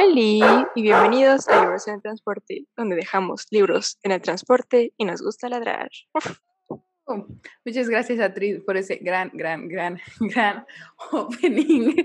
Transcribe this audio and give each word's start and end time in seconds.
Feliz 0.00 0.44
y 0.76 0.82
bienvenidos 0.82 1.48
a 1.48 1.60
Libros 1.60 1.88
en 1.88 1.94
el 1.94 2.02
Transporte, 2.02 2.66
donde 2.76 2.94
dejamos 2.94 3.46
libros 3.50 3.98
en 4.04 4.12
el 4.12 4.22
transporte 4.22 4.92
y 4.96 5.04
nos 5.04 5.20
gusta 5.20 5.48
ladrar. 5.48 5.90
Oh, 7.04 7.26
muchas 7.64 7.88
gracias 7.88 8.20
a 8.20 8.32
Tris 8.32 8.60
por 8.64 8.76
ese 8.76 8.98
gran, 9.02 9.32
gran, 9.34 9.66
gran, 9.66 9.98
gran 10.20 10.64
opening. 11.10 11.96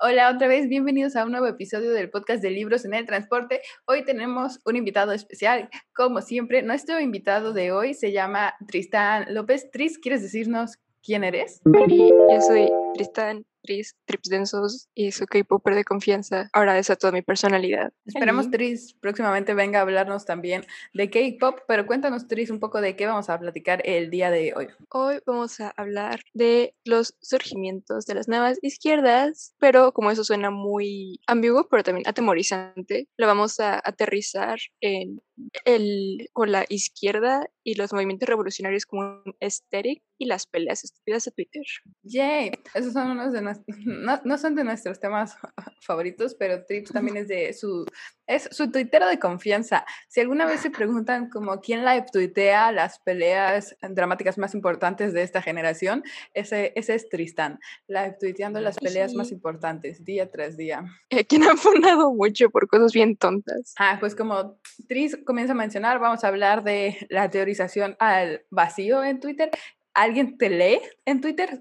Hola 0.00 0.32
otra 0.34 0.48
vez, 0.48 0.68
bienvenidos 0.68 1.14
a 1.14 1.24
un 1.24 1.30
nuevo 1.30 1.46
episodio 1.46 1.92
del 1.92 2.10
podcast 2.10 2.42
de 2.42 2.50
libros 2.50 2.84
en 2.84 2.94
el 2.94 3.06
transporte. 3.06 3.60
Hoy 3.86 4.04
tenemos 4.04 4.58
un 4.64 4.74
invitado 4.74 5.12
especial, 5.12 5.70
como 5.94 6.22
siempre. 6.22 6.62
Nuestro 6.62 6.98
invitado 6.98 7.52
de 7.52 7.70
hoy 7.70 7.94
se 7.94 8.10
llama 8.10 8.54
Tristán 8.66 9.32
López. 9.32 9.70
Tris, 9.70 9.96
¿quieres 9.98 10.22
decirnos 10.22 10.78
quién 11.04 11.22
eres? 11.22 11.60
Yo 11.64 12.40
soy 12.40 12.68
Tristán 12.94 13.44
Tris, 13.68 13.96
Trips 14.06 14.30
Densos 14.30 14.88
y 14.94 15.12
su 15.12 15.26
K-Popper 15.26 15.74
de 15.74 15.84
confianza. 15.84 16.48
Ahora 16.54 16.78
esa 16.78 16.96
toda 16.96 17.12
mi 17.12 17.20
personalidad. 17.20 17.92
Esperamos 18.06 18.50
Tris 18.50 18.94
próximamente 18.98 19.52
venga 19.52 19.78
a 19.78 19.82
hablarnos 19.82 20.24
también 20.24 20.64
de 20.94 21.10
K-Pop, 21.10 21.60
pero 21.68 21.86
cuéntanos 21.86 22.26
Tris 22.28 22.48
un 22.48 22.60
poco 22.60 22.80
de 22.80 22.96
qué 22.96 23.04
vamos 23.04 23.28
a 23.28 23.38
platicar 23.38 23.82
el 23.84 24.08
día 24.08 24.30
de 24.30 24.54
hoy. 24.56 24.68
Hoy 24.88 25.18
vamos 25.26 25.60
a 25.60 25.74
hablar 25.76 26.20
de 26.32 26.74
los 26.86 27.18
surgimientos 27.20 28.06
de 28.06 28.14
las 28.14 28.26
nuevas 28.26 28.58
izquierdas, 28.62 29.54
pero 29.58 29.92
como 29.92 30.10
eso 30.10 30.24
suena 30.24 30.50
muy 30.50 31.20
ambiguo, 31.26 31.68
pero 31.68 31.82
también 31.82 32.08
atemorizante, 32.08 33.06
lo 33.18 33.26
vamos 33.26 33.60
a 33.60 33.82
aterrizar 33.84 34.58
en 34.80 35.20
el, 35.64 36.28
con 36.32 36.52
la 36.52 36.64
izquierda 36.68 37.48
y 37.62 37.74
los 37.74 37.92
movimientos 37.92 38.28
revolucionarios 38.28 38.86
como 38.86 39.22
un 39.24 39.34
aesthetic 39.40 40.02
y 40.18 40.26
las 40.26 40.46
peleas 40.46 40.84
estúpidas 40.84 41.24
de 41.24 41.30
Twitter. 41.30 41.62
Yay, 42.02 42.50
esos 42.74 42.92
son 42.92 43.10
unos 43.10 43.32
de 43.32 43.40
no, 43.40 44.20
no, 44.24 44.38
son 44.38 44.54
de 44.54 44.64
nuestros 44.64 44.98
temas 44.98 45.36
favoritos, 45.80 46.34
pero 46.34 46.64
Trips 46.64 46.92
también 46.92 47.18
es 47.18 47.28
de 47.28 47.52
su, 47.52 47.86
es 48.26 48.48
su 48.50 48.70
tuitero 48.70 49.06
de 49.06 49.18
confianza. 49.18 49.84
Si 50.08 50.20
alguna 50.20 50.46
vez 50.46 50.60
se 50.60 50.70
preguntan 50.70 51.30
como 51.30 51.60
quién 51.60 51.84
la 51.84 52.04
tuitea 52.04 52.72
las 52.72 52.98
peleas 52.98 53.76
dramáticas 53.80 54.38
más 54.38 54.54
importantes 54.54 55.12
de 55.12 55.22
esta 55.22 55.40
generación, 55.40 56.02
ese, 56.34 56.72
ese 56.74 56.94
es 56.94 57.08
Tristán, 57.08 57.60
la 57.86 58.18
tuiteando 58.18 58.60
las 58.60 58.78
peleas 58.78 59.14
más 59.14 59.30
importantes 59.30 60.04
día 60.04 60.30
tras 60.30 60.56
día. 60.56 60.84
Eh, 61.10 61.24
quien 61.24 61.44
ha 61.44 61.56
fundado 61.56 62.12
mucho 62.12 62.50
por 62.50 62.66
cosas 62.66 62.92
bien 62.92 63.16
tontas. 63.16 63.74
Ah, 63.78 63.98
pues 64.00 64.14
como 64.14 64.58
Tris 64.88 65.16
comienza 65.28 65.52
a 65.52 65.56
mencionar, 65.56 65.98
vamos 65.98 66.24
a 66.24 66.28
hablar 66.28 66.64
de 66.64 67.06
la 67.10 67.28
teorización 67.28 67.96
al 67.98 68.46
vacío 68.48 69.04
en 69.04 69.20
Twitter. 69.20 69.50
¿Alguien 69.92 70.38
te 70.38 70.48
lee 70.48 70.80
en 71.04 71.20
Twitter? 71.20 71.60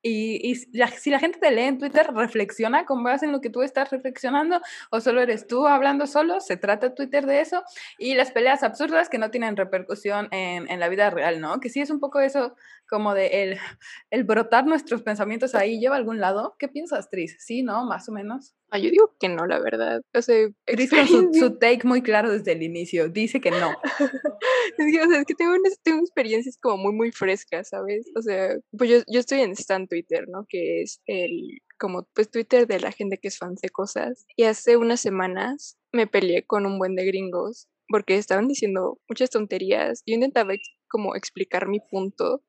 Y, 0.00 0.54
si 0.54 1.10
la 1.10 1.18
gente 1.18 1.38
te 1.38 1.50
lee 1.50 1.64
en 1.64 1.78
Twitter, 1.78 2.06
reflexiona 2.14 2.86
con 2.86 3.04
base 3.04 3.26
en 3.26 3.32
lo 3.32 3.42
que 3.42 3.50
tú 3.50 3.60
estás 3.60 3.90
reflexionando 3.90 4.62
o 4.90 5.00
solo 5.02 5.20
eres 5.20 5.46
tú 5.46 5.66
hablando 5.66 6.06
solo, 6.06 6.40
se 6.40 6.56
trata 6.56 6.94
Twitter 6.94 7.26
de 7.26 7.42
eso. 7.42 7.62
Y 7.98 8.14
las 8.14 8.32
peleas 8.32 8.62
absurdas 8.62 9.10
que 9.10 9.18
no 9.18 9.30
tienen 9.30 9.58
repercusión 9.58 10.28
en, 10.30 10.80
la 10.80 10.88
vida 10.88 11.10
real, 11.10 11.38
¿no? 11.42 11.60
Que 11.60 11.68
sí 11.68 11.82
es 11.82 11.90
un 11.90 12.00
poco 12.00 12.18
eso 12.18 12.56
como 12.88 13.12
de 13.12 13.42
el, 13.42 13.58
el 14.10 14.24
brotar 14.24 14.64
nuestros 14.64 15.02
pensamientos 15.02 15.54
ahí 15.54 15.78
lleva 15.78 15.96
a 15.96 15.98
algún 15.98 16.18
lado. 16.18 16.56
¿Qué 16.58 16.68
piensas, 16.68 17.10
Tris? 17.10 17.36
Sí, 17.40 17.62
¿no? 17.62 17.84
Más 17.84 18.08
o 18.08 18.12
menos. 18.12 18.54
Ah, 18.74 18.78
yo 18.78 18.88
digo 18.90 19.14
que 19.20 19.28
no, 19.28 19.46
la 19.46 19.58
verdad. 19.58 20.00
O 20.14 20.22
sea, 20.22 20.48
su, 21.06 21.30
su, 21.34 21.58
take 21.58 21.86
muy 21.86 22.00
claro 22.00 22.30
desde 22.32 22.52
el 22.52 22.62
inicio, 22.62 23.10
dice 23.10 23.38
que 23.38 23.50
no. 23.50 23.76
es, 24.78 24.92
que, 24.92 25.02
o 25.02 25.08
sea, 25.10 25.20
es 25.20 25.26
que 25.26 25.34
tengo, 25.34 25.52
tengo 25.82 26.00
experiencias 26.00 26.56
como 26.56 26.84
muy, 26.84 26.94
muy 26.94 27.12
frescas, 27.12 27.68
¿sabes? 27.68 28.06
O 28.16 28.22
sea, 28.22 28.56
pues 28.78 28.88
yo, 28.88 28.96
yo 29.08 29.20
estoy 29.20 29.40
en 29.40 29.52
Stan 29.52 29.86
Twitter, 29.86 30.24
¿no? 30.26 30.46
Que 30.48 30.80
es 30.80 31.02
el, 31.04 31.60
como, 31.78 32.08
pues 32.14 32.30
Twitter 32.30 32.66
de 32.66 32.80
la 32.80 32.92
gente 32.92 33.18
que 33.18 33.28
es 33.28 33.36
fan 33.36 33.56
de 33.60 33.68
cosas. 33.68 34.24
Y 34.36 34.44
hace 34.44 34.78
unas 34.78 35.00
semanas 35.00 35.76
me 35.92 36.06
peleé 36.06 36.46
con 36.46 36.64
un 36.64 36.78
buen 36.78 36.94
de 36.94 37.04
gringos 37.04 37.68
porque 37.88 38.16
estaban 38.16 38.48
diciendo 38.48 38.98
muchas 39.06 39.28
tonterías. 39.28 40.02
Yo 40.06 40.14
intentaba 40.14 40.54
como 40.88 41.14
explicar 41.14 41.68
mi 41.68 41.80
punto 41.80 42.42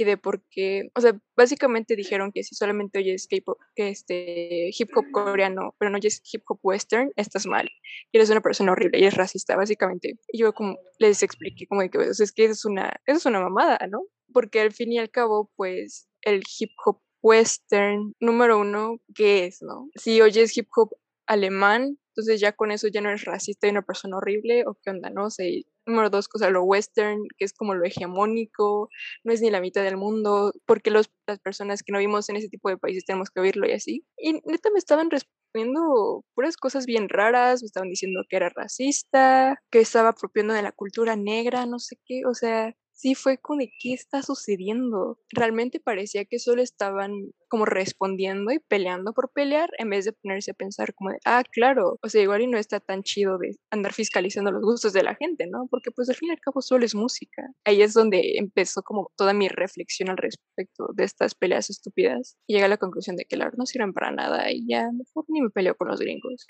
y 0.00 0.04
de 0.04 0.16
por 0.16 0.42
qué, 0.48 0.90
o 0.94 1.00
sea, 1.02 1.20
básicamente 1.36 1.94
dijeron 1.94 2.32
que 2.32 2.42
si 2.42 2.54
solamente 2.54 3.00
oyes 3.00 3.28
K-pop, 3.28 3.58
que 3.74 3.90
este 3.90 4.70
hip 4.70 4.88
hop 4.96 5.04
coreano, 5.12 5.74
pero 5.78 5.90
no 5.90 5.98
oyes 5.98 6.22
hip 6.32 6.42
hop 6.48 6.58
western, 6.62 7.12
estás 7.16 7.46
mal. 7.46 7.68
Y 8.10 8.16
eres 8.16 8.30
una 8.30 8.40
persona 8.40 8.72
horrible 8.72 8.98
y 8.98 9.04
es 9.04 9.14
racista, 9.14 9.56
básicamente. 9.56 10.18
Y 10.28 10.38
yo 10.38 10.54
como 10.54 10.78
les 10.98 11.22
expliqué 11.22 11.66
como 11.66 11.82
de 11.82 11.90
que, 11.90 11.98
o 11.98 12.14
sea, 12.14 12.24
es 12.24 12.32
que 12.32 12.46
es 12.46 12.64
una, 12.64 12.88
eso 13.04 13.18
es 13.18 13.26
una 13.26 13.40
mamada, 13.40 13.78
¿no? 13.90 14.04
Porque 14.32 14.60
al 14.60 14.72
fin 14.72 14.90
y 14.90 14.98
al 14.98 15.10
cabo, 15.10 15.50
pues, 15.54 16.08
el 16.22 16.42
hip 16.58 16.70
hop 16.86 17.02
western, 17.20 18.14
número 18.20 18.58
uno, 18.58 19.00
¿qué 19.14 19.44
es, 19.44 19.60
no? 19.60 19.90
Si 19.96 20.22
oyes 20.22 20.56
hip 20.56 20.68
hop 20.74 20.96
alemán, 21.26 21.98
entonces 22.12 22.40
ya 22.40 22.52
con 22.52 22.70
eso 22.70 22.88
ya 22.88 23.02
no 23.02 23.10
eres 23.10 23.26
racista 23.26 23.66
y 23.66 23.70
una 23.70 23.82
persona 23.82 24.16
horrible, 24.16 24.64
o 24.66 24.78
qué 24.82 24.90
onda, 24.90 25.10
¿no? 25.10 25.26
O 25.26 25.30
sea, 25.30 25.46
número 25.90 26.10
dos, 26.10 26.28
cosa, 26.28 26.50
lo 26.50 26.62
western, 26.64 27.20
que 27.38 27.44
es 27.44 27.52
como 27.52 27.74
lo 27.74 27.84
hegemónico, 27.84 28.88
no 29.24 29.32
es 29.32 29.40
ni 29.40 29.50
la 29.50 29.60
mitad 29.60 29.82
del 29.82 29.96
mundo, 29.96 30.52
porque 30.66 30.90
los, 30.90 31.10
las 31.26 31.38
personas 31.40 31.82
que 31.82 31.92
no 31.92 31.98
vimos 31.98 32.28
en 32.28 32.36
ese 32.36 32.48
tipo 32.48 32.68
de 32.68 32.78
países 32.78 33.04
tenemos 33.04 33.30
que 33.30 33.40
oírlo 33.40 33.66
y 33.68 33.72
así. 33.72 34.04
Y 34.16 34.34
neta 34.44 34.70
me 34.72 34.78
estaban 34.78 35.10
respondiendo 35.10 36.24
puras 36.34 36.56
cosas 36.56 36.86
bien 36.86 37.08
raras, 37.08 37.62
me 37.62 37.66
estaban 37.66 37.88
diciendo 37.90 38.22
que 38.28 38.36
era 38.36 38.50
racista, 38.54 39.60
que 39.70 39.80
estaba 39.80 40.10
apropiando 40.10 40.54
de 40.54 40.62
la 40.62 40.72
cultura 40.72 41.16
negra, 41.16 41.66
no 41.66 41.78
sé 41.78 41.96
qué, 42.06 42.22
o 42.26 42.34
sea, 42.34 42.74
sí 43.00 43.14
fue 43.14 43.38
como 43.38 43.60
de 43.60 43.72
qué 43.80 43.94
está 43.94 44.22
sucediendo. 44.22 45.18
Realmente 45.30 45.80
parecía 45.80 46.24
que 46.24 46.38
solo 46.38 46.62
estaban 46.62 47.32
como 47.48 47.64
respondiendo 47.64 48.52
y 48.52 48.58
peleando 48.60 49.12
por 49.12 49.32
pelear 49.32 49.70
en 49.78 49.90
vez 49.90 50.04
de 50.04 50.12
ponerse 50.12 50.52
a 50.52 50.54
pensar 50.54 50.94
como 50.94 51.10
de, 51.10 51.18
ah, 51.24 51.42
claro, 51.50 51.98
o 52.02 52.08
sea, 52.08 52.22
igual 52.22 52.42
y 52.42 52.46
no 52.46 52.58
está 52.58 52.78
tan 52.78 53.02
chido 53.02 53.38
de 53.38 53.56
andar 53.70 53.92
fiscalizando 53.92 54.52
los 54.52 54.62
gustos 54.62 54.92
de 54.92 55.02
la 55.02 55.14
gente, 55.14 55.46
¿no? 55.46 55.66
Porque 55.68 55.90
pues 55.90 56.08
al 56.08 56.16
fin 56.16 56.28
y 56.28 56.32
al 56.32 56.40
cabo 56.40 56.60
solo 56.60 56.84
es 56.84 56.94
música. 56.94 57.42
Ahí 57.64 57.82
es 57.82 57.94
donde 57.94 58.34
empezó 58.36 58.82
como 58.82 59.10
toda 59.16 59.32
mi 59.32 59.48
reflexión 59.48 60.10
al 60.10 60.18
respecto 60.18 60.88
de 60.94 61.04
estas 61.04 61.34
peleas 61.34 61.70
estúpidas 61.70 62.36
y 62.46 62.54
llegué 62.54 62.66
a 62.66 62.68
la 62.68 62.76
conclusión 62.76 63.16
de 63.16 63.24
que 63.24 63.36
la 63.36 63.50
no 63.56 63.66
sirven 63.66 63.92
para 63.92 64.12
nada 64.12 64.52
y 64.52 64.64
ya 64.68 64.90
mejor 64.92 65.24
ni 65.28 65.40
me 65.40 65.50
peleo 65.50 65.74
con 65.74 65.88
los 65.88 65.98
gringos. 65.98 66.46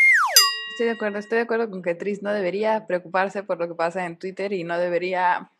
Estoy 0.80 0.86
de 0.86 0.92
acuerdo, 0.92 1.18
estoy 1.18 1.36
de 1.36 1.42
acuerdo 1.42 1.68
con 1.68 1.82
que 1.82 1.94
Tris 1.94 2.22
no 2.22 2.32
debería 2.32 2.86
preocuparse 2.86 3.42
por 3.42 3.58
lo 3.58 3.68
que 3.68 3.74
pasa 3.74 4.06
en 4.06 4.18
Twitter 4.18 4.54
y 4.54 4.64
no 4.64 4.78
debería, 4.78 5.50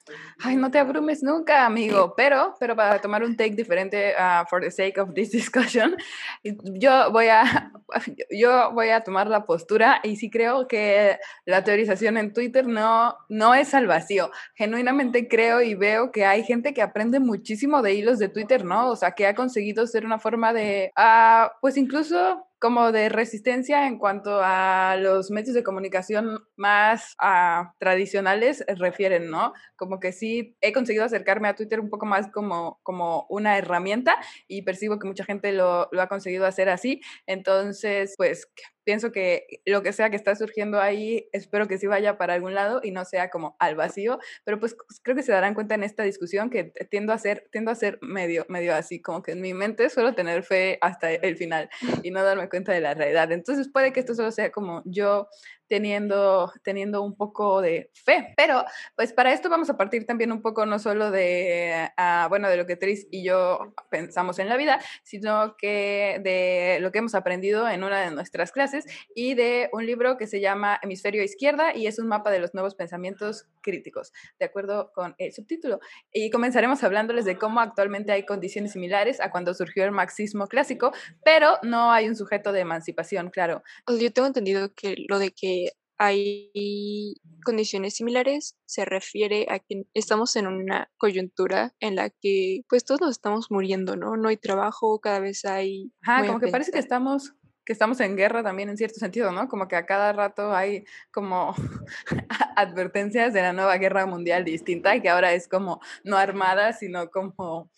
ay, 0.43 0.57
no 0.57 0.71
te 0.71 0.79
abrumes 0.79 1.23
nunca, 1.23 1.67
amigo, 1.67 2.15
pero, 2.17 2.55
pero 2.59 2.77
para 2.77 3.01
tomar 3.01 3.23
un 3.23 3.37
take 3.37 3.55
diferente, 3.55 4.15
uh, 4.19 4.45
for 4.49 4.61
the 4.61 4.71
sake 4.71 4.99
of 5.01 5.15
this 5.15 5.31
discussion, 5.33 5.97
yo 6.43 7.11
voy 7.13 7.29
a, 7.29 7.73
yo 8.31 8.73
voy 8.73 8.91
a 8.91 9.03
tomar 9.03 9.29
la 9.29 9.45
postura 9.45 10.01
y 10.03 10.17
sí 10.17 10.31
creo 10.31 10.69
que 10.69 11.19
la 11.45 11.65
teorización 11.65 12.17
en 12.17 12.33
Twitter 12.33 12.67
no, 12.67 13.17
no 13.29 13.55
es 13.55 13.75
al 13.75 13.87
vacío. 13.87 14.31
Genuinamente 14.55 15.29
creo 15.29 15.63
y 15.63 15.75
veo 15.75 16.13
que 16.13 16.25
hay 16.25 16.45
gente 16.45 16.75
que 16.75 16.83
aprende 16.83 17.21
muchísimo 17.21 17.83
de 17.83 17.95
hilos 17.95 18.19
de 18.19 18.29
Twitter, 18.29 18.65
¿no? 18.65 18.91
O 18.91 18.97
sea, 18.97 19.13
que 19.13 19.27
ha 19.27 19.35
conseguido 19.35 19.87
ser 19.87 20.05
una 20.05 20.19
forma 20.19 20.53
de, 20.53 20.93
uh, 20.97 21.49
pues 21.61 21.77
incluso 21.77 22.47
como 22.61 22.93
de 22.93 23.09
resistencia 23.09 23.87
en 23.87 23.99
cuanto 23.99 24.41
a 24.43 24.97
los 24.97 25.31
medios 25.31 25.55
de 25.55 25.65
comunicación 25.65 26.45
más 26.57 27.17
uh, 27.23 27.67
tradicionales 27.79 28.63
refieren, 28.77 29.31
¿no? 29.31 29.55
Como 29.77 29.99
que 30.01 30.13
sí 30.13 30.57
he 30.61 30.73
conseguido 30.73 31.05
acercarme 31.05 31.49
a 31.49 31.55
Twitter 31.55 31.81
un 31.81 31.91
poco 31.91 32.07
más 32.07 32.29
como, 32.33 32.81
como 32.83 33.27
una 33.29 33.59
herramienta 33.59 34.17
y 34.49 34.63
percibo 34.63 34.99
que 34.99 35.07
mucha 35.07 35.25
gente 35.25 35.53
lo, 35.53 35.89
lo 35.93 36.03
ha 36.03 36.09
conseguido 36.09 36.47
hacer 36.47 36.69
así. 36.69 37.01
Entonces, 37.27 38.15
pues 38.17 38.51
pienso 38.85 39.13
que 39.13 39.47
lo 39.67 39.83
que 39.83 39.93
sea 39.93 40.11
que 40.11 40.17
está 40.17 40.35
surgiendo 40.35 40.81
ahí, 40.81 41.29
espero 41.33 41.69
que 41.69 41.79
sí 41.79 41.87
vaya 41.87 42.19
para 42.19 42.35
algún 42.35 42.55
lado 42.55 42.81
y 42.83 42.91
no 42.91 43.05
sea 43.05 43.31
como 43.31 43.57
al 43.59 43.77
vacío, 43.77 44.19
pero 44.45 44.59
pues 44.59 44.77
creo 45.03 45.17
que 45.17 45.23
se 45.23 45.33
darán 45.33 45.55
cuenta 45.55 45.75
en 45.75 45.85
esta 45.85 46.03
discusión 46.03 46.51
que 46.51 46.73
tiendo 46.91 47.13
a 47.13 47.19
ser, 47.19 47.49
tiendo 47.53 47.71
a 47.71 47.75
ser 47.75 47.99
medio, 48.03 48.47
medio 48.49 48.75
así, 48.75 49.01
como 49.01 49.23
que 49.23 49.33
en 49.33 49.41
mi 49.41 49.55
mente 49.55 49.89
suelo 49.91 50.15
tener 50.15 50.43
fe 50.43 50.79
hasta 50.81 51.13
el 51.13 51.37
final 51.37 51.69
y 52.03 52.11
no 52.11 52.23
darme 52.23 52.49
cuenta 52.49 52.73
de 52.73 52.81
la 52.81 52.95
realidad. 52.95 53.31
Entonces 53.33 53.69
puede 53.73 53.93
que 53.93 54.01
esto 54.01 54.15
solo 54.15 54.31
sea 54.31 54.51
como 54.51 54.83
yo 54.85 55.29
teniendo, 55.71 56.53
teniendo 56.65 57.01
un 57.01 57.17
poco 57.17 57.63
de 57.63 57.91
fe. 57.95 58.35
Pero 58.37 58.65
pues 58.97 59.13
para 59.13 59.33
esto 59.33 59.49
vamos 59.49 59.71
a 59.71 59.77
partir 59.77 60.05
también 60.05 60.33
un 60.33 60.43
poco 60.43 60.67
no 60.67 60.81
solo 60.81 61.13
de, 61.13 61.89
uh, 61.97 62.29
bueno, 62.29 62.49
de 62.49 62.57
lo 62.57 62.67
que 62.67 62.75
Tris 62.75 63.07
y 63.11 63.25
yo 63.25 63.73
pensamos 63.89 64.41
en 64.41 64.49
la 64.49 64.57
vida, 64.57 64.81
sino 65.05 65.57
que 65.57 66.21
de 66.25 66.79
lo 66.81 66.91
que 66.91 66.99
hemos 66.99 67.15
aprendido 67.15 67.69
en 67.69 67.85
una 67.85 68.01
de 68.01 68.11
nuestras 68.11 68.51
clases 68.51 68.70
y 69.15 69.35
de 69.35 69.69
un 69.73 69.87
libro 69.87 70.17
que 70.17 70.27
se 70.27 70.41
llama 70.41 70.79
Hemisferio 70.83 71.23
Izquierda 71.23 71.77
y 71.77 71.87
es 71.87 71.99
un 71.99 72.09
mapa 72.09 72.31
de 72.31 72.39
los 72.39 72.55
nuevos 72.55 72.75
pensamientos 72.75 73.47
críticos, 73.61 74.13
de 74.39 74.47
acuerdo 74.47 74.93
con 74.95 75.15
el 75.19 75.33
subtítulo. 75.33 75.81
Y 76.13 76.31
comenzaremos 76.31 76.83
hablándoles 76.83 77.25
de 77.25 77.37
cómo 77.39 77.61
actualmente 77.61 78.13
hay 78.13 78.25
condiciones 78.25 78.73
similares 78.73 79.21
a 79.21 79.31
cuando 79.31 79.55
surgió 79.55 79.85
el 79.85 79.93
marxismo 79.93 80.47
clásico, 80.47 80.93
pero 81.25 81.59
no 81.63 81.93
hay 81.93 82.09
un 82.09 82.17
sujeto 82.17 82.53
de 82.53 82.61
emancipación, 82.61 83.31
claro. 83.31 83.63
Yo 83.89 84.13
tengo 84.13 84.29
entendido 84.29 84.73
que 84.75 84.95
lo 85.09 85.19
de 85.19 85.33
que 85.33 85.71
hay 86.03 87.21
condiciones 87.45 87.95
similares, 87.95 88.57
se 88.65 88.87
refiere 88.87 89.47
a 89.51 89.59
que 89.59 89.85
estamos 89.93 90.35
en 90.37 90.47
una 90.47 90.91
coyuntura 90.97 91.75
en 91.79 91.95
la 91.95 92.09
que 92.09 92.63
pues 92.71 92.87
todos 92.87 93.03
nos 93.03 93.11
estamos 93.11 93.51
muriendo, 93.51 93.97
¿no? 93.97 94.17
No 94.17 94.31
hay 94.31 94.39
trabajo, 94.39 94.99
cada 95.01 95.21
vez 95.21 95.45
hay... 95.45 95.93
Ajá, 96.01 96.27
como 96.27 96.41
que 96.41 96.49
parece 96.49 96.73
que 96.73 96.79
estamos 96.79 97.35
que 97.71 97.75
estamos 97.75 98.01
en 98.01 98.17
guerra 98.17 98.43
también 98.43 98.69
en 98.69 98.77
cierto 98.77 98.99
sentido, 98.99 99.31
¿no? 99.31 99.47
Como 99.47 99.69
que 99.69 99.77
a 99.77 99.87
cada 99.87 100.13
rato 100.13 100.53
hay 100.53 100.85
como 101.13 101.55
advertencias 102.57 103.33
de 103.33 103.43
la 103.43 103.53
nueva 103.53 103.77
guerra 103.77 104.07
mundial 104.07 104.45
distinta 104.45 104.97
y 104.97 105.01
que 105.01 105.09
ahora 105.09 105.35
es 105.35 105.47
como 105.47 105.81
no 106.03 106.17
armada, 106.17 106.73
sino 106.73 107.13
como 107.13 107.71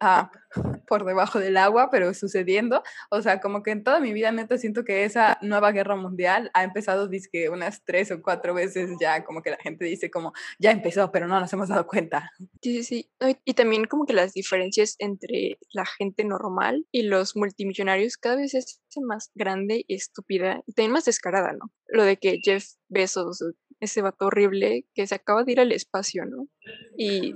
ah, 0.00 0.30
por 0.88 1.04
debajo 1.04 1.38
del 1.38 1.56
agua, 1.56 1.88
pero 1.90 2.12
sucediendo. 2.14 2.82
O 3.10 3.22
sea, 3.22 3.40
como 3.40 3.62
que 3.62 3.70
en 3.70 3.84
toda 3.84 4.00
mi 4.00 4.12
vida 4.12 4.32
neta 4.32 4.58
siento 4.58 4.84
que 4.84 5.04
esa 5.04 5.38
nueva 5.42 5.72
guerra 5.72 5.96
mundial 5.96 6.50
ha 6.54 6.64
empezado 6.64 7.08
disque 7.08 7.48
unas 7.48 7.84
tres 7.84 8.10
o 8.10 8.22
cuatro 8.22 8.54
veces 8.54 8.90
ya, 9.00 9.24
como 9.24 9.42
que 9.42 9.50
la 9.50 9.58
gente 9.58 9.84
dice 9.84 10.10
como 10.10 10.32
ya 10.58 10.70
empezó, 10.70 11.10
pero 11.12 11.26
no 11.26 11.38
nos 11.38 11.52
hemos 11.52 11.68
dado 11.68 11.86
cuenta. 11.86 12.30
Sí, 12.62 12.82
sí, 12.82 13.10
sí. 13.18 13.38
Y 13.44 13.54
también 13.54 13.84
como 13.86 14.06
que 14.06 14.12
las 14.12 14.32
diferencias 14.32 14.96
entre 14.98 15.58
la 15.72 15.84
gente 15.86 16.24
normal 16.24 16.86
y 16.90 17.02
los 17.02 17.36
multimillonarios 17.36 18.16
cada 18.16 18.36
vez 18.36 18.54
es 18.54 18.80
más 19.00 19.30
grande 19.34 19.84
y 19.86 19.94
estúpida 19.94 20.62
y 20.66 20.72
también 20.72 20.92
más 20.92 21.04
descarada, 21.04 21.52
¿no? 21.52 21.70
Lo 21.86 22.02
de 22.02 22.16
que 22.16 22.40
Jeff 22.42 22.64
Bezos, 22.88 23.44
ese 23.80 24.02
vato 24.02 24.26
horrible 24.26 24.86
que 24.94 25.06
se 25.06 25.14
acaba 25.14 25.44
de 25.44 25.52
ir 25.52 25.60
al 25.60 25.72
espacio, 25.72 26.24
¿no? 26.24 26.48
Y 26.96 27.34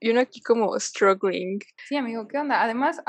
y 0.00 0.10
uno 0.10 0.20
aquí 0.20 0.40
como 0.40 0.78
struggling. 0.78 1.60
Sí, 1.88 1.96
amigo, 1.96 2.28
¿qué 2.28 2.38
onda? 2.38 2.62
Además, 2.62 3.02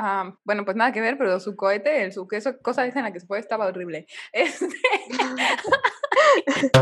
bueno, 0.44 0.66
pues 0.66 0.78
nada 0.78 0.92
que 0.92 1.01
ver, 1.01 1.18
pero 1.18 1.39
su 1.39 1.56
cohete, 1.56 2.04
el, 2.04 2.13
su 2.13 2.28
queso, 2.28 2.57
cosa 2.60 2.86
esa 2.86 3.00
en 3.00 3.06
la 3.06 3.12
que 3.12 3.19
se 3.19 3.28
fue 3.28 3.39
estaba 3.39 3.68
horrible. 3.68 4.07
Este... 4.34 4.68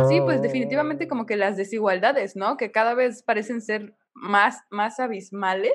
sí, 0.07 0.21
pues 0.21 0.41
definitivamente 0.41 1.07
como 1.07 1.25
que 1.25 1.35
las 1.35 1.57
desigualdades, 1.57 2.35
¿no? 2.35 2.57
Que 2.57 2.71
cada 2.71 2.93
vez 2.93 3.23
parecen 3.23 3.61
ser 3.61 3.95
más, 4.13 4.61
más 4.69 4.99
abismales 4.99 5.73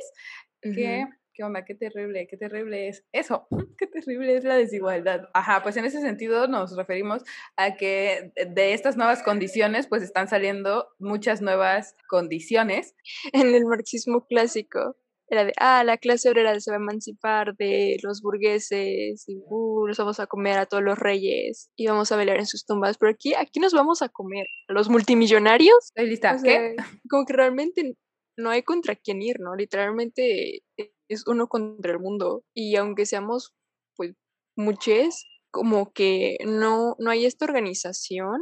que 0.61 1.07
¿Qué 1.41 1.45
onda? 1.45 1.65
Qué 1.65 1.75
terrible, 1.75 2.27
qué 2.29 2.37
terrible 2.37 2.89
es 2.89 3.03
eso, 3.13 3.47
qué 3.79 3.87
terrible 3.87 4.37
es 4.37 4.45
la 4.45 4.57
desigualdad. 4.57 5.31
Ajá, 5.33 5.63
pues 5.63 5.75
en 5.79 5.87
ese 5.87 6.03
sentido 6.03 6.49
nos 6.49 6.77
referimos 6.77 7.23
a 7.57 7.77
que 7.77 8.35
de 8.47 8.75
estas 8.75 8.99
nuevas 8.99 9.23
condiciones 9.23 9.87
pues 9.87 10.03
están 10.03 10.29
saliendo 10.29 10.89
muchas 10.99 11.41
nuevas 11.41 11.97
condiciones. 12.11 12.95
En 13.33 13.55
el 13.55 13.65
marxismo 13.65 14.27
clásico 14.27 14.97
era 15.29 15.47
de, 15.47 15.55
ah, 15.57 15.83
la 15.83 15.97
clase 15.97 16.29
obrera 16.29 16.61
se 16.61 16.73
va 16.73 16.77
a 16.77 16.81
emancipar 16.81 17.57
de 17.57 17.97
los 18.03 18.21
burgueses 18.21 19.27
y 19.27 19.39
uh, 19.49 19.87
nos 19.87 19.97
vamos 19.97 20.21
a 20.21 20.27
comer 20.27 20.59
a 20.59 20.67
todos 20.67 20.83
los 20.83 20.99
reyes 20.99 21.71
y 21.75 21.87
vamos 21.87 22.13
a 22.13 22.17
bailar 22.17 22.37
en 22.37 22.47
sus 22.47 22.67
tumbas, 22.67 22.99
pero 22.99 23.13
aquí, 23.13 23.33
aquí 23.33 23.61
nos 23.61 23.73
vamos 23.73 24.03
a 24.03 24.11
comer 24.11 24.47
a 24.69 24.75
los 24.75 24.91
multimillonarios. 24.91 25.87
Estoy 25.87 26.11
lista. 26.11 26.37
¿Qué? 26.45 26.77
Como 27.09 27.25
que 27.25 27.33
realmente 27.33 27.97
no 28.37 28.51
hay 28.51 28.63
contra 28.63 28.95
quién 28.95 29.23
ir, 29.23 29.41
¿no? 29.41 29.55
Literalmente 29.55 30.63
es 31.11 31.27
uno 31.27 31.49
contra 31.49 31.93
el 31.93 31.99
mundo. 31.99 32.45
Y 32.55 32.77
aunque 32.77 33.05
seamos, 33.05 33.55
pues, 33.97 34.15
muchos, 34.57 35.27
como 35.51 35.93
que 35.93 36.39
no, 36.47 36.97
no 36.99 37.11
hay 37.11 37.27
esta 37.27 37.45
organización, 37.45 38.41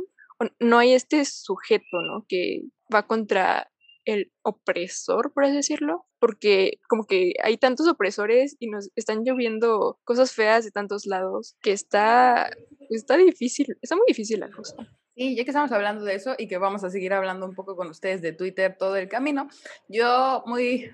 no 0.60 0.78
hay 0.78 0.92
este 0.92 1.24
sujeto, 1.24 2.02
¿no? 2.02 2.24
Que 2.28 2.62
va 2.94 3.06
contra 3.06 3.70
el 4.04 4.32
opresor, 4.42 5.32
por 5.34 5.44
así 5.44 5.56
decirlo, 5.56 6.06
porque 6.18 6.80
como 6.88 7.04
que 7.04 7.34
hay 7.42 7.58
tantos 7.58 7.86
opresores 7.88 8.56
y 8.58 8.68
nos 8.68 8.90
están 8.96 9.22
lloviendo 9.24 9.98
cosas 10.04 10.32
feas 10.32 10.64
de 10.64 10.70
tantos 10.70 11.04
lados 11.06 11.56
que 11.60 11.72
está, 11.72 12.50
está 12.88 13.16
difícil, 13.18 13.76
está 13.82 13.96
muy 13.96 14.06
difícil 14.08 14.40
la 14.40 14.50
cosa. 14.50 14.76
Sí, 15.18 15.34
ya 15.34 15.42
que 15.42 15.50
estamos 15.50 15.72
hablando 15.72 16.04
de 16.04 16.14
eso 16.14 16.36
y 16.38 16.46
que 16.46 16.58
vamos 16.58 16.84
a 16.84 16.90
seguir 16.90 17.12
hablando 17.12 17.44
un 17.44 17.52
poco 17.52 17.74
con 17.74 17.88
ustedes 17.88 18.22
de 18.22 18.32
Twitter 18.32 18.76
todo 18.78 18.94
el 18.94 19.08
camino, 19.08 19.48
yo 19.88 20.44
muy, 20.46 20.92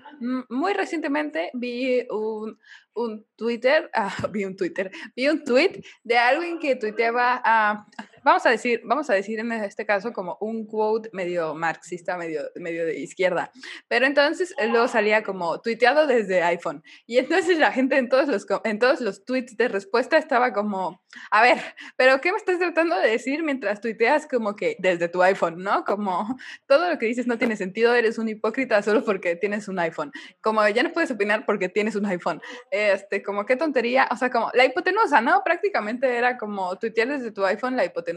muy 0.49 0.73
recientemente 0.73 1.51
vi 1.53 2.07
un, 2.09 2.57
un 2.95 3.23
Twitter, 3.35 3.87
ah, 3.93 4.11
vi 4.31 4.45
un 4.45 4.55
Twitter, 4.55 4.89
vi 5.15 5.27
un 5.27 5.43
tweet 5.43 5.83
de 6.03 6.17
alguien 6.17 6.57
que 6.57 6.75
tuiteaba, 6.75 7.39
a 7.45 7.85
vamos 8.25 8.43
a 8.47 8.49
decir, 8.49 8.81
vamos 8.83 9.07
a 9.11 9.13
decir 9.13 9.39
en 9.39 9.51
este 9.51 9.85
caso 9.85 10.11
como 10.11 10.37
un 10.41 10.65
quote 10.65 11.11
medio 11.13 11.53
marxista, 11.53 12.17
medio, 12.17 12.41
medio 12.55 12.83
de 12.83 12.99
izquierda, 12.99 13.51
pero 13.87 14.07
entonces 14.07 14.53
lo 14.67 14.87
salía 14.87 15.21
como 15.21 15.61
tuiteado 15.61 16.07
desde 16.07 16.41
iPhone 16.41 16.83
y 17.05 17.19
entonces 17.19 17.59
la 17.59 17.71
gente 17.71 17.97
en 17.97 18.09
todos 18.09 18.27
los, 18.27 18.47
en 18.63 18.79
todos 18.79 18.99
los 18.99 19.25
tweets 19.25 19.55
de 19.57 19.67
respuesta 19.67 20.17
estaba 20.17 20.53
como, 20.53 21.03
a 21.29 21.43
ver, 21.43 21.59
pero 21.97 22.19
¿qué 22.19 22.31
me 22.31 22.39
estás 22.39 22.57
tratando 22.57 22.99
de 22.99 23.09
decir 23.09 23.43
mientras 23.43 23.79
tuiteas 23.79 24.25
como 24.25 24.55
que 24.55 24.75
desde 24.79 25.07
tu 25.07 25.21
iPhone, 25.21 25.61
¿no? 25.61 25.85
Como 25.85 26.35
todo 26.65 26.89
lo 26.89 26.97
que 26.97 27.05
dices 27.05 27.27
no 27.27 27.37
tiene 27.37 27.55
sentido, 27.55 27.93
eres 27.93 28.17
un 28.17 28.27
hipócrita 28.27 28.81
solo 28.81 29.05
porque 29.05 29.35
tienes 29.35 29.67
un 29.67 29.77
iPhone, 29.77 30.11
como 30.41 30.67
ya 30.67 30.81
no 30.81 30.91
puedes 30.91 31.11
opinar 31.11 31.45
porque 31.45 31.69
tienes 31.69 31.95
un 31.95 32.07
iPhone, 32.07 32.41
este, 32.71 33.21
como 33.21 33.45
qué 33.45 33.55
tontería, 33.55 34.09
o 34.11 34.17
sea, 34.17 34.31
como 34.31 34.49
la 34.55 34.65
hipotenusa, 34.65 35.21
¿no? 35.21 35.43
Prácticamente 35.45 36.17
era 36.17 36.39
como 36.39 36.75
tuitear 36.79 37.09
desde 37.09 37.31
tu 37.31 37.45
iPhone 37.45 37.75
la 37.75 37.85
hipotenusa, 37.85 38.14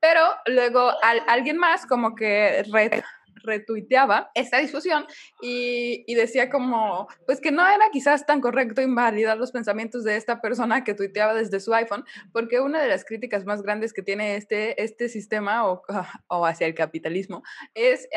pero 0.00 0.20
luego 0.46 0.92
alguien 1.28 1.58
más 1.58 1.86
como 1.86 2.14
que 2.14 2.64
red 2.70 3.02
retuiteaba 3.42 4.30
esta 4.34 4.58
discusión 4.58 5.06
y, 5.40 6.04
y, 6.06 6.14
decía 6.14 6.48
como, 6.50 7.08
pues 7.26 7.40
que 7.40 7.50
no 7.50 7.66
era 7.66 7.90
quizás 7.92 8.26
tan 8.26 8.40
correcto 8.40 8.82
invalidar 8.82 9.36
los 9.36 9.52
pensamientos 9.52 10.04
de 10.04 10.16
esta 10.16 10.40
persona 10.40 10.84
que 10.84 10.94
tuiteaba 10.94 11.34
desde 11.34 11.60
su 11.60 11.74
iPhone, 11.74 12.04
porque 12.32 12.60
una 12.60 12.80
de 12.80 12.88
las 12.88 13.04
críticas 13.04 13.44
más 13.44 13.62
grandes 13.62 13.92
que 13.92 14.02
tiene 14.02 14.36
este, 14.36 14.80
este 14.82 15.08
sistema 15.08 15.68
o, 15.68 15.82
o 16.28 16.46
hacia 16.46 16.66
el 16.66 16.74
capitalismo 16.74 17.42
es 17.74 18.08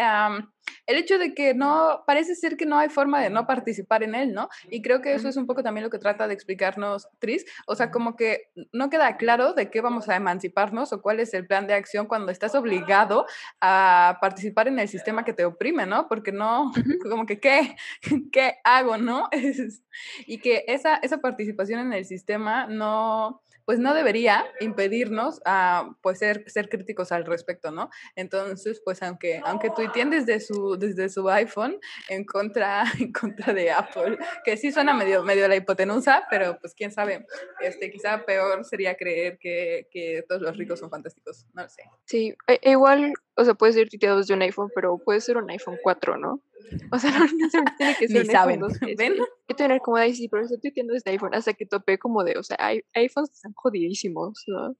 el 0.87 0.97
hecho 0.97 1.17
de 1.17 1.33
que 1.33 1.53
no, 1.53 2.03
parece 2.05 2.35
ser 2.35 2.57
que 2.57 2.65
no 2.65 2.77
hay 2.77 2.89
forma 2.89 3.21
de 3.21 3.29
no 3.29 3.47
participar 3.47 4.03
en 4.03 4.15
él, 4.15 4.33
¿no? 4.33 4.49
Y 4.69 4.81
creo 4.81 5.01
que 5.01 5.13
eso 5.13 5.27
es 5.27 5.37
un 5.37 5.47
poco 5.47 5.63
también 5.63 5.83
lo 5.83 5.89
que 5.89 5.99
trata 5.99 6.27
de 6.27 6.33
explicarnos 6.33 7.07
Tris, 7.19 7.45
o 7.67 7.75
sea, 7.75 7.91
como 7.91 8.15
que 8.15 8.51
no 8.71 8.89
queda 8.89 9.17
claro 9.17 9.53
de 9.53 9.69
qué 9.69 9.81
vamos 9.81 10.09
a 10.09 10.15
emanciparnos 10.15 10.93
o 10.93 11.01
cuál 11.01 11.19
es 11.19 11.33
el 11.33 11.47
plan 11.47 11.67
de 11.67 11.73
acción 11.73 12.07
cuando 12.07 12.31
estás 12.31 12.55
obligado 12.55 13.25
a 13.61 14.17
participar 14.21 14.67
en 14.67 14.79
el 14.79 14.87
sistema 14.87 15.25
que 15.25 15.33
te 15.33 15.45
oprime, 15.45 15.85
¿no? 15.85 16.07
Porque 16.07 16.31
no, 16.31 16.71
como 17.09 17.25
que, 17.25 17.39
¿qué, 17.39 17.75
qué 18.31 18.55
hago, 18.63 18.97
no? 18.97 19.29
y 20.25 20.39
que 20.39 20.65
esa, 20.67 20.97
esa 20.97 21.19
participación 21.19 21.79
en 21.79 21.93
el 21.93 22.05
sistema 22.05 22.67
no, 22.67 23.41
pues 23.65 23.79
no 23.79 23.93
debería 23.93 24.45
impedirnos 24.59 25.41
a 25.45 25.89
pues 26.01 26.19
ser, 26.19 26.43
ser 26.49 26.69
críticos 26.69 27.11
al 27.11 27.25
respecto, 27.25 27.71
¿no? 27.71 27.89
Entonces, 28.15 28.81
pues 28.83 29.01
aunque, 29.01 29.41
aunque 29.43 29.69
tuiteen 29.71 30.09
desde 30.09 30.39
su, 30.39 30.77
desde 30.77 31.09
su 31.09 31.29
iPhone 31.29 31.79
en 32.09 32.25
contra, 32.25 32.83
en 32.99 33.11
contra 33.11 33.53
de 33.53 33.71
Apple, 33.71 34.17
que 34.43 34.57
sí 34.57 34.71
suena 34.71 34.93
medio, 34.93 35.23
medio 35.23 35.47
la 35.47 35.55
hipotenusa, 35.55 36.25
pero 36.29 36.59
pues 36.59 36.73
quién 36.75 36.91
sabe, 36.91 37.25
este, 37.61 37.91
quizá 37.91 38.25
peor 38.25 38.63
sería 38.65 38.95
creer 38.95 39.37
que, 39.39 39.87
que 39.91 40.23
todos 40.27 40.41
los 40.41 40.55
ricos 40.57 40.79
son 40.79 40.89
fantásticos, 40.89 41.45
no 41.53 41.63
lo 41.63 41.69
sé. 41.69 41.83
Sí, 42.05 42.35
e, 42.47 42.59
e 42.61 42.71
igual, 42.71 43.13
o 43.35 43.43
sea, 43.43 43.55
puede 43.55 43.73
ser 43.73 43.89
tuiteado 43.89 44.17
desde 44.17 44.33
un 44.33 44.41
iPhone, 44.41 44.71
pero 44.73 44.97
puede 44.97 45.21
ser 45.21 45.37
un 45.37 45.49
iPhone 45.49 45.77
4, 45.81 46.17
¿no? 46.17 46.41
O 46.91 46.99
sea, 46.99 47.11
no 47.19 47.25
necesariamente 47.25 47.77
tiene 47.77 47.95
que 47.97 48.07
ser 48.07 48.25
Ni 48.25 48.31
saben. 48.31 48.61
¿Ven? 48.97 49.13
Hay 49.13 49.27
que 49.47 49.53
tener 49.55 49.81
como 49.81 49.97
de, 49.97 50.13
sí, 50.13 50.27
pero 50.29 50.43
estoy 50.43 50.59
tuiteando 50.59 50.93
desde 50.93 51.11
iPhone, 51.11 51.33
hasta 51.33 51.53
que 51.53 51.65
topé 51.65 51.97
como 51.97 52.23
de, 52.23 52.37
o 52.37 52.43
sea, 52.43 52.57
hay 52.59 52.81
iPhones 52.93 53.31
están 53.31 53.53
jodidísimos, 53.55 54.43
¿no? 54.47 54.75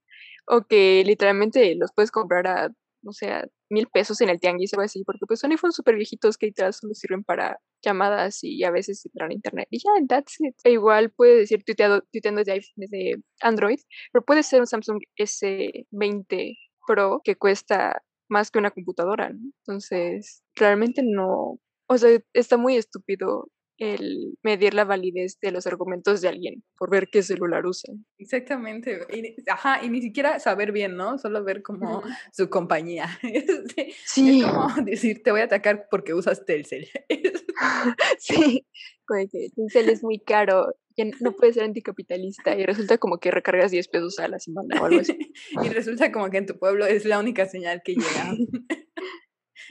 O 0.48 0.62
que 0.68 1.04
literalmente 1.06 1.76
los 1.76 1.92
puedes 1.94 2.12
comprar 2.12 2.48
a, 2.48 2.70
no 3.02 3.12
sé, 3.12 3.32
a 3.32 3.48
mil 3.70 3.88
pesos 3.88 4.22
en 4.22 4.30
el 4.30 4.40
tianguis 4.40 4.74
o 4.74 4.82
así, 4.82 5.04
porque 5.04 5.26
pues 5.28 5.40
son 5.40 5.52
iPhones 5.52 5.76
súper 5.76 5.96
viejitos 5.96 6.38
que 6.38 6.48
literal 6.48 6.74
solo 6.74 6.94
sirven 6.94 7.24
para 7.24 7.60
llamadas 7.84 8.44
y 8.44 8.64
a 8.64 8.72
veces 8.72 9.06
entrar 9.06 9.30
a 9.30 9.34
internet. 9.34 9.68
Y 9.72 9.80
ya, 9.80 9.92
that's 10.08 10.40
it. 10.40 10.56
E 10.64 10.72
igual 10.72 11.12
puede 11.12 11.38
decir 11.38 11.64
tuiteado, 11.64 12.02
tuiteando 12.12 12.44
desde, 12.44 12.62
desde 12.76 13.16
Android, 13.42 13.80
pero 14.12 14.24
puede 14.24 14.44
ser 14.44 14.62
un 14.62 14.68
Samsung 14.68 15.00
S20 15.18 16.58
Pro 16.88 17.22
que 17.24 17.36
cuesta 17.36 18.04
más 18.30 18.52
que 18.52 18.60
una 18.60 18.72
computadora, 18.72 19.30
¿no? 19.30 19.40
Entonces, 19.66 20.44
realmente 20.56 21.02
no, 21.04 21.60
o 21.88 21.98
sea, 21.98 22.20
está 22.34 22.58
muy 22.58 22.76
estúpido 22.76 23.50
el 23.78 24.38
medir 24.42 24.74
la 24.74 24.86
validez 24.86 25.38
de 25.42 25.52
los 25.52 25.68
argumentos 25.68 26.22
de 26.22 26.30
alguien 26.30 26.64
por 26.78 26.90
ver 26.90 27.10
qué 27.12 27.22
celular 27.24 27.66
usa. 27.66 27.94
Exactamente. 28.18 29.02
Y, 29.14 29.36
ajá, 29.50 29.84
y 29.84 29.90
ni 29.90 30.02
siquiera 30.02 30.40
saber 30.40 30.72
bien, 30.72 30.96
¿no? 30.96 31.18
Solo 31.18 31.44
ver 31.44 31.62
como 31.62 32.02
su 32.32 32.50
compañía. 32.50 33.10
sí. 34.06 34.42
Es 34.42 34.46
como 34.46 34.70
decir, 34.84 35.24
te 35.24 35.32
voy 35.32 35.42
a 35.42 35.46
atacar 35.46 35.88
porque 35.90 36.14
usas 36.14 36.46
Telcel. 36.46 36.88
sí, 38.20 38.66
como 39.06 39.28
que 39.30 39.50
Telcel 39.56 39.90
es 39.90 40.04
muy 40.04 40.20
caro, 40.20 40.74
no 41.20 41.34
puedes 41.34 41.56
ser 41.56 41.66
anticapitalista 41.66 42.58
y 42.58 42.66
resulta 42.66 42.98
como 42.98 43.18
que 43.18 43.32
recargas 43.32 43.72
10 43.72 43.88
pesos 43.90 44.20
a 44.20 44.28
la 44.28 44.40
semana 44.40 44.82
o 44.82 44.86
algo 44.86 45.02
así. 45.02 45.18
y 45.64 45.70
resulta 45.70 46.12
como 46.12 46.30
que 46.30 46.38
en 46.38 46.46
tu 46.46 46.58
pueblo 46.58 46.86
es 46.86 47.06
la 47.06 47.20
única 47.20 47.46
señal 47.46 47.82
que 47.84 47.96
llega. 47.96 48.34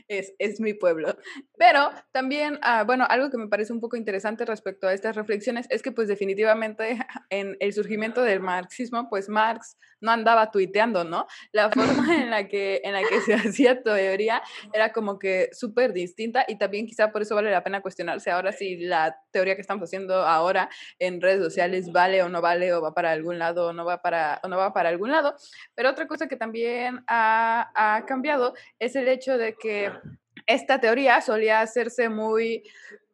Es, 0.08 0.34
es 0.38 0.60
mi 0.60 0.74
pueblo. 0.74 1.16
Pero 1.56 1.90
también, 2.12 2.58
ah, 2.62 2.84
bueno, 2.84 3.06
algo 3.08 3.30
que 3.30 3.38
me 3.38 3.48
parece 3.48 3.72
un 3.72 3.80
poco 3.80 3.96
interesante 3.96 4.44
respecto 4.44 4.86
a 4.86 4.92
estas 4.92 5.16
reflexiones 5.16 5.66
es 5.70 5.82
que 5.82 5.92
pues 5.92 6.08
definitivamente 6.08 6.98
en 7.30 7.56
el 7.60 7.72
surgimiento 7.72 8.22
del 8.22 8.40
marxismo, 8.40 9.08
pues 9.08 9.28
Marx 9.28 9.76
no 10.04 10.10
andaba 10.10 10.50
tuiteando, 10.50 11.02
¿no? 11.02 11.26
La 11.50 11.70
forma 11.70 12.14
en 12.22 12.30
la 12.30 12.46
que, 12.46 12.80
en 12.84 12.92
la 12.92 13.02
que 13.02 13.20
se 13.20 13.34
hacía 13.34 13.82
teoría 13.82 14.42
era 14.72 14.92
como 14.92 15.18
que 15.18 15.48
súper 15.52 15.92
distinta 15.92 16.44
y 16.46 16.58
también 16.58 16.86
quizá 16.86 17.10
por 17.10 17.22
eso 17.22 17.34
vale 17.34 17.50
la 17.50 17.64
pena 17.64 17.80
cuestionarse 17.80 18.30
ahora 18.30 18.52
si 18.52 18.76
la 18.76 19.16
teoría 19.30 19.54
que 19.54 19.62
estamos 19.62 19.84
haciendo 19.84 20.14
ahora 20.26 20.68
en 20.98 21.20
redes 21.20 21.42
sociales 21.42 21.90
vale 21.90 22.22
o 22.22 22.28
no 22.28 22.40
vale 22.42 22.72
o 22.74 22.82
va 22.82 22.94
para 22.94 23.12
algún 23.12 23.38
lado 23.38 23.68
o 23.68 23.72
no 23.72 23.84
va 23.84 24.02
para, 24.02 24.40
o 24.42 24.48
no 24.48 24.58
va 24.58 24.72
para 24.72 24.90
algún 24.90 25.10
lado. 25.10 25.34
Pero 25.74 25.90
otra 25.90 26.06
cosa 26.06 26.28
que 26.28 26.36
también 26.36 27.02
ha, 27.08 27.70
ha 27.74 28.04
cambiado 28.04 28.54
es 28.78 28.96
el 28.96 29.08
hecho 29.08 29.38
de 29.38 29.54
que 29.54 29.73
esta 30.46 30.80
teoría 30.80 31.20
solía 31.20 31.60
hacerse 31.60 32.08
muy 32.08 32.62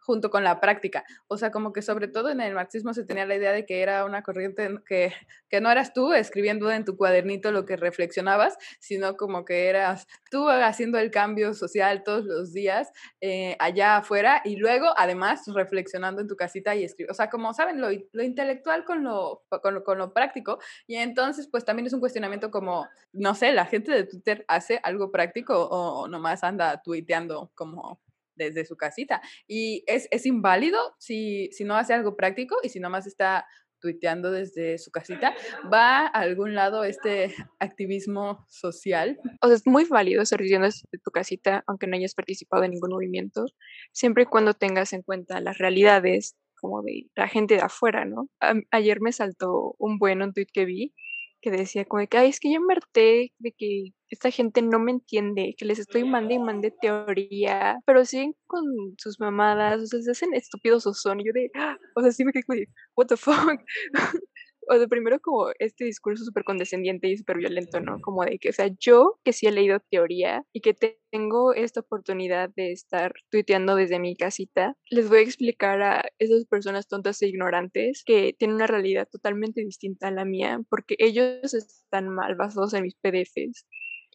junto 0.01 0.31
con 0.31 0.45
la 0.45 0.61
práctica. 0.61 1.05
O 1.29 1.37
sea, 1.37 1.51
como 1.51 1.73
que 1.73 1.83
sobre 1.83 2.09
todo 2.09 2.31
en 2.31 2.41
el 2.41 2.55
marxismo 2.55 2.95
se 2.95 3.05
tenía 3.05 3.27
la 3.27 3.37
idea 3.37 3.53
de 3.53 3.67
que 3.67 3.83
era 3.83 4.05
una 4.05 4.23
corriente 4.23 4.69
que, 4.87 5.13
que 5.49 5.61
no 5.61 5.71
eras 5.71 5.93
tú 5.93 6.13
escribiendo 6.13 6.71
en 6.71 6.85
tu 6.85 6.97
cuadernito 6.97 7.53
lo 7.53 7.65
que 7.65 7.77
reflexionabas, 7.77 8.57
sino 8.81 9.17
como 9.17 9.45
que 9.45 9.69
eras 9.69 10.07
tú 10.31 10.49
haciendo 10.49 10.99
el 10.99 11.11
cambio 11.11 11.55
social 11.55 12.03
todos 12.05 12.25
los 12.25 12.53
días 12.53 12.91
eh, 13.21 13.57
allá 13.59 13.99
afuera 13.99 14.43
y 14.45 14.57
luego 14.57 14.89
además 14.97 15.43
reflexionando 15.55 16.21
en 16.21 16.29
tu 16.29 16.37
casita 16.37 16.75
y 16.75 16.85
escribiendo. 16.85 17.13
O 17.13 17.15
sea, 17.15 17.31
como 17.31 17.53
saben, 17.55 17.81
lo, 17.81 17.89
lo 18.13 18.23
intelectual 18.23 18.85
con 18.85 19.05
lo, 19.05 19.43
con 19.63 19.75
lo, 19.75 19.85
con, 19.85 19.99
lo, 19.99 20.13
práctico. 20.13 20.59
Y 20.87 20.97
entonces, 20.97 21.49
pues 21.49 21.65
también 21.65 21.87
es 21.87 21.93
un 21.93 22.01
cuestionamiento 22.01 22.51
como, 22.51 22.89
no 23.13 23.35
sé, 23.35 23.53
la 23.53 23.67
gente 23.67 23.93
de 23.93 24.05
Twitter 24.05 24.45
hace 24.49 24.81
algo 24.83 25.11
práctico 25.11 25.69
o 25.69 26.09
nomás 26.09 26.43
anda 26.45 26.83
tuiteando 26.83 27.51
como 27.55 28.01
desde 28.45 28.65
su 28.65 28.77
casita. 28.77 29.21
Y 29.47 29.85
es, 29.87 30.09
es 30.11 30.27
inválido 30.27 30.79
si, 30.99 31.51
si 31.53 31.65
no 31.65 31.77
hace 31.77 31.95
algo 31.95 32.17
práctico 32.17 32.57
y 32.63 32.69
si 32.69 32.81
nomás 32.81 33.07
está 33.07 33.47
tuiteando 33.81 34.31
desde 34.31 34.79
su 34.79 34.91
casita, 34.91 35.35
va 35.73 36.07
a 36.07 36.07
algún 36.07 36.55
lado 36.55 36.85
este 36.85 37.35
activismo 37.59 38.45
social. 38.49 39.19
O 39.41 39.49
sea, 39.49 39.57
es 39.57 39.67
muy 39.67 39.85
válido 39.85 40.23
estar 40.23 40.39
tuiteando 40.39 40.67
desde 40.67 41.03
tu 41.03 41.11
casita, 41.11 41.65
aunque 41.67 41.87
no 41.87 41.97
hayas 41.97 42.15
participado 42.15 42.63
en 42.65 42.73
ningún 42.73 42.91
movimiento, 42.91 43.47
siempre 43.93 44.25
y 44.25 44.27
cuando 44.27 44.55
tengas 44.55 44.93
en 44.93 45.03
cuenta 45.03 45.41
las 45.41 45.59
realidades 45.59 46.37
como 46.61 46.83
de 46.83 47.07
la 47.17 47.27
gente 47.27 47.55
de 47.55 47.63
afuera, 47.63 48.05
¿no? 48.05 48.29
ayer 48.71 49.01
me 49.01 49.13
saltó 49.13 49.75
un 49.79 49.99
buen 49.99 50.21
un 50.21 50.33
que 50.53 50.67
vi 50.67 50.95
que 51.41 51.51
decía 51.51 51.85
como 51.87 52.07
que, 52.07 52.19
ay, 52.19 52.29
es 52.31 52.41
que 52.41 52.53
yo 52.53 52.61
me 52.61 52.75
harté 52.75 53.33
de 53.39 53.53
que 53.53 53.93
esta 54.11 54.31
gente 54.31 54.63
no 54.63 54.79
me 54.81 54.91
entiende, 54.93 55.55
que 55.57 55.65
les 55.65 55.79
estoy 55.79 56.05
mandando 56.05 56.35
y 56.35 56.39
mande 56.41 56.73
teoría, 56.81 57.79
pero 57.87 58.05
siguen 58.05 58.35
con 58.47 58.65
sus 58.99 59.21
mamadas, 59.21 59.81
o 59.83 59.87
sea, 59.87 60.03
se 60.03 60.11
hacen 60.13 60.35
estúpidos 60.35 60.87
o 60.87 60.95
son, 60.95 61.21
y 61.21 61.27
yo 61.27 61.33
de, 61.33 61.51
¡ah! 61.57 61.77
o 61.97 62.03
sea, 62.03 62.13
sí 62.13 62.25
me 62.25 62.33
quedé 62.33 62.45
como, 62.45 62.59
what 62.97 63.07
the 63.09 63.17
fuck, 63.17 63.61
o 64.71 64.79
sea, 64.79 64.87
primero 64.87 65.19
como 65.21 65.49
este 65.59 65.85
discurso 65.85 66.25
súper 66.25 66.45
condescendiente 66.45 67.09
y 67.09 67.17
súper 67.17 67.39
violento, 67.39 67.81
¿no? 67.81 67.99
Como 68.01 68.25
de 68.25 68.39
que, 68.39 68.51
o 68.51 68.53
sea, 68.53 68.71
yo 68.79 69.19
que 69.25 69.33
sí 69.33 69.47
he 69.47 69.51
leído 69.51 69.81
teoría 69.91 70.45
y 70.53 70.61
que 70.61 70.75
tengo 71.11 71.55
esta 71.55 71.81
oportunidad 71.81 72.51
de 72.51 72.71
estar 72.71 73.13
tuiteando 73.31 73.75
desde 73.75 73.99
mi 73.99 74.15
casita, 74.15 74.77
les 74.89 75.09
voy 75.09 75.19
a 75.19 75.23
explicar 75.23 75.83
a 75.83 76.05
esas 76.21 76.45
personas 76.47 76.87
tontas 76.87 77.21
e 77.21 77.29
ignorantes 77.29 78.05
que 78.05 78.33
tienen 78.39 78.55
una 78.57 78.69
realidad 78.69 79.09
totalmente 79.11 79.61
distinta 79.61 80.07
a 80.07 80.13
la 80.13 80.25
mía, 80.25 80.61
porque 80.69 80.95
ellos 80.99 81.53
están 81.53 82.09
mal 82.09 82.37
basados 82.37 82.73
en 82.75 82.85
mis 82.85 82.95
PDFs. 82.95 83.67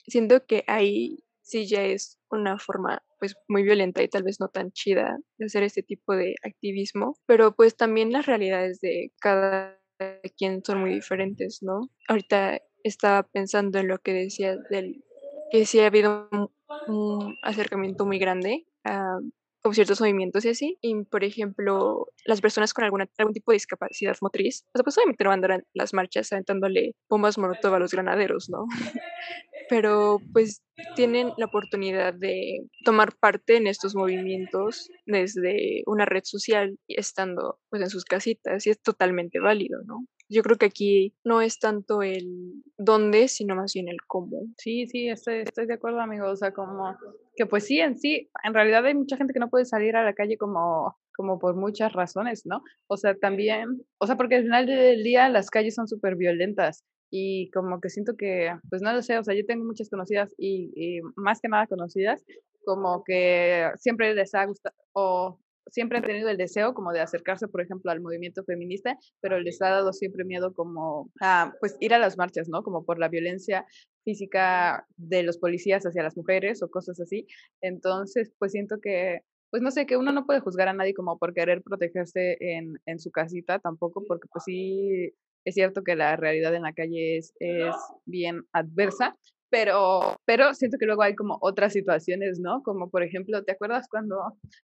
Siento 0.08 0.46
que 0.46 0.64
ahí 0.68 1.26
sí 1.42 1.68
ya 1.68 1.84
es 1.84 2.18
una 2.32 2.58
forma 2.58 3.04
pues 3.20 3.36
muy 3.48 3.64
violenta 3.64 4.02
y 4.04 4.08
tal 4.08 4.24
vez 4.24 4.40
no 4.40 4.48
tan 4.48 4.72
chida 4.72 5.18
de 5.38 5.46
hacer 5.46 5.64
este 5.64 5.84
tipo 5.84 6.16
de 6.16 6.36
activismo, 6.44 7.18
pero 7.26 7.56
pues 7.56 7.76
también 7.76 8.12
las 8.12 8.26
realidades 8.26 8.80
de 8.82 9.12
cada 9.20 9.80
quien 10.38 10.64
son 10.64 10.82
muy 10.82 10.92
diferentes, 10.92 11.62
¿no? 11.62 11.90
Ahorita 12.08 12.62
estaba 12.84 13.24
pensando 13.24 13.80
en 13.80 13.88
lo 13.88 14.00
que 14.00 14.14
decía 14.14 14.56
del 14.70 15.04
que 15.52 15.66
sí 15.66 15.80
ha 15.80 15.88
habido 15.88 16.30
un, 16.88 17.38
acercamiento 17.42 18.06
muy 18.06 18.20
grande 18.20 18.66
a 18.84 19.20
con 19.66 19.74
ciertos 19.74 20.00
movimientos 20.00 20.46
y 20.46 20.50
así. 20.50 20.78
Y, 20.80 21.06
por 21.06 21.24
ejemplo, 21.24 22.06
las 22.24 22.40
personas 22.40 22.72
con 22.72 22.84
alguna, 22.84 23.10
algún 23.18 23.34
tipo 23.34 23.52
de 23.52 23.56
discapacidad 23.56 24.16
motriz, 24.22 24.64
pues 24.72 24.96
obviamente 24.96 25.24
no 25.24 25.32
van 25.32 25.44
a 25.44 25.60
las 25.74 25.92
marchas 25.92 26.32
aventándole 26.32 26.94
bombas 27.10 27.40
molotov 27.40 27.74
a 27.74 27.80
los 27.80 27.92
granaderos, 27.92 28.48
¿no? 28.48 28.68
Pero 29.68 30.20
pues 30.34 30.62
tienen 30.96 31.32
la 31.38 31.48
oportunidad 31.48 32.14
de 32.14 32.68
tomar 32.84 33.16
parte 33.20 33.58
en 33.58 33.66
estos 33.66 33.96
movimientos 33.96 34.92
desde 35.08 35.82
una 35.88 36.06
red 36.06 36.26
social 36.26 36.78
y 36.86 37.00
estando 37.00 37.58
pues 37.72 37.82
en 37.82 37.90
sus 37.90 38.06
casitas 38.06 38.68
y 38.68 38.70
es 38.70 38.80
totalmente 38.80 39.40
válido, 39.40 39.82
¿no? 39.84 40.06
Yo 40.30 40.42
creo 40.42 40.58
que 40.58 40.66
aquí 40.66 41.14
no 41.24 41.42
es 41.42 41.60
tanto 41.60 42.02
el 42.02 42.64
dónde, 42.78 43.28
sino 43.28 43.56
más 43.56 43.74
bien 43.74 43.88
el 43.90 43.98
cómo. 44.08 44.42
Sí, 44.58 44.88
sí, 44.88 45.08
estoy, 45.10 45.40
estoy 45.40 45.68
de 45.68 45.76
acuerdo, 45.76 46.00
amigo. 46.02 46.28
O 46.28 46.36
sea, 46.36 46.52
como 46.52 46.98
que 47.36 47.46
pues 47.46 47.66
sí, 47.66 47.80
en 47.80 47.98
sí, 47.98 48.30
en 48.44 48.54
realidad 48.54 48.86
hay 48.86 48.96
mucha 48.96 49.18
gente 49.18 49.34
que 49.34 49.40
no 49.40 49.50
puede 49.50 49.66
salir 49.66 49.96
a 49.96 50.04
la 50.04 50.14
calle 50.14 50.38
como 50.38 50.98
como 51.16 51.40
por 51.40 51.56
muchas 51.56 51.94
razones, 51.94 52.46
¿no? 52.46 52.62
O 52.88 52.98
sea, 52.98 53.16
también, 53.16 53.82
o 54.00 54.08
sea, 54.08 54.18
porque 54.18 54.36
al 54.36 54.44
final 54.44 54.66
del 54.66 55.04
día 55.04 55.30
las 55.30 55.50
calles 55.50 55.76
son 55.76 55.88
súper 55.88 56.16
violentas 56.16 56.84
y 57.10 57.50
como 57.52 57.80
que 57.80 57.90
siento 57.90 58.16
que, 58.18 58.54
pues 58.70 58.82
no 58.82 58.92
lo 58.94 59.02
sé, 59.02 59.18
o 59.18 59.24
sea, 59.24 59.34
yo 59.36 59.46
tengo 59.46 59.64
muchas 59.64 59.90
conocidas 59.90 60.34
y, 60.38 60.72
y 60.76 61.02
más 61.16 61.40
que 61.40 61.48
nada 61.48 61.68
conocidas, 61.68 62.26
como 62.66 63.04
que 63.06 63.72
siempre 63.78 64.14
les 64.14 64.34
ha 64.36 64.46
gustado, 64.46 64.76
o 64.94 65.40
siempre 65.68 65.98
han 65.98 66.04
tenido 66.04 66.30
el 66.30 66.38
deseo 66.38 66.74
como 66.74 66.92
de 66.92 67.02
acercarse, 67.02 67.48
por 67.48 67.62
ejemplo, 67.62 67.92
al 67.92 68.02
movimiento 68.02 68.44
feminista, 68.44 68.98
pero 69.22 69.40
les 69.40 69.62
ha 69.62 69.70
dado 69.70 69.94
siempre 69.94 70.24
miedo 70.24 70.54
como 70.54 71.12
a, 71.22 71.54
pues 71.60 71.78
ir 71.80 71.94
a 71.94 72.00
las 72.00 72.18
marchas, 72.18 72.50
¿no? 72.50 72.64
Como 72.64 72.86
por 72.86 73.00
la 73.00 73.10
violencia 73.10 73.66
física 74.04 74.86
de 74.98 75.24
los 75.24 75.38
policías 75.38 75.86
hacia 75.86 76.04
las 76.04 76.18
mujeres 76.18 76.62
o 76.62 76.70
cosas 76.70 77.00
así. 77.00 77.28
Entonces, 77.62 78.32
pues 78.40 78.52
siento 78.52 78.80
que 78.82 79.22
pues 79.52 79.62
no 79.64 79.72
sé, 79.72 79.86
que 79.86 79.96
uno 79.96 80.12
no 80.12 80.26
puede 80.26 80.42
juzgar 80.42 80.68
a 80.68 80.74
nadie 80.74 80.94
como 80.94 81.18
por 81.18 81.34
querer 81.34 81.62
protegerse 81.64 82.36
en, 82.42 82.78
en 82.86 83.00
su 83.00 83.10
casita 83.10 83.60
tampoco, 83.60 84.04
porque 84.06 84.28
pues 84.30 84.44
sí 84.44 85.14
es 85.46 85.54
cierto 85.54 85.84
que 85.84 85.96
la 85.96 86.16
realidad 86.18 86.54
en 86.56 86.64
la 86.64 86.74
calle 86.74 87.18
es, 87.18 87.34
es 87.40 87.76
bien 88.06 88.44
adversa, 88.52 89.16
pero, 89.50 90.16
pero 90.26 90.54
siento 90.54 90.78
que 90.80 90.86
luego 90.86 91.04
hay 91.04 91.16
como 91.16 91.38
otras 91.42 91.74
situaciones, 91.74 92.40
¿no? 92.40 92.62
Como 92.64 92.90
por 92.90 93.04
ejemplo, 93.04 93.44
¿te 93.44 93.54
acuerdas 93.54 93.88
cuando, 93.90 94.18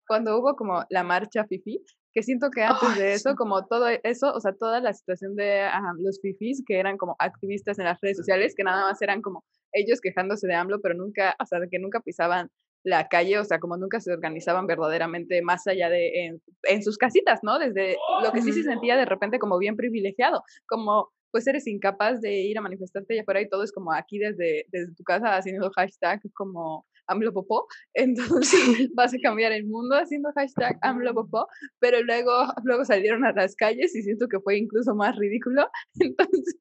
cuando 0.07 0.39
hubo 0.39 0.57
como 0.57 0.85
la 0.91 1.05
marcha 1.05 1.45
FIFI? 1.45 1.85
Que 2.13 2.23
siento 2.23 2.51
que 2.51 2.63
antes 2.63 2.99
de 2.99 3.13
eso, 3.13 3.37
como 3.37 3.67
todo 3.67 3.87
eso, 4.03 4.33
o 4.33 4.41
sea, 4.41 4.53
toda 4.53 4.81
la 4.81 4.93
situación 4.93 5.37
de 5.37 5.69
los 5.99 6.21
FIFIs, 6.21 6.65
que 6.67 6.79
eran 6.79 6.97
como 6.97 7.15
activistas 7.19 7.79
en 7.79 7.85
las 7.85 8.01
redes 8.01 8.17
sociales, 8.17 8.55
que 8.57 8.65
nada 8.65 8.83
más 8.83 9.01
eran 9.01 9.23
como 9.23 9.45
ellos 9.73 10.01
quejándose 10.01 10.49
de 10.49 10.55
AMLO, 10.55 10.81
pero 10.81 10.95
nunca, 10.95 11.37
o 11.41 11.47
sea, 11.47 11.61
que 11.71 11.79
nunca 11.79 12.01
pisaban 12.01 12.49
la 12.83 13.09
calle, 13.09 13.39
o 13.39 13.45
sea, 13.45 13.59
como 13.61 13.77
nunca 13.77 14.01
se 14.01 14.13
organizaban 14.13 14.67
verdaderamente 14.67 15.43
más 15.43 15.67
allá 15.67 15.89
de 15.91 16.25
en, 16.25 16.43
en 16.65 16.83
sus 16.83 16.97
casitas, 16.97 17.41
¿no? 17.43 17.59
Desde 17.59 17.97
lo 18.25 18.33
que 18.33 18.43
sí 18.43 18.53
se 18.53 18.63
sentía 18.63 18.97
de 18.97 19.05
repente 19.05 19.39
como 19.39 19.59
bien 19.59 19.77
privilegiado, 19.77 20.43
como 20.67 21.11
pues 21.31 21.47
eres 21.47 21.67
incapaz 21.67 22.21
de 22.21 22.33
ir 22.33 22.59
a 22.59 22.63
manifestarte 22.63 23.15
allá 23.15 23.23
afuera 23.23 23.41
y 23.41 23.49
todo 23.49 23.63
es 23.63 23.73
como 23.73 23.93
aquí 23.93 24.19
desde, 24.19 24.67
desde 24.71 24.95
tu 24.95 25.05
casa 25.05 25.37
haciendo 25.37 25.71
hashtag 25.71 26.21
como 26.35 26.87
AMLOPOPO, 27.11 27.67
entonces 27.95 28.91
vas 28.95 29.13
a 29.15 29.19
cambiar 29.23 29.53
el 29.53 29.67
mundo 29.67 29.97
haciendo 29.97 30.31
hashtag 30.35 30.79
AMLOPOPO, 30.83 31.47
pero 31.79 32.03
luego, 32.03 32.31
luego 32.65 32.85
salieron 32.85 33.25
a 33.25 33.33
las 33.33 33.55
calles 33.57 33.95
y 33.95 34.03
siento 34.03 34.29
que 34.29 34.41
fue 34.41 34.59
incluso 34.59 34.95
más 34.95 35.17
ridículo, 35.17 35.69
entonces, 36.01 36.57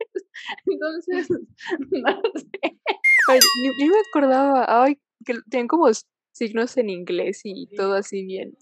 entonces, 0.66 1.28
no 1.92 2.22
sé. 2.36 2.80
yo 3.80 3.88
me 3.88 4.00
acordaba, 4.10 4.84
ay, 4.84 5.00
que 5.26 5.36
tenían 5.50 5.68
como 5.68 5.88
signos 6.32 6.78
en 6.78 6.90
inglés 6.90 7.42
y 7.44 7.68
todo 7.76 7.94
así 7.94 8.26
bien. 8.26 8.58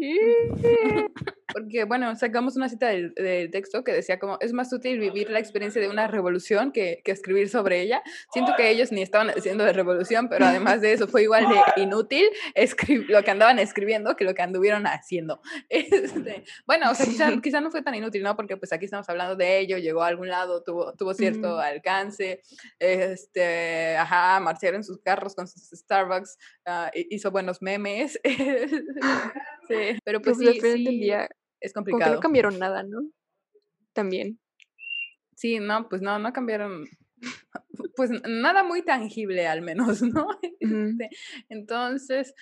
Porque, 1.52 1.84
bueno, 1.84 2.14
sacamos 2.14 2.56
una 2.56 2.68
cita 2.68 2.88
del, 2.88 3.12
texto 3.50 3.82
que 3.82 3.92
decía 3.92 4.18
como, 4.18 4.38
es 4.40 4.52
más 4.52 4.72
útil 4.72 5.00
vivir 5.00 5.30
la 5.30 5.40
experiencia 5.40 5.82
de 5.82 5.88
una 5.88 6.06
revolución 6.06 6.70
que, 6.70 7.00
que, 7.04 7.10
escribir 7.10 7.48
sobre 7.48 7.80
ella. 7.80 8.02
Siento 8.32 8.52
que 8.56 8.70
ellos 8.70 8.92
ni 8.92 9.02
estaban 9.02 9.32
diciendo 9.34 9.64
de 9.64 9.72
revolución, 9.72 10.28
pero 10.28 10.44
además 10.44 10.80
de 10.80 10.92
eso 10.92 11.08
fue 11.08 11.24
igual 11.24 11.46
de 11.48 11.82
inútil 11.82 12.26
lo 13.08 13.22
que 13.24 13.30
andaban 13.30 13.58
escribiendo 13.58 14.14
que 14.16 14.24
lo 14.24 14.34
que 14.34 14.42
anduvieron 14.42 14.86
haciendo. 14.86 15.40
Este, 15.90 16.44
bueno, 16.66 16.90
o 16.90 16.94
sea, 16.94 17.06
quizá, 17.06 17.40
quizá, 17.40 17.60
no 17.60 17.70
fue 17.70 17.82
tan 17.82 17.94
inútil, 17.94 18.22
¿no? 18.22 18.36
Porque 18.36 18.56
pues 18.56 18.72
aquí 18.72 18.84
estamos 18.84 19.08
hablando 19.08 19.36
de 19.36 19.58
ello, 19.58 19.78
llegó 19.78 20.02
a 20.02 20.08
algún 20.08 20.28
lado, 20.28 20.62
tuvo, 20.62 20.94
tuvo 20.94 21.14
cierto 21.14 21.58
alcance, 21.58 22.42
este, 22.78 23.96
ajá, 23.96 24.40
marcharon 24.40 24.76
en 24.76 24.84
sus 24.84 24.98
carros 25.00 25.34
con 25.34 25.46
sus 25.48 25.62
Starbucks, 25.70 26.38
uh, 26.66 26.90
hizo 27.10 27.30
buenos 27.30 27.62
memes. 27.62 28.18
sí, 29.68 29.74
pero 30.04 30.20
pues, 30.20 30.38
pues 30.38 30.60
sí, 30.60 30.60
sí. 30.60 30.98
Día 31.00 31.28
es 31.60 31.72
complicado. 31.72 32.14
no 32.14 32.20
cambiaron 32.20 32.58
nada, 32.58 32.82
¿no? 32.82 33.10
También. 33.92 34.38
Sí, 35.34 35.58
no, 35.58 35.88
pues 35.88 36.02
no, 36.02 36.18
no 36.18 36.32
cambiaron 36.32 36.86
pues 37.96 38.10
nada 38.28 38.62
muy 38.62 38.82
tangible 38.82 39.46
al 39.46 39.62
menos, 39.62 40.02
¿no? 40.02 40.28
Este, 40.60 41.10
entonces, 41.48 42.34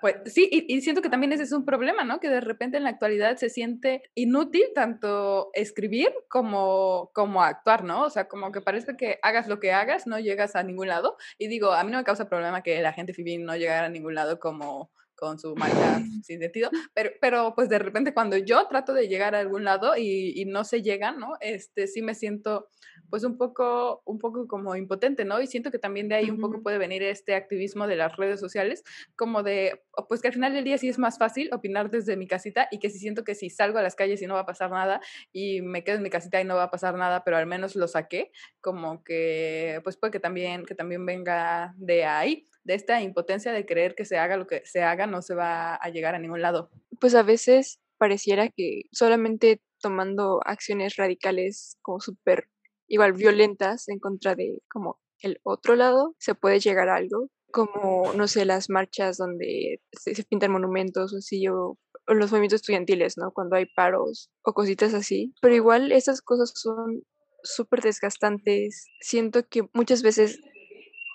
pues 0.00 0.16
sí, 0.26 0.48
y, 0.50 0.80
siento 0.80 1.02
que 1.02 1.08
también 1.08 1.32
ese 1.32 1.42
es 1.42 1.52
un 1.52 1.64
problema, 1.64 2.04
¿no? 2.04 2.20
Que 2.20 2.28
de 2.28 2.40
repente 2.40 2.76
en 2.76 2.84
la 2.84 2.90
actualidad 2.90 3.36
se 3.36 3.48
siente 3.48 4.02
inútil 4.14 4.64
tanto 4.74 5.50
escribir 5.54 6.12
como, 6.28 7.10
como 7.14 7.42
actuar, 7.42 7.84
¿no? 7.84 8.04
O 8.04 8.10
sea, 8.10 8.28
como 8.28 8.52
que 8.52 8.60
parece 8.60 8.96
que 8.96 9.18
hagas 9.22 9.48
lo 9.48 9.60
que 9.60 9.72
hagas, 9.72 10.06
no 10.06 10.18
llegas 10.18 10.56
a 10.56 10.62
ningún 10.62 10.88
lado. 10.88 11.16
Y 11.38 11.48
digo, 11.48 11.72
a 11.72 11.84
mí 11.84 11.90
no 11.90 11.98
me 11.98 12.04
causa 12.04 12.28
problema 12.28 12.62
que 12.62 12.80
la 12.80 12.92
gente 12.92 13.14
fin 13.14 13.44
no 13.44 13.56
llegara 13.56 13.86
a 13.86 13.90
ningún 13.90 14.14
lado 14.14 14.38
como 14.38 14.90
con 15.18 15.38
su 15.38 15.54
marcha 15.56 15.98
sin 16.22 16.40
sentido, 16.40 16.70
pero, 16.94 17.10
pero 17.20 17.54
pues 17.54 17.68
de 17.68 17.78
repente 17.78 18.14
cuando 18.14 18.36
yo 18.36 18.66
trato 18.68 18.94
de 18.94 19.08
llegar 19.08 19.34
a 19.34 19.40
algún 19.40 19.64
lado 19.64 19.96
y, 19.96 20.32
y, 20.40 20.44
no 20.44 20.64
se 20.64 20.82
llega, 20.82 21.12
¿no? 21.12 21.34
Este, 21.40 21.86
sí 21.86 22.02
me 22.02 22.14
siento 22.14 22.68
pues 23.10 23.24
un 23.24 23.36
poco, 23.36 24.02
un 24.04 24.18
poco 24.18 24.46
como 24.46 24.76
impotente, 24.76 25.24
¿no? 25.24 25.40
Y 25.40 25.46
siento 25.46 25.70
que 25.70 25.78
también 25.78 26.08
de 26.08 26.16
ahí 26.16 26.30
un 26.30 26.40
poco 26.40 26.62
puede 26.62 26.78
venir 26.78 27.02
este 27.02 27.34
activismo 27.34 27.86
de 27.86 27.96
las 27.96 28.16
redes 28.16 28.38
sociales, 28.40 28.84
como 29.16 29.42
de, 29.42 29.82
pues 30.08 30.20
que 30.20 30.28
al 30.28 30.34
final 30.34 30.52
del 30.52 30.64
día 30.64 30.78
sí 30.78 30.88
es 30.88 30.98
más 30.98 31.18
fácil 31.18 31.50
opinar 31.52 31.90
desde 31.90 32.16
mi 32.16 32.26
casita 32.26 32.68
y 32.70 32.78
que 32.78 32.90
sí 32.90 32.98
siento 32.98 33.24
que 33.24 33.34
si 33.34 33.50
salgo 33.50 33.78
a 33.78 33.82
las 33.82 33.94
calles 33.94 34.20
y 34.22 34.26
no 34.26 34.34
va 34.34 34.40
a 34.40 34.46
pasar 34.46 34.70
nada 34.70 35.00
y 35.32 35.62
me 35.62 35.84
quedo 35.84 35.96
en 35.96 36.02
mi 36.02 36.10
casita 36.10 36.40
y 36.40 36.44
no 36.44 36.56
va 36.56 36.64
a 36.64 36.70
pasar 36.70 36.94
nada, 36.96 37.24
pero 37.24 37.36
al 37.36 37.46
menos 37.46 37.76
lo 37.76 37.88
saqué, 37.88 38.30
como 38.60 39.02
que, 39.02 39.80
pues 39.84 39.96
puede 39.96 40.12
que 40.12 40.20
también, 40.20 40.64
que 40.64 40.74
también 40.74 41.04
venga 41.06 41.74
de 41.76 42.04
ahí 42.04 42.46
de 42.68 42.74
esta 42.74 43.00
impotencia 43.00 43.50
de 43.50 43.64
creer 43.64 43.94
que 43.94 44.04
se 44.04 44.18
haga 44.18 44.36
lo 44.36 44.46
que 44.46 44.60
se 44.66 44.82
haga, 44.82 45.06
no 45.06 45.22
se 45.22 45.34
va 45.34 45.74
a 45.74 45.88
llegar 45.88 46.14
a 46.14 46.18
ningún 46.18 46.42
lado. 46.42 46.70
Pues 47.00 47.14
a 47.14 47.22
veces 47.22 47.80
pareciera 47.96 48.50
que 48.50 48.82
solamente 48.92 49.62
tomando 49.80 50.40
acciones 50.44 50.96
radicales 50.96 51.78
como 51.80 51.98
súper 51.98 52.50
igual 52.86 53.14
violentas 53.14 53.88
en 53.88 53.98
contra 53.98 54.34
de 54.34 54.60
como 54.70 55.00
el 55.22 55.40
otro 55.44 55.76
lado 55.76 56.14
se 56.18 56.34
puede 56.34 56.60
llegar 56.60 56.90
a 56.90 56.96
algo 56.96 57.30
como 57.50 58.12
no 58.12 58.28
sé 58.28 58.44
las 58.44 58.68
marchas 58.68 59.16
donde 59.16 59.80
se, 59.92 60.22
pintan 60.24 60.52
monumentos 60.52 61.14
o 61.14 61.16
así 61.16 61.48
o, 61.48 61.78
los 62.06 62.30
movimientos 62.30 62.60
estudiantiles 62.60 63.16
no 63.16 63.32
cuando 63.32 63.56
hay 63.56 63.64
paros 63.64 64.30
o 64.42 64.52
cositas 64.52 64.92
así. 64.92 65.32
Pero 65.40 65.54
igual 65.54 65.92
esas 65.92 66.20
cosas 66.20 66.52
son 66.54 67.02
súper 67.42 67.80
desgastantes. 67.80 68.86
Siento 69.00 69.46
que 69.46 69.68
muchas 69.74 70.02
veces 70.02 70.40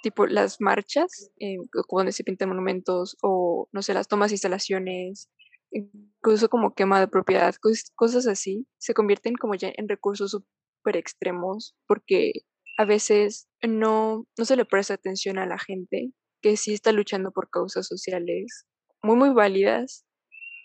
tipo 0.03 0.27
las 0.27 0.61
marchas, 0.61 1.31
eh, 1.39 1.55
donde 1.89 2.11
se 2.11 2.23
pintan 2.23 2.49
monumentos 2.49 3.17
o, 3.23 3.67
no 3.71 3.81
sé, 3.81 3.93
las 3.93 4.07
tomas 4.07 4.29
de 4.29 4.35
instalaciones, 4.35 5.29
incluso 5.71 6.49
como 6.49 6.75
quema 6.75 6.99
de 6.99 7.07
propiedad, 7.07 7.55
cosas 7.95 8.27
así, 8.27 8.67
se 8.77 8.93
convierten 8.93 9.35
como 9.35 9.55
ya 9.55 9.71
en 9.75 9.89
recursos 9.89 10.31
súper 10.31 10.97
extremos 10.97 11.75
porque 11.87 12.33
a 12.77 12.85
veces 12.85 13.47
no, 13.61 14.27
no 14.37 14.45
se 14.45 14.57
le 14.57 14.65
presta 14.65 14.93
atención 14.95 15.39
a 15.39 15.47
la 15.47 15.57
gente 15.57 16.11
que 16.41 16.57
sí 16.57 16.73
está 16.73 16.91
luchando 16.91 17.31
por 17.31 17.49
causas 17.49 17.87
sociales 17.87 18.65
muy, 19.01 19.15
muy 19.15 19.29
válidas 19.29 20.05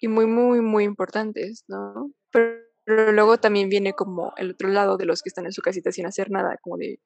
y 0.01 0.09
muy, 0.09 0.27
muy, 0.27 0.61
muy 0.61 0.85
importantes, 0.85 1.65
¿no? 1.69 2.11
Pero, 2.33 2.59
pero 2.85 3.13
luego 3.13 3.39
también 3.39 3.69
viene 3.69 3.93
como 3.93 4.33
el 4.37 4.53
otro 4.53 4.69
lado 4.69 4.97
de 4.97 5.05
los 5.05 5.23
que 5.23 5.29
están 5.29 5.47
en 5.47 5.53
su 5.53 5.63
casita 5.63 5.93
sin 5.93 6.07
hacer 6.07 6.31
nada, 6.31 6.57
como 6.63 6.77
de 6.77 6.99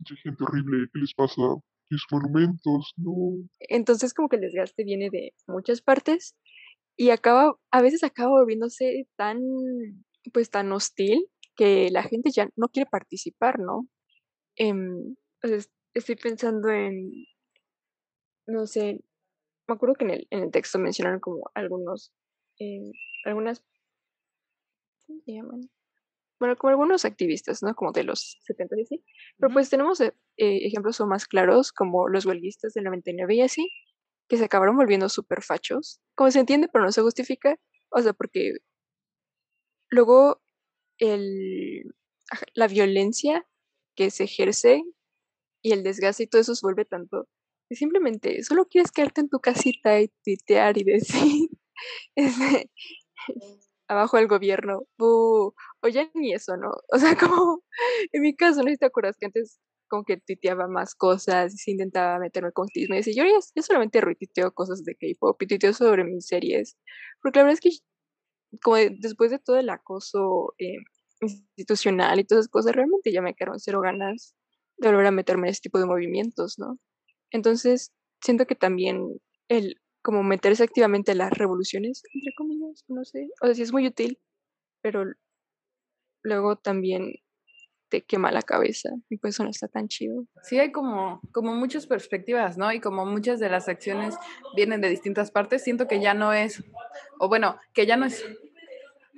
mucha 0.00 0.16
gente 0.22 0.44
horrible, 0.44 0.88
¿qué 0.92 1.00
les 1.00 1.14
pasa? 1.14 1.42
Mis 1.90 2.02
monumentos, 2.10 2.92
no. 2.96 3.48
Entonces 3.60 4.14
como 4.14 4.28
que 4.28 4.36
el 4.36 4.42
desgaste 4.42 4.84
viene 4.84 5.10
de 5.10 5.32
muchas 5.46 5.82
partes 5.82 6.36
y 6.96 7.10
acaba, 7.10 7.56
a 7.70 7.82
veces 7.82 8.04
acaba 8.04 8.30
volviéndose 8.30 9.06
tan, 9.16 9.40
pues 10.32 10.50
tan 10.50 10.70
hostil 10.72 11.26
que 11.56 11.90
la 11.90 12.02
gente 12.02 12.30
ya 12.30 12.48
no 12.56 12.68
quiere 12.68 12.88
participar, 12.90 13.58
¿no? 13.58 13.88
Em, 14.56 15.16
estoy 15.94 16.16
pensando 16.16 16.68
en, 16.70 17.10
no 18.46 18.66
sé, 18.66 19.00
me 19.66 19.74
acuerdo 19.74 19.94
que 19.94 20.04
en 20.04 20.10
el, 20.10 20.26
en 20.30 20.42
el 20.44 20.50
texto 20.50 20.78
mencionaron 20.78 21.20
como 21.20 21.50
algunos, 21.54 22.12
eh, 22.58 22.92
algunas, 23.24 23.64
¿cómo 25.06 25.20
se 25.24 25.32
llaman? 25.32 25.70
Bueno, 26.40 26.56
como 26.56 26.70
algunos 26.70 27.04
activistas, 27.04 27.62
¿no? 27.62 27.74
Como 27.74 27.92
de 27.92 28.04
los 28.04 28.38
70 28.44 28.76
y 28.78 28.82
así. 28.82 29.04
Pero 29.38 29.52
pues 29.52 29.70
tenemos 29.70 30.00
eh, 30.00 30.14
eh, 30.38 30.66
ejemplos 30.66 31.00
más 31.02 31.26
claros, 31.26 31.72
como 31.72 32.08
los 32.08 32.26
huelguistas 32.26 32.74
del 32.74 32.84
99 32.84 33.34
y 33.34 33.42
así, 33.42 33.70
que 34.28 34.38
se 34.38 34.44
acabaron 34.44 34.76
volviendo 34.76 35.08
súper 35.08 35.42
fachos. 35.42 36.00
Como 36.14 36.30
se 36.30 36.40
entiende, 36.40 36.68
pero 36.72 36.84
no 36.84 36.92
se 36.92 37.02
justifica. 37.02 37.56
O 37.90 38.00
sea, 38.02 38.14
porque 38.14 38.54
luego 39.90 40.42
el, 40.98 41.94
la 42.54 42.68
violencia 42.68 43.46
que 43.94 44.10
se 44.10 44.24
ejerce 44.24 44.82
y 45.62 45.72
el 45.72 45.82
desgaste 45.82 46.24
y 46.24 46.26
todo 46.26 46.40
eso 46.40 46.54
se 46.54 46.66
vuelve 46.66 46.84
tanto 46.84 47.28
que 47.70 47.76
simplemente 47.76 48.42
solo 48.42 48.66
quieres 48.66 48.90
quedarte 48.90 49.20
en 49.20 49.28
tu 49.28 49.38
casita 49.38 50.00
y 50.00 50.08
tuitear 50.24 50.76
y 50.76 50.82
decir 50.82 51.48
este, 52.16 52.68
abajo 53.86 54.18
el 54.18 54.26
gobierno, 54.26 54.88
o 55.82 55.88
ya 55.88 56.10
ni 56.14 56.32
eso, 56.32 56.56
¿no? 56.56 56.70
O 56.92 56.98
sea, 56.98 57.16
como 57.34 57.62
en 58.12 58.22
mi 58.22 58.34
caso, 58.36 58.62
¿no? 58.62 58.76
¿Te 58.76 58.86
acuerdas 58.86 59.16
que 59.18 59.26
antes 59.26 59.60
como 59.88 60.04
que 60.04 60.18
tuiteaba 60.18 60.68
más 60.68 60.94
cosas 60.94 61.66
y 61.66 61.72
intentaba 61.72 62.18
meterme 62.20 62.52
con 62.52 62.68
y 62.74 62.86
decía, 62.86 63.12
yo, 63.12 63.24
yo 63.26 63.62
solamente 63.62 64.00
retuiteo 64.00 64.52
cosas 64.52 64.84
de 64.84 64.94
K-pop 64.94 65.42
y 65.42 65.46
tuiteo 65.48 65.72
sobre 65.74 66.04
mis 66.04 66.26
series, 66.26 66.76
porque 67.20 67.40
la 67.40 67.44
verdad 67.46 67.54
es 67.54 67.60
que 67.60 67.70
como 68.62 68.76
después 68.76 69.30
de 69.30 69.38
todo 69.38 69.56
el 69.58 69.70
acoso 69.70 70.54
eh, 70.58 70.78
institucional 71.20 72.18
y 72.20 72.24
todas 72.24 72.44
esas 72.44 72.50
cosas, 72.50 72.74
realmente 72.74 73.12
ya 73.12 73.22
me 73.22 73.34
quedaron 73.34 73.60
cero 73.60 73.80
ganas 73.80 74.34
de 74.78 74.88
volver 74.88 75.06
a 75.06 75.10
meterme 75.10 75.48
en 75.48 75.52
ese 75.52 75.62
tipo 75.62 75.78
de 75.78 75.86
movimientos, 75.86 76.58
¿no? 76.58 76.78
Entonces, 77.30 77.92
siento 78.22 78.46
que 78.46 78.54
también 78.54 79.20
el 79.48 79.76
como 80.02 80.22
meterse 80.22 80.62
activamente 80.64 81.12
en 81.12 81.18
las 81.18 81.32
revoluciones, 81.32 82.02
entre 82.14 82.32
comillas, 82.36 82.84
no 82.88 83.04
sé, 83.04 83.28
o 83.42 83.46
sea, 83.46 83.54
sí 83.54 83.62
es 83.62 83.72
muy 83.72 83.86
útil, 83.86 84.18
pero 84.82 85.04
luego 86.22 86.56
también 86.56 87.14
te 87.90 88.02
quema 88.02 88.30
la 88.30 88.42
cabeza 88.42 88.90
y 89.08 89.18
pues 89.18 89.34
eso 89.34 89.44
no 89.44 89.50
está 89.50 89.68
tan 89.68 89.88
chido. 89.88 90.24
Sí, 90.42 90.58
hay 90.58 90.70
como, 90.72 91.20
como 91.32 91.54
muchas 91.54 91.86
perspectivas, 91.86 92.56
¿no? 92.56 92.72
Y 92.72 92.80
como 92.80 93.04
muchas 93.04 93.40
de 93.40 93.50
las 93.50 93.68
acciones 93.68 94.14
vienen 94.54 94.80
de 94.80 94.88
distintas 94.88 95.30
partes, 95.30 95.64
siento 95.64 95.88
que 95.88 96.00
ya 96.00 96.14
no 96.14 96.32
es, 96.32 96.62
o 97.18 97.28
bueno, 97.28 97.58
que 97.74 97.86
ya 97.86 97.96
no 97.96 98.06
es 98.06 98.24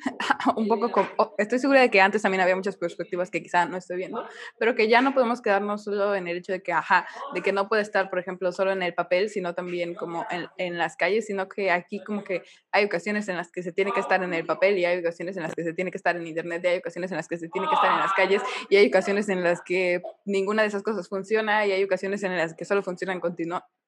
un 0.56 0.68
poco, 0.68 1.08
estoy 1.38 1.58
segura 1.58 1.80
de 1.80 1.90
que 1.90 2.00
antes 2.00 2.22
también 2.22 2.40
había 2.40 2.56
muchas 2.56 2.76
perspectivas 2.76 3.30
que 3.30 3.42
quizá 3.42 3.66
no 3.66 3.76
estoy 3.76 3.98
viendo, 3.98 4.24
pero 4.58 4.74
que 4.74 4.88
ya 4.88 5.00
no 5.00 5.14
podemos 5.14 5.40
quedarnos 5.40 5.84
solo 5.84 6.14
en 6.14 6.28
el 6.28 6.38
hecho 6.38 6.52
de 6.52 6.62
que, 6.62 6.72
ajá, 6.72 7.06
de 7.34 7.42
que 7.42 7.52
no 7.52 7.68
puede 7.68 7.82
estar, 7.82 8.10
por 8.10 8.18
ejemplo, 8.18 8.52
solo 8.52 8.72
en 8.72 8.82
el 8.82 8.94
papel, 8.94 9.30
sino 9.30 9.54
también 9.54 9.94
como 9.94 10.26
en, 10.30 10.46
en 10.58 10.78
las 10.78 10.96
calles, 10.96 11.26
sino 11.26 11.48
que 11.48 11.70
aquí 11.70 12.02
como 12.04 12.24
que 12.24 12.42
hay 12.72 12.84
ocasiones 12.84 13.28
en 13.28 13.36
las 13.36 13.50
que 13.50 13.62
se 13.62 13.72
tiene 13.72 13.92
que 13.92 14.00
estar 14.00 14.22
en 14.22 14.34
el 14.34 14.44
papel 14.44 14.78
y 14.78 14.84
hay 14.84 14.98
ocasiones 14.98 15.36
en 15.36 15.42
las 15.42 15.54
que 15.54 15.62
se 15.62 15.72
tiene 15.72 15.90
que 15.90 15.98
estar 15.98 16.16
en 16.16 16.26
internet 16.26 16.62
y 16.64 16.68
hay 16.68 16.78
ocasiones 16.78 17.10
en 17.10 17.16
las 17.16 17.28
que 17.28 17.38
se 17.38 17.48
tiene 17.48 17.68
que 17.68 17.74
estar 17.74 17.92
en 17.92 17.98
las 17.98 18.12
calles 18.12 18.42
y 18.68 18.76
hay 18.76 18.86
ocasiones 18.86 19.28
en 19.28 19.42
las 19.42 19.62
que 19.62 20.02
ninguna 20.24 20.62
de 20.62 20.68
esas 20.68 20.82
cosas 20.82 21.08
funciona 21.08 21.66
y 21.66 21.72
hay 21.72 21.84
ocasiones 21.84 22.22
en 22.22 22.36
las 22.36 22.54
que 22.54 22.64
solo 22.64 22.82
funcionan 22.82 23.20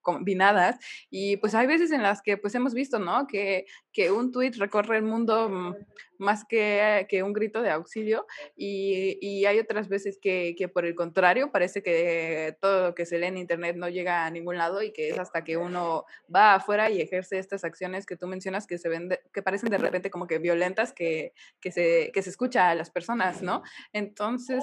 combinadas 0.05 0.79
y 1.11 1.38
pues 1.38 1.57
hay 1.57 1.67
veces 1.67 1.90
en 1.90 2.03
las 2.05 2.23
que 2.23 2.37
pues 2.37 2.55
hemos 2.55 2.75
visto, 2.75 3.01
¿no? 3.01 3.27
Que, 3.27 3.67
que 3.93 4.12
un 4.12 4.31
tweet 4.31 4.53
recorre 4.59 4.99
el 4.99 5.03
mundo 5.03 5.49
mm, 5.49 5.75
más 6.19 6.45
que, 6.45 7.07
que 7.09 7.25
un 7.25 7.33
grito 7.33 7.62
de 7.62 7.71
auxilio 7.71 8.27
y, 8.55 9.19
y 9.21 9.47
hay 9.47 9.59
otras 9.59 9.88
veces 9.88 10.19
que, 10.21 10.55
que, 10.57 10.69
por 10.69 10.85
el 10.85 10.95
contrario 10.95 11.51
parece 11.51 11.83
que 11.83 12.57
todo 12.61 12.88
lo 12.88 12.95
que 12.95 13.07
se 13.07 13.19
lee 13.19 13.27
en 13.27 13.38
internet 13.38 13.77
no 13.77 13.88
llega 13.88 14.25
a 14.25 14.31
ningún 14.31 14.59
lado 14.59 14.83
y 14.83 14.93
que 14.93 15.09
es 15.09 15.19
hasta 15.19 15.43
que 15.43 15.57
uno 15.57 16.05
va 16.33 16.55
afuera 16.55 16.90
y 16.90 17.01
ejerce 17.01 17.38
estas 17.38 17.64
acciones 17.64 18.07
que 18.07 18.17
tú 18.17 18.29
mencionas 18.29 18.67
que 18.67 18.79
se 18.79 18.88
ven 18.88 19.09
que 19.33 19.43
parecen 19.43 19.71
de 19.71 19.79
repente 19.79 20.11
como 20.11 20.27
que 20.27 20.38
violentas 20.38 20.93
que, 20.93 21.33
que, 21.61 21.73
se, 21.73 22.12
que 22.12 22.23
se 22.23 22.31
escucha 22.31 22.71
a 22.71 22.75
las 22.75 22.90
personas, 22.90 23.43
¿no? 23.43 23.62
Entonces, 23.93 24.62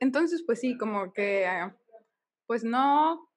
entonces 0.00 0.42
pues 0.44 0.60
sí, 0.60 0.76
como 0.76 1.12
que 1.12 1.46
pues 2.46 2.64
no, 2.64 3.29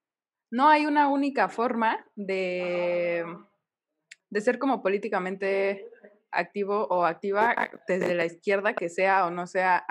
no 0.54 0.70
hay 0.70 0.86
una 0.86 1.08
única 1.08 1.50
forma 1.50 2.06
de, 2.16 3.26
de 4.30 4.42
ser 4.42 4.60
como 4.60 4.84
políticamente 4.84 5.89
activo 6.30 6.86
o 6.92 7.06
activa 7.06 7.72
desde 7.88 8.13
la 8.13 8.26
izquierda 8.26 8.76
que 8.76 8.88
sea 8.88 9.26
o 9.26 9.32
no 9.32 9.48
sea 9.48 9.84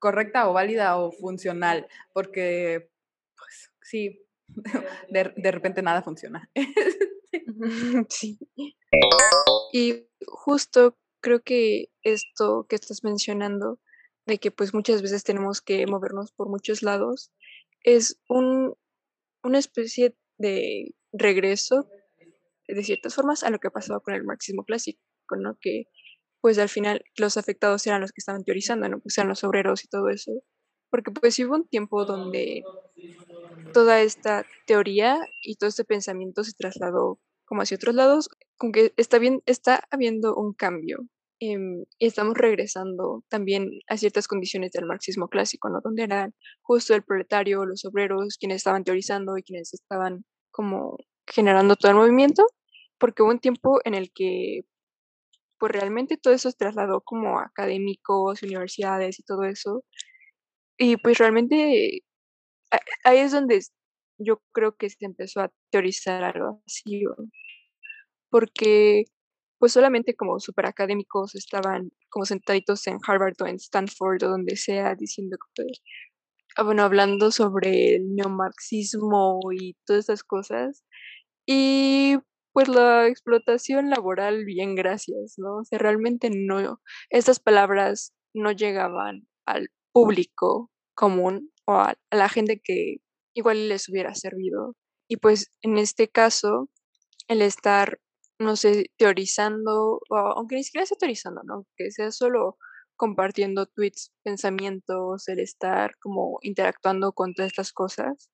correcta 0.00 0.48
o 0.48 0.52
válida 0.54 0.96
o 0.98 1.12
funcional, 1.12 1.86
porque 2.12 2.90
pues 3.36 3.72
sí, 3.80 4.26
de, 5.08 5.32
de 5.36 5.50
repente 5.52 5.82
nada 5.82 6.02
funciona. 6.02 6.50
sí. 8.08 8.40
Y 9.72 10.08
justo 10.26 10.98
creo 11.20 11.42
que 11.42 11.90
esto 12.02 12.66
que 12.68 12.74
estás 12.74 13.04
mencionando, 13.04 13.78
de 14.26 14.38
que 14.38 14.50
pues 14.50 14.74
muchas 14.74 15.00
veces 15.00 15.22
tenemos 15.22 15.60
que 15.60 15.86
movernos 15.86 16.32
por 16.32 16.48
muchos 16.48 16.82
lados, 16.82 17.30
es 17.84 18.20
un, 18.28 18.74
una 19.42 19.58
especie 19.58 20.16
de 20.38 20.94
regreso, 21.12 21.88
de 22.68 22.84
ciertas 22.84 23.14
formas, 23.14 23.44
a 23.44 23.50
lo 23.50 23.58
que 23.58 23.70
pasaba 23.70 24.00
con 24.00 24.14
el 24.14 24.24
marxismo 24.24 24.64
clásico, 24.64 25.00
¿no? 25.38 25.56
Que 25.60 25.84
pues 26.40 26.58
al 26.58 26.68
final 26.68 27.02
los 27.16 27.36
afectados 27.36 27.86
eran 27.86 28.00
los 28.00 28.12
que 28.12 28.20
estaban 28.20 28.44
teorizando, 28.44 28.88
¿no? 28.88 29.00
Pues 29.00 29.18
eran 29.18 29.28
los 29.28 29.44
obreros 29.44 29.84
y 29.84 29.88
todo 29.88 30.08
eso. 30.10 30.32
porque 30.90 31.10
pues 31.12 31.38
hubo 31.40 31.54
un 31.56 31.68
tiempo 31.68 32.04
donde 32.06 32.62
toda 33.72 34.00
esta 34.02 34.46
teoría 34.66 35.18
y 35.42 35.56
todo 35.56 35.68
este 35.68 35.84
pensamiento 35.84 36.44
se 36.44 36.52
trasladó 36.54 37.20
como 37.44 37.62
hacia 37.62 37.76
otros 37.76 37.94
lados, 37.94 38.28
como 38.58 38.72
que 38.72 38.92
está 38.96 39.18
bien, 39.18 39.42
está 39.46 39.82
habiendo 39.90 40.34
un 40.36 40.52
cambio 40.54 40.98
y 41.40 41.56
estamos 42.00 42.36
regresando 42.36 43.24
también 43.28 43.70
a 43.88 43.96
ciertas 43.96 44.26
condiciones 44.28 44.72
del 44.72 44.86
marxismo 44.86 45.28
clásico, 45.28 45.68
¿no? 45.70 45.80
Donde 45.82 46.02
eran 46.04 46.34
justo 46.62 46.94
el 46.94 47.04
proletario, 47.04 47.64
los 47.64 47.84
obreros, 47.84 48.36
quienes 48.38 48.56
estaban 48.58 48.84
teorizando 48.84 49.36
y 49.38 49.42
quienes 49.42 49.72
estaban 49.74 50.24
como 50.50 50.96
generando 51.26 51.76
todo 51.76 51.92
el 51.92 51.98
movimiento, 51.98 52.44
porque 52.98 53.22
hubo 53.22 53.30
un 53.30 53.40
tiempo 53.40 53.80
en 53.84 53.94
el 53.94 54.12
que 54.12 54.62
pues 55.58 55.72
realmente 55.72 56.16
todo 56.16 56.34
eso 56.34 56.50
se 56.50 56.56
trasladó 56.56 57.02
como 57.02 57.38
a 57.40 57.44
académicos, 57.44 58.42
universidades 58.42 59.18
y 59.20 59.24
todo 59.24 59.44
eso. 59.44 59.84
Y 60.78 60.96
pues 60.98 61.18
realmente 61.18 62.02
ahí 63.04 63.18
es 63.18 63.32
donde 63.32 63.60
yo 64.18 64.42
creo 64.52 64.76
que 64.76 64.90
se 64.90 65.04
empezó 65.06 65.40
a 65.40 65.52
teorizar 65.70 66.24
algo 66.24 66.62
así, 66.66 67.04
porque 68.30 69.04
pues 69.58 69.72
solamente 69.72 70.14
como 70.14 70.40
super 70.40 70.66
académicos 70.66 71.34
estaban 71.34 71.90
como 72.10 72.24
sentaditos 72.24 72.86
en 72.86 72.98
Harvard 73.06 73.34
o 73.40 73.46
en 73.46 73.56
Stanford 73.56 74.22
o 74.24 74.28
donde 74.28 74.56
sea 74.56 74.94
diciendo 74.94 75.36
que, 75.54 75.64
ah, 76.56 76.62
bueno, 76.62 76.82
hablando 76.82 77.30
sobre 77.30 77.96
el 77.96 78.14
neomarxismo 78.14 79.40
y 79.52 79.74
todas 79.84 80.04
esas 80.04 80.24
cosas. 80.24 80.84
Y 81.46 82.16
pues 82.52 82.68
la 82.68 83.06
explotación 83.06 83.90
laboral, 83.90 84.44
bien, 84.44 84.74
gracias, 84.74 85.34
¿no? 85.36 85.58
O 85.58 85.64
sea, 85.64 85.78
realmente 85.78 86.30
no, 86.34 86.80
estas 87.10 87.40
palabras 87.40 88.14
no 88.34 88.52
llegaban 88.52 89.28
al 89.46 89.68
público 89.92 90.70
común 90.94 91.52
o 91.66 91.74
a, 91.74 91.94
la 92.10 92.28
gente 92.28 92.60
que 92.62 92.96
igual 93.34 93.68
les 93.68 93.88
hubiera 93.88 94.14
servido. 94.14 94.74
Y 95.08 95.16
pues 95.18 95.52
en 95.62 95.78
este 95.78 96.08
caso, 96.08 96.68
el 97.28 97.42
estar, 97.42 98.00
no 98.38 98.56
sé, 98.56 98.90
teorizando, 98.96 100.00
o 100.10 100.16
aunque 100.16 100.56
ni 100.56 100.64
siquiera 100.64 100.86
sea 100.86 100.96
teorizando, 100.98 101.42
¿no? 101.44 101.66
Que 101.76 101.90
sea 101.90 102.10
solo 102.12 102.56
compartiendo 102.96 103.66
tweets, 103.66 104.12
pensamientos, 104.24 105.28
el 105.28 105.40
estar 105.40 105.96
como 106.00 106.38
interactuando 106.42 107.12
con 107.12 107.34
todas 107.34 107.52
estas 107.52 107.72
cosas, 107.72 108.30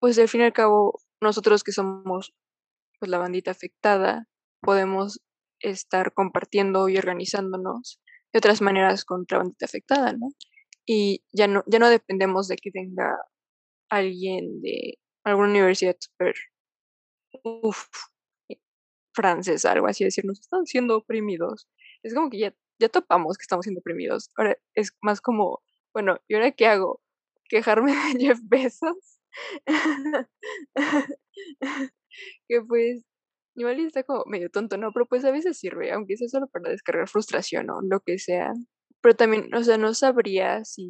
pues 0.00 0.18
al 0.18 0.28
fin 0.28 0.42
y 0.42 0.44
al 0.44 0.52
cabo, 0.52 1.00
nosotros 1.22 1.64
que 1.64 1.72
somos 1.72 2.34
pues 3.00 3.10
la 3.10 3.18
bandita 3.18 3.50
afectada, 3.50 4.28
podemos 4.62 5.20
estar 5.60 6.12
compartiendo 6.14 6.88
y 6.88 6.98
organizándonos 6.98 8.00
de 8.32 8.38
otras 8.38 8.62
maneras 8.62 9.04
contra 9.04 9.38
bandita 9.38 9.66
afectada, 9.66 10.12
¿no? 10.12 10.28
Y 10.86 11.24
ya 11.32 11.48
no, 11.48 11.62
ya 11.66 11.78
no 11.78 11.88
dependemos 11.88 12.48
de 12.48 12.56
que 12.56 12.70
venga 12.72 13.16
alguien 13.90 14.60
de 14.62 14.98
alguna 15.24 15.50
universidad 15.50 15.96
super 16.00 16.34
uf, 17.44 17.86
francesa, 19.14 19.72
algo 19.72 19.86
así, 19.86 20.04
decirnos, 20.04 20.40
están 20.40 20.66
siendo 20.66 20.96
oprimidos. 20.98 21.68
Es 22.02 22.14
como 22.14 22.30
que 22.30 22.38
ya, 22.38 22.54
ya 22.78 22.88
topamos 22.88 23.38
que 23.38 23.42
estamos 23.42 23.64
siendo 23.64 23.80
oprimidos. 23.80 24.30
Ahora 24.36 24.56
es 24.74 24.92
más 25.02 25.20
como, 25.20 25.62
bueno, 25.94 26.18
¿y 26.28 26.34
ahora 26.34 26.52
qué 26.52 26.66
hago? 26.66 27.00
¿Quejarme 27.48 27.92
de 27.92 27.98
Jeff 28.20 28.40
Bezos? 28.42 29.20
que 32.48 32.60
pues 32.62 33.04
igual 33.56 33.80
está 33.80 34.02
como 34.04 34.24
medio 34.26 34.50
tonto, 34.50 34.76
¿no? 34.76 34.92
Pero 34.92 35.06
pues 35.06 35.24
a 35.24 35.30
veces 35.30 35.58
sirve, 35.58 35.92
aunque 35.92 36.16
sea 36.16 36.28
solo 36.28 36.48
para 36.48 36.70
descargar 36.70 37.08
frustración 37.08 37.70
o 37.70 37.80
lo 37.82 38.00
que 38.00 38.18
sea. 38.18 38.52
Pero 39.02 39.16
también, 39.16 39.54
o 39.54 39.64
sea, 39.64 39.78
no 39.78 39.94
sabría 39.94 40.64
si 40.64 40.88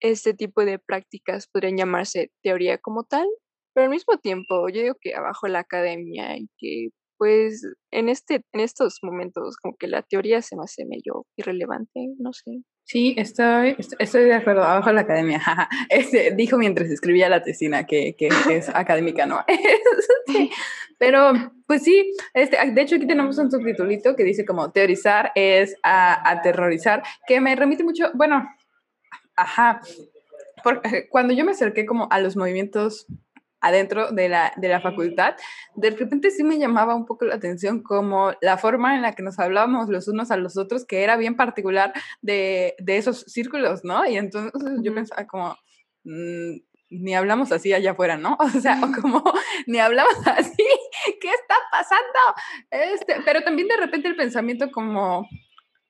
este 0.00 0.34
tipo 0.34 0.64
de 0.64 0.78
prácticas 0.78 1.46
podrían 1.48 1.76
llamarse 1.76 2.32
teoría 2.42 2.78
como 2.78 3.04
tal, 3.04 3.28
pero 3.74 3.84
al 3.84 3.90
mismo 3.90 4.18
tiempo 4.18 4.68
yo 4.68 4.82
digo 4.82 4.96
que 5.00 5.14
abajo 5.14 5.48
la 5.48 5.60
academia 5.60 6.36
y 6.36 6.48
que 6.58 6.88
pues 7.20 7.66
en 7.90 8.08
este 8.08 8.46
en 8.54 8.60
estos 8.60 9.00
momentos 9.02 9.58
como 9.60 9.76
que 9.76 9.88
la 9.88 10.00
teoría 10.00 10.40
se 10.40 10.56
me 10.56 10.62
hace 10.62 10.86
medio 10.86 11.26
irrelevante, 11.36 12.00
no 12.18 12.32
sé. 12.32 12.62
Sí, 12.84 13.14
estoy, 13.18 13.76
estoy 13.98 14.24
de 14.24 14.32
acuerdo, 14.32 14.64
abajo 14.64 14.90
la 14.90 15.02
academia. 15.02 15.38
Este, 15.90 16.30
dijo 16.34 16.56
mientras 16.56 16.88
escribía 16.88 17.28
la 17.28 17.42
tesina 17.42 17.84
que, 17.84 18.16
que, 18.16 18.30
es 18.48 18.70
académica, 18.70 19.26
¿no? 19.26 19.44
Pero, 20.98 21.32
pues 21.66 21.82
sí, 21.82 22.10
este, 22.32 22.56
de 22.72 22.80
hecho 22.80 22.96
aquí 22.96 23.06
tenemos 23.06 23.36
un 23.36 23.50
subtitulito 23.50 24.16
que 24.16 24.24
dice 24.24 24.46
como 24.46 24.72
teorizar 24.72 25.30
es 25.34 25.76
aterrorizar, 25.82 27.02
que 27.26 27.38
me 27.42 27.54
remite 27.54 27.84
mucho, 27.84 28.10
bueno, 28.14 28.48
ajá, 29.36 29.82
porque 30.64 31.06
cuando 31.10 31.34
yo 31.34 31.44
me 31.44 31.52
acerqué 31.52 31.84
como 31.84 32.08
a 32.10 32.18
los 32.18 32.34
movimientos 32.34 33.06
adentro 33.60 34.10
de 34.12 34.28
la, 34.28 34.52
de 34.56 34.68
la 34.68 34.80
facultad, 34.80 35.34
de 35.74 35.90
repente 35.90 36.30
sí 36.30 36.42
me 36.42 36.58
llamaba 36.58 36.94
un 36.94 37.06
poco 37.06 37.24
la 37.24 37.34
atención 37.34 37.82
como 37.82 38.32
la 38.40 38.58
forma 38.58 38.96
en 38.96 39.02
la 39.02 39.14
que 39.14 39.22
nos 39.22 39.38
hablábamos 39.38 39.88
los 39.88 40.08
unos 40.08 40.30
a 40.30 40.36
los 40.36 40.56
otros, 40.56 40.84
que 40.84 41.02
era 41.02 41.16
bien 41.16 41.36
particular 41.36 41.92
de, 42.22 42.74
de 42.78 42.96
esos 42.96 43.20
círculos, 43.22 43.84
¿no? 43.84 44.06
Y 44.06 44.16
entonces 44.16 44.52
yo 44.82 44.94
pensaba 44.94 45.26
como, 45.26 45.56
mm, 46.04 46.56
ni 46.90 47.14
hablamos 47.14 47.52
así 47.52 47.72
allá 47.72 47.92
afuera, 47.92 48.16
¿no? 48.16 48.36
O 48.40 48.60
sea, 48.60 48.80
o 48.82 48.92
como, 49.00 49.22
ni 49.66 49.78
hablamos 49.78 50.14
así, 50.26 50.66
¿qué 51.20 51.28
está 51.28 51.54
pasando? 51.70 52.18
Este, 52.70 53.16
pero 53.24 53.42
también 53.42 53.68
de 53.68 53.76
repente 53.76 54.08
el 54.08 54.16
pensamiento 54.16 54.70
como, 54.70 55.28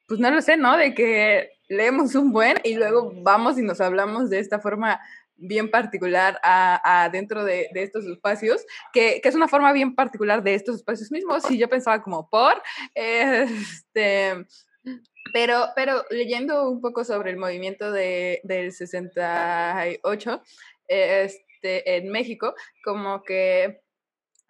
pues 0.06 0.20
no 0.20 0.30
lo 0.30 0.40
sé, 0.42 0.56
¿no? 0.56 0.76
De 0.76 0.94
que 0.94 1.50
leemos 1.68 2.14
un 2.14 2.32
buen 2.32 2.58
y 2.64 2.74
luego 2.74 3.12
vamos 3.22 3.58
y 3.58 3.62
nos 3.62 3.80
hablamos 3.80 4.28
de 4.28 4.40
esta 4.40 4.60
forma 4.60 5.00
bien 5.40 5.70
particular 5.70 6.38
a, 6.42 7.08
dentro 7.12 7.44
de, 7.44 7.68
estos 7.74 8.06
espacios, 8.06 8.64
que, 8.92 9.20
es 9.22 9.34
una 9.34 9.48
forma 9.48 9.72
bien 9.72 9.94
particular 9.94 10.42
de 10.42 10.54
estos 10.54 10.76
espacios 10.76 11.10
mismos. 11.10 11.50
Y 11.50 11.58
yo 11.58 11.68
pensaba 11.68 12.02
como 12.02 12.28
por, 12.28 12.62
este, 12.94 14.46
pero, 15.32 15.68
pero 15.74 16.04
leyendo 16.10 16.70
un 16.70 16.80
poco 16.80 17.04
sobre 17.04 17.30
el 17.30 17.36
movimiento 17.36 17.90
de, 17.90 18.40
del 18.44 18.72
68 18.72 20.42
este, 20.88 21.96
en 21.96 22.10
México, 22.10 22.54
como 22.84 23.22
que 23.22 23.82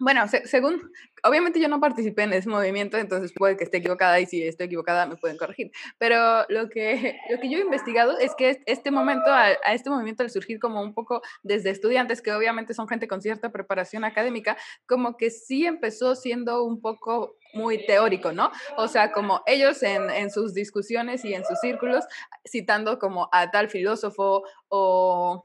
bueno, 0.00 0.24
según, 0.44 0.90
obviamente 1.22 1.60
yo 1.60 1.68
no 1.68 1.78
participé 1.78 2.22
en 2.22 2.32
ese 2.32 2.48
movimiento, 2.48 2.96
entonces 2.96 3.34
puede 3.36 3.58
que 3.58 3.64
esté 3.64 3.76
equivocada 3.76 4.18
y 4.18 4.24
si 4.24 4.42
estoy 4.42 4.66
equivocada 4.66 5.04
me 5.04 5.16
pueden 5.16 5.36
corregir. 5.36 5.70
Pero 5.98 6.46
lo 6.48 6.70
que, 6.70 7.18
lo 7.30 7.38
que 7.38 7.50
yo 7.50 7.58
he 7.58 7.60
investigado 7.60 8.18
es 8.18 8.34
que 8.34 8.62
este 8.64 8.90
momento, 8.90 9.30
a, 9.30 9.52
este 9.74 9.90
movimiento 9.90 10.22
al 10.22 10.30
surgir 10.30 10.58
como 10.58 10.80
un 10.80 10.94
poco 10.94 11.20
desde 11.42 11.68
estudiantes, 11.68 12.22
que 12.22 12.32
obviamente 12.32 12.72
son 12.72 12.88
gente 12.88 13.06
con 13.08 13.20
cierta 13.20 13.52
preparación 13.52 14.04
académica, 14.04 14.56
como 14.86 15.18
que 15.18 15.28
sí 15.28 15.66
empezó 15.66 16.16
siendo 16.16 16.64
un 16.64 16.80
poco 16.80 17.36
muy 17.52 17.84
teórico, 17.84 18.32
¿no? 18.32 18.50
O 18.78 18.88
sea, 18.88 19.12
como 19.12 19.42
ellos 19.44 19.82
en, 19.82 20.08
en 20.08 20.30
sus 20.30 20.54
discusiones 20.54 21.26
y 21.26 21.34
en 21.34 21.44
sus 21.44 21.60
círculos, 21.60 22.06
citando 22.50 22.98
como 22.98 23.28
a 23.32 23.50
tal 23.50 23.68
filósofo 23.68 24.44
o 24.68 25.42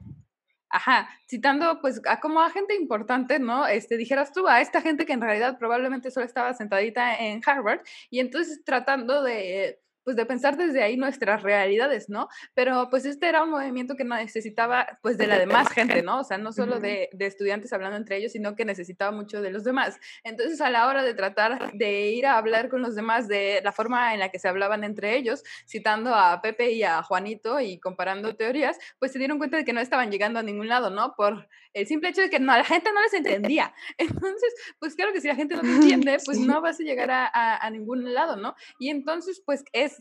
Ajá, 0.70 1.08
citando 1.28 1.80
pues 1.80 2.00
a 2.08 2.18
como 2.20 2.40
a 2.40 2.50
gente 2.50 2.74
importante, 2.74 3.38
¿no? 3.38 3.66
Este, 3.66 3.96
dijeras 3.96 4.32
tú 4.32 4.48
a 4.48 4.60
esta 4.60 4.82
gente 4.82 5.06
que 5.06 5.12
en 5.12 5.20
realidad 5.20 5.58
probablemente 5.58 6.10
solo 6.10 6.26
estaba 6.26 6.54
sentadita 6.54 7.16
en 7.18 7.40
Harvard 7.46 7.80
y 8.10 8.18
entonces 8.20 8.62
tratando 8.64 9.22
de 9.22 9.80
pues 10.06 10.14
de 10.14 10.24
pensar 10.24 10.56
desde 10.56 10.84
ahí 10.84 10.96
nuestras 10.96 11.42
realidades, 11.42 12.08
¿no? 12.08 12.28
Pero 12.54 12.88
pues 12.90 13.04
este 13.04 13.28
era 13.28 13.42
un 13.42 13.50
movimiento 13.50 13.96
que 13.96 14.04
necesitaba 14.04 15.00
pues 15.02 15.18
de 15.18 15.26
la 15.26 15.36
demás 15.36 15.68
gente, 15.68 16.00
¿no? 16.04 16.20
O 16.20 16.24
sea, 16.24 16.38
no 16.38 16.52
solo 16.52 16.78
de, 16.78 17.08
de, 17.12 17.26
estudiantes 17.26 17.72
hablando 17.72 17.96
entre 17.96 18.16
ellos, 18.18 18.30
sino 18.30 18.54
que 18.54 18.64
necesitaba 18.64 19.10
mucho 19.10 19.42
de 19.42 19.50
los 19.50 19.64
demás. 19.64 19.98
Entonces 20.22 20.60
a 20.60 20.70
la 20.70 20.86
hora 20.86 21.02
de 21.02 21.12
tratar 21.12 21.72
de 21.72 22.10
ir 22.10 22.24
a 22.24 22.38
hablar 22.38 22.68
con 22.68 22.82
los 22.82 22.94
demás 22.94 23.26
de 23.26 23.60
la 23.64 23.72
forma 23.72 24.14
en 24.14 24.20
la 24.20 24.28
que 24.28 24.38
se 24.38 24.46
hablaban 24.46 24.84
entre 24.84 25.16
ellos, 25.16 25.42
citando 25.68 26.14
a 26.14 26.40
Pepe 26.40 26.70
y 26.70 26.84
a 26.84 27.02
Juanito 27.02 27.58
y 27.58 27.80
comparando 27.80 28.36
teorías, 28.36 28.78
pues 29.00 29.10
se 29.10 29.18
dieron 29.18 29.38
cuenta 29.38 29.56
de 29.56 29.64
que 29.64 29.72
no 29.72 29.80
estaban 29.80 30.12
llegando 30.12 30.38
a 30.38 30.44
ningún 30.44 30.68
lado, 30.68 30.88
¿no? 30.88 31.16
Por 31.16 31.48
el 31.72 31.86
simple 31.88 32.10
hecho 32.10 32.22
de 32.22 32.30
que 32.30 32.38
no, 32.38 32.56
la 32.56 32.64
gente 32.64 32.90
no 32.92 33.02
les 33.02 33.12
entendía. 33.12 33.74
Entonces, 33.98 34.54
pues 34.78 34.94
claro 34.94 35.12
que 35.12 35.20
si 35.20 35.26
la 35.26 35.34
gente 35.34 35.56
no 35.56 35.62
te 35.62 35.72
entiende, 35.72 36.18
pues 36.24 36.38
no 36.38 36.60
vas 36.60 36.78
a 36.78 36.84
llegar 36.84 37.10
a, 37.10 37.26
a, 37.26 37.56
a 37.56 37.70
ningún 37.70 38.14
lado, 38.14 38.36
¿no? 38.36 38.54
Y 38.78 38.88
entonces, 38.88 39.42
pues 39.44 39.64
es 39.72 39.95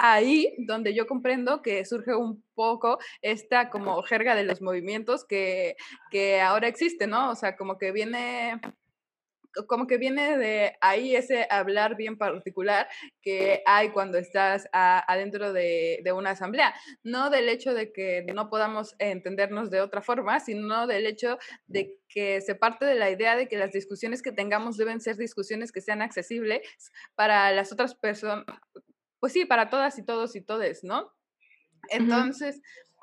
ahí 0.00 0.54
donde 0.58 0.94
yo 0.94 1.06
comprendo 1.06 1.62
que 1.62 1.84
surge 1.84 2.14
un 2.14 2.42
poco 2.54 2.98
esta 3.22 3.70
como 3.70 4.02
jerga 4.02 4.34
de 4.34 4.44
los 4.44 4.62
movimientos 4.62 5.24
que, 5.24 5.76
que 6.10 6.40
ahora 6.40 6.68
existe, 6.68 7.06
¿no? 7.06 7.30
O 7.30 7.34
sea, 7.34 7.56
como 7.56 7.78
que 7.78 7.92
viene 7.92 8.60
como 9.64 9.86
que 9.86 9.96
viene 9.96 10.36
de 10.36 10.76
ahí 10.80 11.16
ese 11.16 11.46
hablar 11.50 11.96
bien 11.96 12.18
particular 12.18 12.88
que 13.22 13.62
hay 13.64 13.90
cuando 13.90 14.18
estás 14.18 14.68
adentro 14.72 15.52
de, 15.52 16.00
de, 16.04 16.12
una 16.12 16.30
asamblea. 16.30 16.74
No 17.02 17.30
del 17.30 17.48
hecho 17.48 17.72
de 17.72 17.92
que 17.92 18.24
no 18.34 18.50
podamos 18.50 18.94
entendernos 18.98 19.70
de 19.70 19.80
otra 19.80 20.02
forma, 20.02 20.40
sino 20.40 20.86
del 20.86 21.06
hecho 21.06 21.38
de 21.66 21.98
que 22.08 22.40
se 22.40 22.54
parte 22.54 22.84
de 22.84 22.94
la 22.96 23.10
idea 23.10 23.36
de 23.36 23.48
que 23.48 23.56
las 23.56 23.72
discusiones 23.72 24.22
que 24.22 24.32
tengamos 24.32 24.76
deben 24.76 25.00
ser 25.00 25.16
discusiones 25.16 25.72
que 25.72 25.80
sean 25.80 26.02
accesibles 26.02 26.60
para 27.14 27.50
las 27.52 27.72
otras 27.72 27.94
personas, 27.94 28.44
pues 29.20 29.32
sí, 29.32 29.44
para 29.44 29.70
todas 29.70 29.98
y 29.98 30.04
todos 30.04 30.36
y 30.36 30.40
todes, 30.40 30.84
¿no? 30.84 31.12
Entonces, 31.90 32.60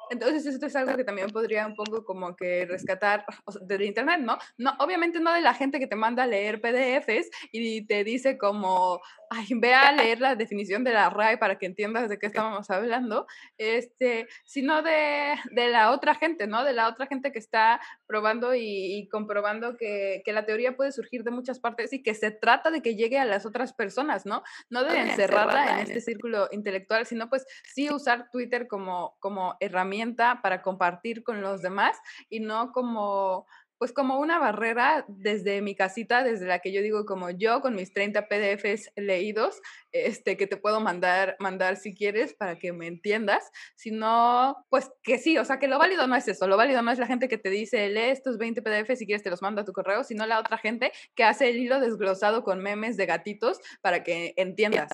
Entonces, 0.09 0.45
esto 0.45 0.65
es 0.65 0.75
algo 0.75 0.95
que 0.95 1.03
también 1.03 1.29
podría 1.29 1.65
un 1.65 1.75
poco 1.75 2.03
como 2.03 2.35
que 2.35 2.65
rescatar 2.65 3.25
o 3.45 3.51
sea, 3.51 3.61
del 3.65 3.83
Internet, 3.83 4.19
¿no? 4.19 4.37
¿no? 4.57 4.73
Obviamente 4.79 5.19
no 5.19 5.33
de 5.33 5.41
la 5.41 5.53
gente 5.53 5.79
que 5.79 5.87
te 5.87 5.95
manda 5.95 6.23
a 6.23 6.27
leer 6.27 6.61
PDFs 6.61 7.29
y 7.51 7.85
te 7.85 8.03
dice 8.03 8.37
como, 8.37 9.01
ay, 9.29 9.47
ve 9.55 9.73
a 9.73 9.91
leer 9.91 10.19
la 10.19 10.35
definición 10.35 10.83
de 10.83 10.93
la 10.93 11.09
RAE 11.09 11.37
para 11.37 11.57
que 11.57 11.65
entiendas 11.65 12.09
de 12.09 12.19
qué 12.19 12.27
estábamos 12.27 12.69
hablando, 12.69 13.27
este, 13.57 14.27
sino 14.45 14.81
de, 14.81 15.35
de 15.51 15.69
la 15.69 15.91
otra 15.91 16.15
gente, 16.15 16.47
¿no? 16.47 16.63
De 16.63 16.73
la 16.73 16.89
otra 16.89 17.07
gente 17.07 17.31
que 17.31 17.39
está 17.39 17.79
probando 18.05 18.53
y, 18.53 18.95
y 18.95 19.07
comprobando 19.07 19.77
que, 19.77 20.21
que, 20.25 20.33
la 20.33 20.45
teoría 20.45 20.75
puede 20.75 20.91
surgir 20.91 21.23
de 21.23 21.31
muchas 21.31 21.59
partes 21.59 21.93
y 21.93 22.03
que 22.03 22.13
se 22.13 22.31
trata 22.31 22.71
de 22.71 22.81
que 22.81 22.95
llegue 22.95 23.19
a 23.19 23.25
las 23.25 23.45
otras 23.45 23.73
personas, 23.73 24.25
¿no? 24.25 24.43
No 24.69 24.83
de 24.83 24.99
encerrarla 24.99 25.79
en 25.79 25.87
este 25.87 26.01
círculo 26.01 26.49
intelectual, 26.51 27.05
sino 27.05 27.29
pues 27.29 27.45
sí 27.63 27.89
usar 27.89 28.29
Twitter 28.31 28.67
como, 28.67 29.15
como 29.19 29.55
herramienta 29.59 29.92
para 30.41 30.62
compartir 30.62 31.23
con 31.23 31.41
los 31.41 31.62
demás 31.62 31.97
y 32.29 32.39
no 32.39 32.71
como 32.71 33.45
pues 33.79 33.91
como 33.91 34.17
una 34.17 34.39
barrera 34.39 35.03
desde 35.10 35.62
mi 35.62 35.75
casita, 35.75 36.23
desde 36.23 36.45
la 36.45 36.60
que 36.60 36.71
yo 36.71 36.82
digo 36.82 37.06
como 37.06 37.32
yo 37.32 37.60
con 37.60 37.75
mis 37.75 37.91
30 37.91 38.29
PDFs 38.29 38.93
leídos, 38.95 39.62
este 39.91 40.38
que 40.38 40.47
te 40.47 40.56
puedo 40.56 40.79
mandar 40.79 41.36
mandar 41.39 41.75
si 41.75 41.93
quieres 41.93 42.34
para 42.34 42.58
que 42.58 42.71
me 42.71 42.88
entiendas, 42.88 43.51
sino 43.75 44.56
pues 44.69 44.89
que 45.03 45.17
sí, 45.17 45.38
o 45.38 45.43
sea, 45.43 45.60
que 45.60 45.67
lo 45.67 45.79
válido 45.79 46.08
no 46.08 46.15
es 46.15 46.25
eso, 46.29 46.47
lo 46.47 46.56
válido 46.56 46.82
no 46.82 46.91
es 46.91 46.99
la 46.99 47.08
gente 47.08 47.27
que 47.27 47.38
te 47.38 47.49
dice, 47.49 47.89
"Lee 47.89 48.12
estos 48.12 48.38
20 48.38 48.62
PDFs 48.62 48.99
si 48.99 49.06
quieres 49.06 49.23
te 49.23 49.29
los 49.29 49.41
mando 49.41 49.62
a 49.62 49.65
tu 49.65 49.73
correo", 49.73 50.06
sino 50.06 50.25
la 50.25 50.39
otra 50.39 50.58
gente 50.58 50.93
que 51.13 51.25
hace 51.25 51.49
el 51.49 51.58
hilo 51.58 51.82
desglosado 51.82 52.43
con 52.43 52.63
memes 52.63 52.95
de 52.95 53.06
gatitos 53.06 53.60
para 53.82 54.01
que 54.01 54.34
entiendas. 54.38 54.91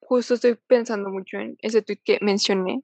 Justo 0.00 0.34
estoy 0.34 0.58
pensando 0.66 1.10
mucho 1.10 1.38
en 1.38 1.56
ese 1.60 1.82
tweet 1.82 2.00
que 2.02 2.18
mencioné, 2.20 2.82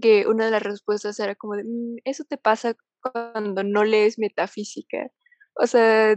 que 0.00 0.26
una 0.26 0.46
de 0.46 0.50
las 0.52 0.62
respuestas 0.62 1.18
era 1.20 1.34
como 1.36 1.54
de, 1.56 1.64
"Mm, 1.64 1.96
eso 2.04 2.24
te 2.24 2.36
pasa 2.38 2.76
cuando 3.00 3.62
no 3.64 3.84
lees 3.84 4.18
metafísica. 4.18 5.10
O 5.54 5.66
sea, 5.66 6.16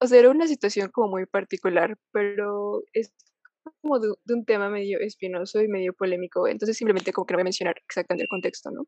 o 0.00 0.06
sea, 0.06 0.18
era 0.20 0.30
una 0.30 0.46
situación 0.48 0.90
como 0.92 1.08
muy 1.10 1.26
particular, 1.26 1.96
pero 2.12 2.82
es 2.92 3.12
como 3.82 3.98
de, 4.00 4.08
de, 4.24 4.34
un 4.34 4.44
tema 4.44 4.68
medio 4.70 4.98
espinoso 5.00 5.62
y 5.62 5.68
medio 5.68 5.94
polémico, 5.94 6.46
entonces 6.48 6.76
simplemente 6.76 7.12
como 7.12 7.26
que 7.26 7.32
no 7.34 7.38
voy 7.38 7.42
a 7.42 7.44
mencionar 7.44 7.76
exactamente 7.88 8.24
el 8.24 8.28
contexto, 8.28 8.70
¿no? 8.70 8.86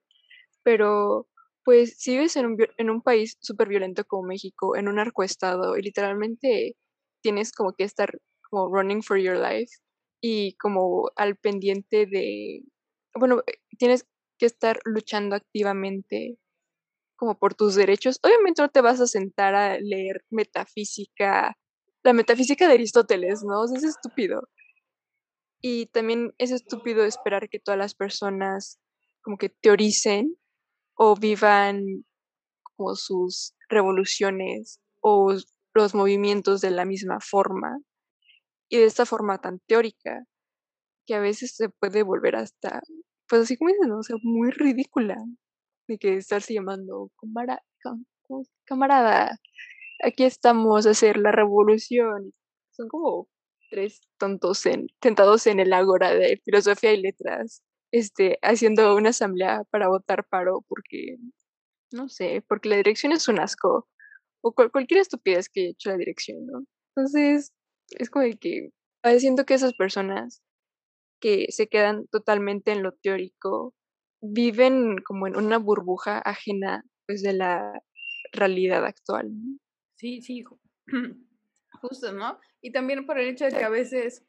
Pero, 0.64 1.28
pues, 1.64 1.96
si 1.98 2.12
vives 2.12 2.36
en 2.36 2.46
un, 2.46 2.58
en 2.78 2.90
un 2.90 3.02
país 3.02 3.38
súper 3.40 3.68
violento 3.68 4.04
como 4.06 4.28
México, 4.28 4.76
en 4.76 4.88
un 4.88 4.98
arcoestado, 5.00 5.76
y 5.78 5.82
literalmente 5.82 6.76
tienes 7.22 7.52
como 7.52 7.72
que 7.74 7.84
estar 7.84 8.10
como 8.50 8.68
running 8.74 9.02
for 9.02 9.18
your 9.18 9.36
life 9.38 9.72
y 10.20 10.56
como 10.58 11.10
al 11.16 11.36
pendiente 11.36 12.06
de, 12.06 12.62
bueno, 13.18 13.42
tienes 13.78 14.06
que 14.38 14.46
estar 14.46 14.78
luchando 14.84 15.36
activamente 15.36 16.38
como 17.16 17.38
por 17.38 17.54
tus 17.54 17.74
derechos, 17.74 18.18
obviamente 18.22 18.62
no 18.62 18.68
te 18.68 18.82
vas 18.82 19.00
a 19.00 19.06
sentar 19.06 19.54
a 19.54 19.78
leer 19.78 20.24
metafísica, 20.30 21.56
la 22.02 22.12
metafísica 22.12 22.68
de 22.68 22.74
Aristóteles, 22.74 23.42
¿no? 23.42 23.64
Es 23.64 23.82
estúpido. 23.82 24.48
Y 25.62 25.86
también 25.86 26.34
es 26.38 26.50
estúpido 26.50 27.04
esperar 27.04 27.48
que 27.48 27.58
todas 27.58 27.78
las 27.78 27.94
personas 27.94 28.78
como 29.22 29.38
que 29.38 29.48
teoricen 29.48 30.36
o 30.94 31.16
vivan 31.16 32.04
como 32.62 32.94
sus 32.94 33.54
revoluciones 33.68 34.80
o 35.00 35.34
los 35.74 35.94
movimientos 35.94 36.60
de 36.60 36.70
la 36.70 36.84
misma 36.84 37.18
forma 37.20 37.78
y 38.68 38.78
de 38.78 38.84
esta 38.84 39.06
forma 39.06 39.38
tan 39.38 39.60
teórica 39.66 40.24
que 41.06 41.14
a 41.14 41.20
veces 41.20 41.54
se 41.56 41.68
puede 41.68 42.02
volver 42.02 42.36
hasta, 42.36 42.80
pues 43.28 43.42
así 43.42 43.56
como 43.56 43.70
dicen, 43.70 43.88
¿no? 43.88 43.98
o 43.98 44.02
sea, 44.02 44.16
muy 44.22 44.50
ridícula 44.50 45.16
de 45.88 45.98
que 45.98 46.16
estarse 46.16 46.54
llamando 46.54 47.10
camarada, 48.66 49.38
aquí 50.04 50.24
estamos 50.24 50.86
a 50.86 50.90
hacer 50.90 51.16
la 51.16 51.32
revolución. 51.32 52.32
Son 52.72 52.88
como 52.88 53.28
tres 53.70 54.00
tontos 54.18 54.64
en, 54.66 54.86
sentados 55.02 55.46
en 55.46 55.60
el 55.60 55.72
ágora 55.72 56.14
de 56.14 56.40
filosofía 56.44 56.92
y 56.92 57.02
letras, 57.02 57.62
este, 57.92 58.38
haciendo 58.42 58.94
una 58.96 59.10
asamblea 59.10 59.62
para 59.70 59.88
votar 59.88 60.26
paro 60.28 60.64
porque, 60.68 61.16
no 61.92 62.08
sé, 62.08 62.44
porque 62.48 62.68
la 62.68 62.76
dirección 62.76 63.12
es 63.12 63.28
un 63.28 63.40
asco, 63.40 63.88
o 64.42 64.52
cual, 64.52 64.70
cualquier 64.70 65.00
estupidez 65.00 65.48
que 65.48 65.60
haya 65.60 65.70
hecho 65.70 65.90
la 65.90 65.96
dirección, 65.96 66.46
¿no? 66.46 66.64
Entonces, 66.94 67.52
es 67.90 68.10
como 68.10 68.24
de 68.24 68.36
que, 68.38 68.70
siento 69.18 69.44
que 69.44 69.54
esas 69.54 69.74
personas 69.74 70.42
que 71.20 71.46
se 71.50 71.68
quedan 71.68 72.06
totalmente 72.08 72.72
en 72.72 72.82
lo 72.82 72.92
teórico 72.92 73.74
viven 74.20 74.96
como 75.04 75.26
en 75.26 75.36
una 75.36 75.58
burbuja 75.58 76.18
ajena 76.18 76.84
pues 77.06 77.22
de 77.22 77.32
la 77.32 77.82
realidad 78.32 78.84
actual. 78.84 79.28
¿no? 79.30 79.58
Sí, 79.96 80.20
sí, 80.22 80.44
justo, 81.80 82.12
¿no? 82.12 82.38
Y 82.60 82.72
también 82.72 83.06
por 83.06 83.18
el 83.18 83.28
hecho 83.28 83.44
de 83.44 83.52
que 83.52 83.64
a 83.64 83.68
veces 83.68 84.26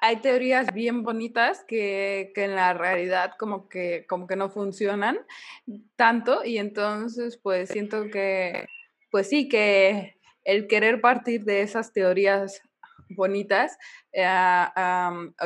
hay 0.00 0.16
teorías 0.16 0.72
bien 0.72 1.02
bonitas 1.02 1.64
que, 1.66 2.32
que, 2.34 2.44
en 2.44 2.54
la 2.54 2.72
realidad 2.72 3.32
como 3.38 3.68
que, 3.68 4.06
como 4.08 4.26
que 4.26 4.36
no 4.36 4.48
funcionan 4.48 5.18
tanto 5.96 6.44
y 6.44 6.58
entonces 6.58 7.38
pues 7.42 7.68
siento 7.68 8.04
que, 8.10 8.66
pues 9.10 9.28
sí, 9.28 9.48
que 9.48 10.20
el 10.44 10.66
querer 10.68 11.00
partir 11.00 11.44
de 11.44 11.62
esas 11.62 11.92
teorías 11.92 12.62
bonitas, 13.14 13.78
eh, 14.12 14.26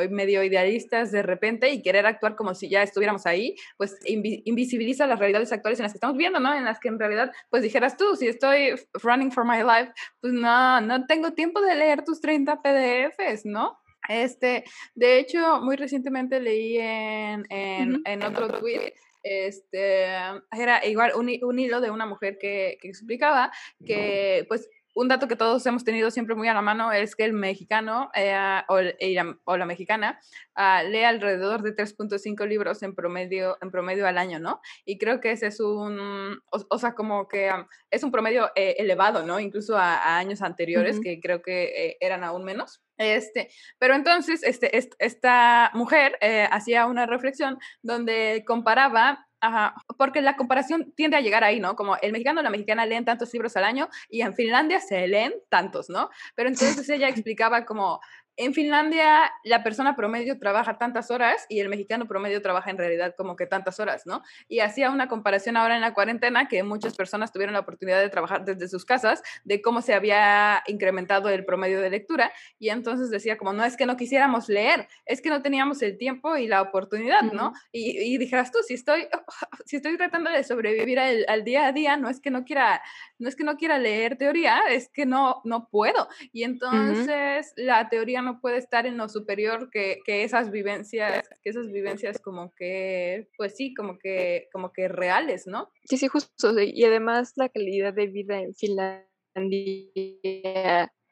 medio 0.09 0.43
idealistas 0.43 1.11
de 1.11 1.23
repente 1.23 1.69
y 1.69 1.81
querer 1.81 2.05
actuar 2.05 2.35
como 2.35 2.53
si 2.53 2.69
ya 2.69 2.83
estuviéramos 2.83 3.25
ahí, 3.25 3.55
pues 3.77 3.97
invi 4.05 4.41
invisibiliza 4.45 5.07
las 5.07 5.19
realidades 5.19 5.51
actuales 5.51 5.79
en 5.79 5.83
las 5.83 5.93
que 5.93 5.97
estamos 5.97 6.17
viendo, 6.17 6.39
¿no? 6.39 6.53
En 6.53 6.65
las 6.65 6.79
que 6.79 6.87
en 6.89 6.99
realidad, 6.99 7.31
pues 7.49 7.63
dijeras 7.63 7.97
tú, 7.97 8.15
si 8.15 8.27
estoy 8.27 8.75
running 8.93 9.31
for 9.31 9.45
my 9.45 9.59
life, 9.63 9.91
pues 10.21 10.33
no, 10.33 10.81
no 10.81 11.05
tengo 11.05 11.33
tiempo 11.33 11.61
de 11.61 11.75
leer 11.75 12.03
tus 12.03 12.21
30 12.21 12.61
PDFs, 12.61 13.45
¿no? 13.45 13.79
Este, 14.09 14.63
de 14.95 15.19
hecho, 15.19 15.61
muy 15.61 15.75
recientemente 15.75 16.39
leí 16.39 16.77
en, 16.77 17.45
en, 17.49 17.95
uh 17.95 17.97
-huh. 17.97 18.01
en 18.05 18.23
otro 18.23 18.59
tweet 18.59 18.93
este, 19.29 20.05
era 20.51 20.85
igual 20.85 21.11
un, 21.15 21.29
un, 21.41 21.59
hilo 21.59 21.81
de 21.81 21.91
una 21.91 22.05
mujer 22.05 22.37
que, 22.37 22.77
que 22.81 22.87
explicaba 22.87 23.51
que 23.85 24.45
pues 24.47 24.69
un 24.97 25.07
dato 25.07 25.27
que 25.27 25.35
todos 25.35 25.63
hemos 25.67 25.83
tenido 25.83 26.09
siempre 26.09 26.33
muy 26.33 26.47
a 26.47 26.55
la 26.55 26.63
mano 26.63 26.91
es 26.91 27.15
que 27.15 27.23
el 27.23 27.33
mexicano 27.33 28.09
eh, 28.15 28.35
o, 28.67 28.79
el, 28.79 28.95
o, 29.43 29.55
la 29.55 29.65
mexicana 29.67 30.19
uh, 30.55 30.89
lee 30.89 31.03
alrededor 31.03 31.61
de 31.61 31.75
3.5 31.75 32.47
libros 32.47 32.81
en 32.81 32.95
promedio, 32.95 33.57
en 33.61 33.69
promedio 33.69 34.07
al 34.07 34.17
año, 34.17 34.39
¿no? 34.39 34.59
Y 34.85 34.97
creo 34.97 35.21
que 35.21 35.31
ese 35.31 35.47
es 35.47 35.59
un, 35.59 36.39
o, 36.51 36.65
o 36.67 36.79
sea, 36.79 36.95
como 36.95 37.27
que 37.27 37.51
um, 37.51 37.67
es 37.91 38.03
un 38.03 38.11
promedio 38.11 38.49
eh, 38.55 38.75
elevado, 38.79 39.23
¿no? 39.23 39.39
Incluso 39.39 39.77
a, 39.77 39.97
a 39.97 40.17
años 40.17 40.41
anteriores, 40.41 40.97
uh 40.97 40.99
-huh. 40.99 41.03
que 41.03 41.19
creo 41.21 41.43
que 41.43 41.65
eh, 41.65 41.97
eran 41.99 42.23
aún 42.23 42.43
menos. 42.43 42.81
Este, 42.97 43.49
pero 43.77 43.93
entonces 43.93 44.41
este, 44.41 44.75
esta 44.97 45.69
mujer 45.75 46.17
eh, 46.21 46.47
hacía 46.51 46.87
una 46.87 47.05
reflexión 47.05 47.59
donde 47.83 48.43
comparaba 48.47 49.26
Ajá, 49.39 49.75
porque 49.97 50.21
la 50.21 50.35
comparación 50.35 50.93
tiende 50.95 51.15
a 51.15 51.21
llegar 51.21 51.43
ahí, 51.43 51.59
¿no? 51.59 51.75
Como 51.75 51.95
el 51.97 52.11
mexicano 52.11 52.39
o 52.39 52.43
la 52.43 52.49
mexicana 52.49 52.87
leen 52.87 53.05
tantos 53.05 53.31
libros 53.33 53.55
al 53.55 53.65
año 53.65 53.87
y 54.09 54.21
en 54.21 54.33
Finlandia 54.33 54.79
se 54.79 55.07
leen 55.07 55.33
tantos, 55.49 55.89
¿no? 55.89 56.09
Pero 56.35 56.49
entonces 56.49 56.89
ella 56.89 57.07
explicaba 57.09 57.63
como, 57.65 57.99
en 58.37 58.53
Finlandia 58.53 59.31
la 59.43 59.63
persona 59.63 59.95
promedio 59.95 60.37
trabaja 60.37 60.77
tantas 60.77 61.09
horas 61.09 61.45
y 61.49 61.59
el 61.59 61.69
mexicano 61.69 62.07
promedio 62.07 62.41
trabaja 62.41 62.69
en 62.69 62.77
realidad 62.77 63.15
como 63.17 63.35
que 63.35 63.47
tantas 63.47 63.79
horas, 63.79 64.05
¿no? 64.05 64.21
Y 64.47 64.59
hacía 64.59 64.91
una 64.91 65.07
comparación 65.07 65.57
ahora 65.57 65.75
en 65.75 65.81
la 65.81 65.95
cuarentena 65.95 66.47
que 66.47 66.61
muchas 66.61 66.95
personas 66.95 67.31
tuvieron 67.31 67.53
la 67.53 67.61
oportunidad 67.61 67.99
de 67.99 68.09
trabajar 68.09 68.45
desde 68.45 68.67
sus 68.67 68.85
casas, 68.85 69.23
de 69.43 69.61
cómo 69.61 69.81
se 69.81 69.95
había 69.95 70.63
incrementado 70.67 71.29
el 71.29 71.45
promedio 71.45 71.81
de 71.81 71.89
lectura 71.89 72.31
y 72.59 72.69
entonces 72.69 73.09
decía 73.09 73.37
como, 73.37 73.53
no 73.53 73.65
es 73.65 73.75
que 73.75 73.87
no 73.87 73.97
quisiéramos 73.97 74.49
leer, 74.49 74.87
es 75.05 75.19
que 75.21 75.29
no 75.29 75.41
teníamos 75.41 75.81
el 75.81 75.97
tiempo 75.97 76.37
y 76.37 76.47
la 76.47 76.61
oportunidad, 76.61 77.23
¿no? 77.23 77.49
Uh 77.49 77.53
-huh. 77.53 77.61
y, 77.71 78.13
y, 78.13 78.17
dijeras 78.19 78.51
tú, 78.51 78.59
si 78.67 78.75
estoy, 78.75 79.07
si 79.65 79.77
estoy 79.77 79.97
tratando 79.97 80.29
de 80.29 80.43
sobrevivir 80.43 80.99
al, 80.99 81.25
al, 81.27 81.43
día 81.43 81.65
a 81.65 81.71
día, 81.71 81.97
no 81.97 82.07
es 82.07 82.19
que 82.19 82.29
no 82.29 82.43
quiera, 82.43 82.83
no 83.17 83.27
es 83.27 83.35
que 83.35 83.43
no 83.43 83.57
quiera 83.57 83.79
leer 83.79 84.15
teoría, 84.15 84.61
es 84.69 84.89
que 84.89 85.07
no, 85.07 85.41
no 85.43 85.69
puedo. 85.69 86.07
Y 86.31 86.43
entonces 86.43 87.53
uh 87.57 87.61
-huh. 87.61 87.65
la 87.65 87.89
teoría 87.89 88.21
no 88.27 88.41
puede 88.41 88.57
estar 88.57 88.85
en 88.85 88.97
lo 88.97 89.07
superior 89.07 89.69
que, 89.71 89.99
que, 90.05 90.23
esas 90.23 90.51
vivencias, 90.51 91.27
que 91.41 91.49
esas 91.49 91.71
vivencias 91.71 92.19
como 92.19 92.53
que, 92.55 93.29
pues 93.37 93.55
sí, 93.55 93.73
como 93.73 93.97
que, 93.97 94.49
como 94.51 94.73
que 94.73 94.89
reales, 94.89 95.47
¿no? 95.47 95.71
Sí, 95.85 95.97
sí, 95.97 96.07
justo. 96.07 96.59
Y 96.59 96.83
además 96.83 97.33
la 97.37 97.47
calidad 97.47 97.93
de 97.93 98.07
vida 98.07 98.41
en 98.41 98.53
Finlandia 98.53 99.07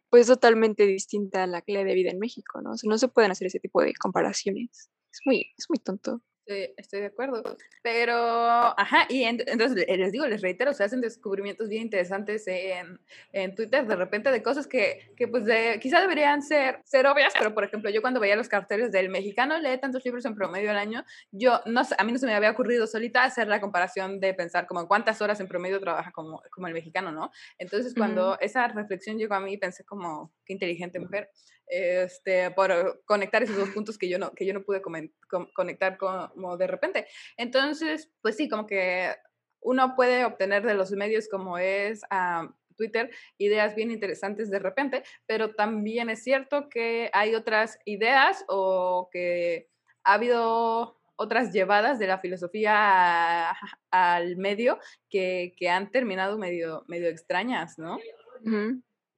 pues 0.09 0.27
totalmente 0.27 0.85
distinta 0.85 1.43
a 1.43 1.47
la 1.47 1.61
calidad 1.61 1.85
de 1.85 1.93
vida 1.93 2.09
en 2.09 2.19
México, 2.19 2.61
¿no? 2.61 2.71
No 2.83 2.97
se 2.97 3.07
pueden 3.07 3.31
hacer 3.31 3.47
ese 3.47 3.59
tipo 3.59 3.81
de 3.81 3.93
comparaciones. 3.93 4.89
Es 5.11 5.19
muy, 5.25 5.53
es 5.57 5.65
muy 5.69 5.77
tonto. 5.79 6.21
Estoy, 6.45 6.99
de 6.99 7.07
acuerdo. 7.07 7.41
Pero, 7.81 8.15
ajá, 8.15 9.07
y 9.09 9.23
entonces 9.23 9.85
les 9.87 10.11
digo, 10.11 10.27
les 10.27 10.41
reitero, 10.41 10.73
se 10.73 10.83
hacen 10.83 11.01
descubrimientos 11.01 11.69
bien 11.69 11.83
interesantes 11.83 12.47
en, 12.47 12.99
en 13.33 13.55
Twitter 13.55 13.87
de 13.87 13.95
repente 13.95 14.31
de 14.31 14.43
cosas 14.43 14.67
que, 14.67 15.11
que 15.17 15.27
pues 15.27 15.45
de, 15.45 15.79
quizá 15.81 15.99
deberían 16.01 16.43
ser, 16.43 16.81
ser 16.83 17.07
obvias, 17.07 17.33
pero 17.37 17.53
por 17.53 17.63
ejemplo, 17.63 17.89
yo 17.89 18.01
cuando 18.01 18.19
veía 18.19 18.35
los 18.35 18.47
carteles 18.47 18.91
del 18.91 19.09
mexicano 19.09 19.57
lee 19.59 19.79
tantos 19.79 20.05
libros 20.05 20.25
en 20.25 20.35
promedio 20.35 20.69
al 20.69 20.77
año, 20.77 21.03
yo 21.31 21.61
no 21.65 21.81
a 21.97 22.03
mí 22.03 22.11
no 22.11 22.17
se 22.19 22.27
me 22.27 22.35
había 22.35 22.51
ocurrido 22.51 22.85
solita 22.85 23.23
hacer 23.23 23.47
la 23.47 23.59
comparación 23.59 24.19
de 24.19 24.33
pensar 24.33 24.67
como 24.67 24.87
cuántas 24.87 25.21
horas 25.21 25.39
en 25.39 25.47
promedio 25.47 25.79
trabaja 25.79 26.11
como, 26.11 26.43
como 26.51 26.67
el 26.67 26.73
mexicano, 26.73 27.11
¿no? 27.11 27.31
Entonces 27.57 27.93
cuando 27.95 28.37
esa 28.39 28.67
reflexión 28.67 29.17
llegó 29.17 29.35
a 29.35 29.39
mí, 29.39 29.57
pensé 29.57 29.83
como, 29.83 30.31
qué 30.45 30.53
inteligente 30.53 30.99
mujer 30.99 31.29
este, 31.67 32.51
por 32.51 33.03
conectar 33.05 33.43
esos 33.43 33.57
dos 33.57 33.69
puntos 33.69 33.97
que 33.97 34.09
yo 34.09 34.19
no, 34.19 34.31
que 34.31 34.45
yo 34.45 34.53
no 34.53 34.63
pude 34.63 34.81
conectar 34.81 35.97
como 35.97 36.57
de 36.57 36.67
repente. 36.67 37.07
Entonces, 37.37 38.11
pues 38.21 38.37
sí, 38.37 38.47
como 38.47 38.67
que 38.67 39.15
uno 39.61 39.95
puede 39.95 40.25
obtener 40.25 40.63
de 40.63 40.75
los 40.75 40.91
medios 40.91 41.27
como 41.27 41.57
es 41.57 42.01
ah, 42.09 42.53
Twitter 42.75 43.09
ideas 43.37 43.75
bien 43.75 43.91
interesantes 43.91 44.49
de 44.51 44.59
repente, 44.59 45.03
pero 45.25 45.55
también 45.55 46.09
es 46.09 46.23
cierto 46.23 46.69
que 46.69 47.09
hay 47.13 47.35
otras 47.35 47.79
ideas 47.85 48.45
o 48.47 49.09
que 49.11 49.69
ha 50.03 50.13
habido 50.13 50.99
otras 51.17 51.53
llevadas 51.53 51.97
de 51.97 52.07
la 52.07 52.19
filosofía 52.19 53.55
al 53.89 54.37
medio 54.37 54.77
que, 55.09 55.55
que, 55.57 55.69
han 55.69 55.89
terminado 55.89 56.37
medio, 56.37 56.83
medio 56.87 57.07
extrañas, 57.07 57.79
¿no? 57.79 57.97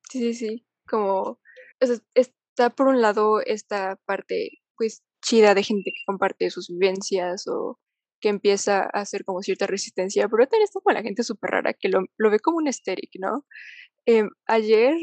Sí, 0.09 0.19
sí, 0.19 0.33
sí, 0.33 0.65
como 0.87 1.39
está 2.57 2.71
por 2.71 2.87
un 2.87 3.01
lado 3.01 3.39
esta 3.41 3.97
parte 4.05 4.49
pues 4.75 5.03
chida 5.21 5.53
de 5.53 5.61
gente 5.61 5.91
que 5.91 6.01
comparte 6.07 6.49
sus 6.49 6.69
vivencias 6.69 7.47
o 7.47 7.79
que 8.19 8.29
empieza 8.29 8.81
a 8.81 9.01
hacer 9.01 9.23
como 9.25 9.43
cierta 9.43 9.67
resistencia, 9.67 10.27
pero 10.27 10.47
también 10.47 10.63
está 10.63 10.79
como 10.81 10.95
la 10.95 11.03
gente 11.03 11.21
súper 11.21 11.51
rara 11.51 11.73
que 11.73 11.89
lo, 11.89 12.01
ve 12.31 12.39
como 12.39 12.57
un 12.57 12.67
estéril, 12.67 13.09
¿no? 13.19 13.45
Em, 14.07 14.29
ayer 14.47 14.95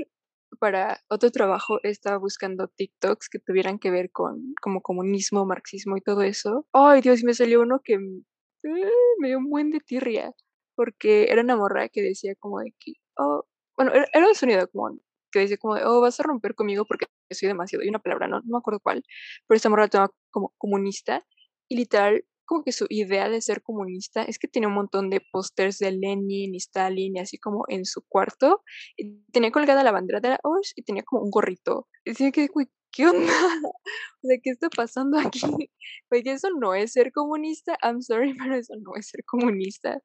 para 0.58 1.00
otro 1.08 1.30
trabajo 1.30 1.78
estaba 1.84 2.18
buscando 2.18 2.68
TikToks 2.68 3.28
que 3.28 3.38
tuvieran 3.38 3.78
que 3.78 3.90
ver 3.92 4.10
con 4.10 4.54
como 4.60 4.82
comunismo, 4.82 5.46
marxismo 5.46 5.96
y 5.96 6.00
todo 6.00 6.22
eso. 6.22 6.66
Ay, 6.72 7.02
Dios, 7.02 7.22
me 7.22 7.34
salió 7.34 7.60
uno 7.62 7.80
que 7.84 7.94
eh, 7.94 8.90
me 9.20 9.28
dio 9.28 9.38
un 9.38 9.48
buen 9.50 9.70
de 9.70 9.78
tirria, 9.80 10.32
porque 10.74 11.26
era 11.30 11.42
una 11.42 11.56
morra 11.56 11.88
que 11.88 12.02
decía 12.02 12.34
como 12.36 12.60
de 12.60 12.74
que, 12.80 12.94
oh, 13.16 13.44
bueno, 13.76 13.92
era 13.94 14.28
un 14.28 14.34
sonido 14.34 14.68
como 14.68 14.98
que 15.34 15.40
dice 15.40 15.58
como, 15.58 15.74
oh, 15.74 16.00
vas 16.00 16.18
a 16.20 16.22
romper 16.22 16.54
conmigo 16.54 16.84
porque 16.86 17.06
soy 17.30 17.48
demasiado, 17.48 17.84
y 17.84 17.88
una 17.88 17.98
palabra, 17.98 18.28
no, 18.28 18.38
no 18.40 18.44
me 18.46 18.58
acuerdo 18.58 18.80
cuál, 18.80 19.02
pero 19.46 19.56
esta 19.56 19.68
morra 19.68 19.88
toma 19.88 20.10
como 20.30 20.54
comunista, 20.58 21.26
y 21.68 21.76
literal, 21.76 22.24
como 22.46 22.62
que 22.62 22.72
su 22.72 22.86
idea 22.90 23.28
de 23.28 23.40
ser 23.40 23.62
comunista 23.62 24.22
es 24.22 24.38
que 24.38 24.48
tiene 24.48 24.66
un 24.66 24.74
montón 24.74 25.08
de 25.10 25.22
pósters 25.32 25.78
de 25.78 25.92
Lenin 25.92 26.54
y 26.54 26.58
Stalin 26.58 27.16
y 27.16 27.20
así 27.20 27.38
como 27.38 27.64
en 27.68 27.84
su 27.84 28.02
cuarto, 28.02 28.62
y 28.96 29.22
tenía 29.32 29.50
colgada 29.50 29.82
la 29.82 29.92
bandera 29.92 30.20
de 30.20 30.30
la 30.30 30.40
OSH 30.42 30.72
y 30.76 30.82
tenía 30.82 31.02
como 31.04 31.22
un 31.22 31.30
gorrito. 31.30 31.88
Y 32.04 32.10
decía 32.10 32.30
que, 32.32 32.48
¿qué 32.92 33.06
onda? 33.06 33.26
O 34.22 34.26
sea, 34.26 34.38
¿qué 34.42 34.50
está 34.50 34.70
pasando 34.70 35.18
aquí? 35.18 35.40
Oye, 36.10 36.32
eso 36.32 36.48
no 36.58 36.74
es 36.74 36.92
ser 36.92 37.12
comunista, 37.12 37.76
I'm 37.82 38.00
sorry, 38.00 38.34
pero 38.38 38.54
eso 38.56 38.74
no 38.80 38.92
es 38.96 39.08
ser 39.08 39.24
comunista. 39.26 39.98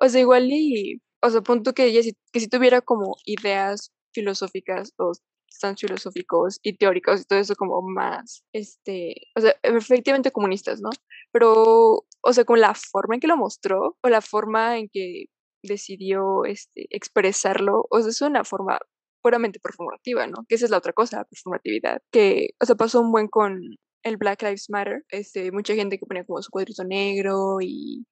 O 0.00 0.08
sea, 0.08 0.20
igual 0.20 0.48
y, 0.50 1.02
o 1.22 1.30
sea, 1.30 1.42
punto 1.42 1.74
que 1.74 1.84
ella 1.86 2.00
que 2.32 2.40
si 2.40 2.48
tuviera 2.48 2.80
como 2.80 3.16
ideas 3.26 3.92
filosóficas 4.16 4.92
o 4.98 5.12
tan 5.60 5.76
filosóficos 5.76 6.58
y 6.62 6.76
teóricos 6.76 7.20
y 7.20 7.24
todo 7.24 7.38
eso 7.38 7.54
como 7.54 7.80
más, 7.82 8.44
este, 8.52 9.14
o 9.36 9.40
sea, 9.40 9.54
efectivamente 9.62 10.32
comunistas, 10.32 10.80
¿no? 10.80 10.90
Pero, 11.32 12.04
o 12.20 12.32
sea, 12.32 12.44
con 12.44 12.60
la 12.60 12.74
forma 12.74 13.14
en 13.14 13.20
que 13.20 13.26
lo 13.28 13.36
mostró 13.36 13.96
o 14.02 14.08
la 14.08 14.20
forma 14.20 14.78
en 14.78 14.88
que 14.92 15.26
decidió 15.62 16.44
este, 16.44 16.86
expresarlo, 16.90 17.86
o 17.90 18.00
sea, 18.00 18.10
es 18.10 18.20
una 18.22 18.44
forma 18.44 18.78
puramente 19.22 19.60
performativa, 19.60 20.26
¿no? 20.26 20.44
Que 20.48 20.56
esa 20.56 20.66
es 20.66 20.70
la 20.70 20.78
otra 20.78 20.92
cosa, 20.92 21.18
la 21.18 21.24
performatividad, 21.24 22.02
que, 22.12 22.50
o 22.60 22.66
sea, 22.66 22.76
pasó 22.76 23.00
un 23.00 23.12
buen 23.12 23.28
con 23.28 23.60
el 24.02 24.16
Black 24.18 24.42
Lives 24.42 24.66
Matter, 24.70 25.04
este, 25.10 25.50
mucha 25.52 25.74
gente 25.74 25.98
que 25.98 26.06
ponía 26.06 26.24
como 26.24 26.42
su 26.42 26.50
cuadrito 26.50 26.84
negro 26.84 27.58
y 27.60 28.06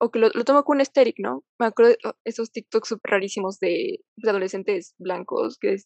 o 0.00 0.10
que 0.10 0.18
lo, 0.18 0.30
lo 0.32 0.44
con 0.44 0.76
un 0.76 0.80
estéril, 0.80 1.14
¿no? 1.18 1.44
Me 1.58 1.66
acuerdo 1.66 1.92
de 1.92 1.98
esos 2.24 2.52
TikToks 2.52 2.88
súper 2.88 3.12
rarísimos 3.12 3.58
de, 3.58 4.00
adolescentes 4.26 4.94
blancos 4.98 5.58
que 5.60 5.76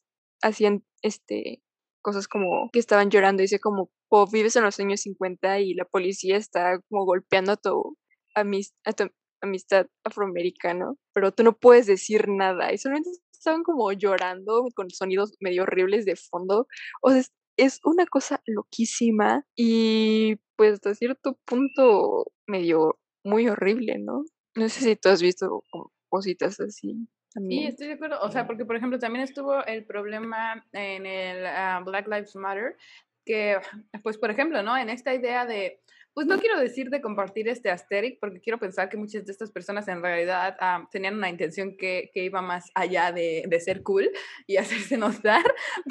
hacían 0.43 0.85
este 1.03 1.63
cosas 2.03 2.27
como 2.27 2.69
que 2.73 2.81
estaban 2.81 3.11
llorando 3.11 3.43
y 3.43 3.45
dice 3.45 3.61
como, 3.61 3.89
oh, 4.11 4.27
vives 4.31 4.57
en 4.57 4.65
los 4.65 4.79
años 4.81 5.03
50 5.03 5.61
y 5.61 5.75
la 5.75 5.85
policía 5.85 6.37
está 6.37 6.81
como 6.89 7.05
golpeando 7.05 7.53
a 7.53 7.57
tu, 7.57 7.97
a 8.35 8.93
tu 8.93 9.05
amistad 9.41 9.87
afroamericana, 10.05 10.93
pero 11.15 11.33
tú 11.33 11.45
no 11.45 11.57
puedes 11.57 11.87
decir 11.87 12.29
nada 12.29 12.73
y 12.73 12.79
solamente 12.79 13.11
estaban 13.33 13.63
como 13.63 13.93
llorando 13.93 14.67
con 14.75 14.91
sonidos 14.91 15.35
medio 15.41 15.63
horribles 15.63 16.05
de 16.05 16.17
fondo. 16.17 16.67
O 17.03 17.11
sea, 17.11 17.21
es, 17.21 17.33
es 17.57 17.81
una 17.85 18.07
cosa 18.07 18.43
loquísima 18.47 19.45
y 19.57 20.37
pues 20.57 20.75
hasta 20.75 20.95
cierto 20.95 21.39
punto 21.45 22.25
medio 22.47 22.99
muy 23.25 23.49
horrible, 23.49 23.99
¿no? 23.99 24.25
No 24.55 24.69
sé 24.69 24.81
si 24.81 24.97
tú 24.97 25.09
has 25.09 25.23
visto 25.23 25.65
cositas 26.09 26.61
así. 26.61 27.09
También. 27.33 27.63
Sí, 27.63 27.69
estoy 27.69 27.87
de 27.89 27.95
acuerdo. 27.95 28.21
O 28.21 28.31
sea, 28.31 28.47
porque 28.47 28.65
por 28.65 28.77
ejemplo 28.77 28.99
también 28.99 29.25
estuvo 29.25 29.65
el 29.65 29.85
problema 29.85 30.65
en 30.73 31.07
el 31.07 31.47
ah, 31.47 31.83
Black 31.85 32.07
Lives 32.07 32.37
Matter, 32.37 32.77
que 33.25 33.57
pues 34.03 34.19
por 34.19 34.31
ejemplo, 34.31 34.63
¿no? 34.63 34.77
En 34.77 34.91
esta 34.91 35.15
idea 35.15 35.47
de, 35.47 35.81
pues 36.13 36.27
no 36.27 36.39
quiero 36.39 36.61
decir 36.61 36.91
de 36.91 37.01
compartir 37.01 37.49
este 37.49 37.71
asterisk, 37.71 38.19
porque 38.21 38.41
quiero 38.41 38.59
pensar 38.59 38.91
que 38.91 38.99
muchas 38.99 39.25
de 39.25 39.33
estas 39.33 39.51
personas 39.51 39.89
en 39.89 40.03
realidad 40.03 40.57
ah, 40.61 40.87
tenían 40.91 41.17
una 41.17 41.31
intención 41.31 41.77
que, 41.77 42.11
que, 42.13 42.25
iba 42.25 42.43
más 42.43 42.71
allá 42.75 43.13
de, 43.13 43.45
de 43.49 43.61
ser 43.61 43.83
cool 43.83 44.11
y 44.47 44.57
hacerse 44.59 44.99
notar, 44.99 45.43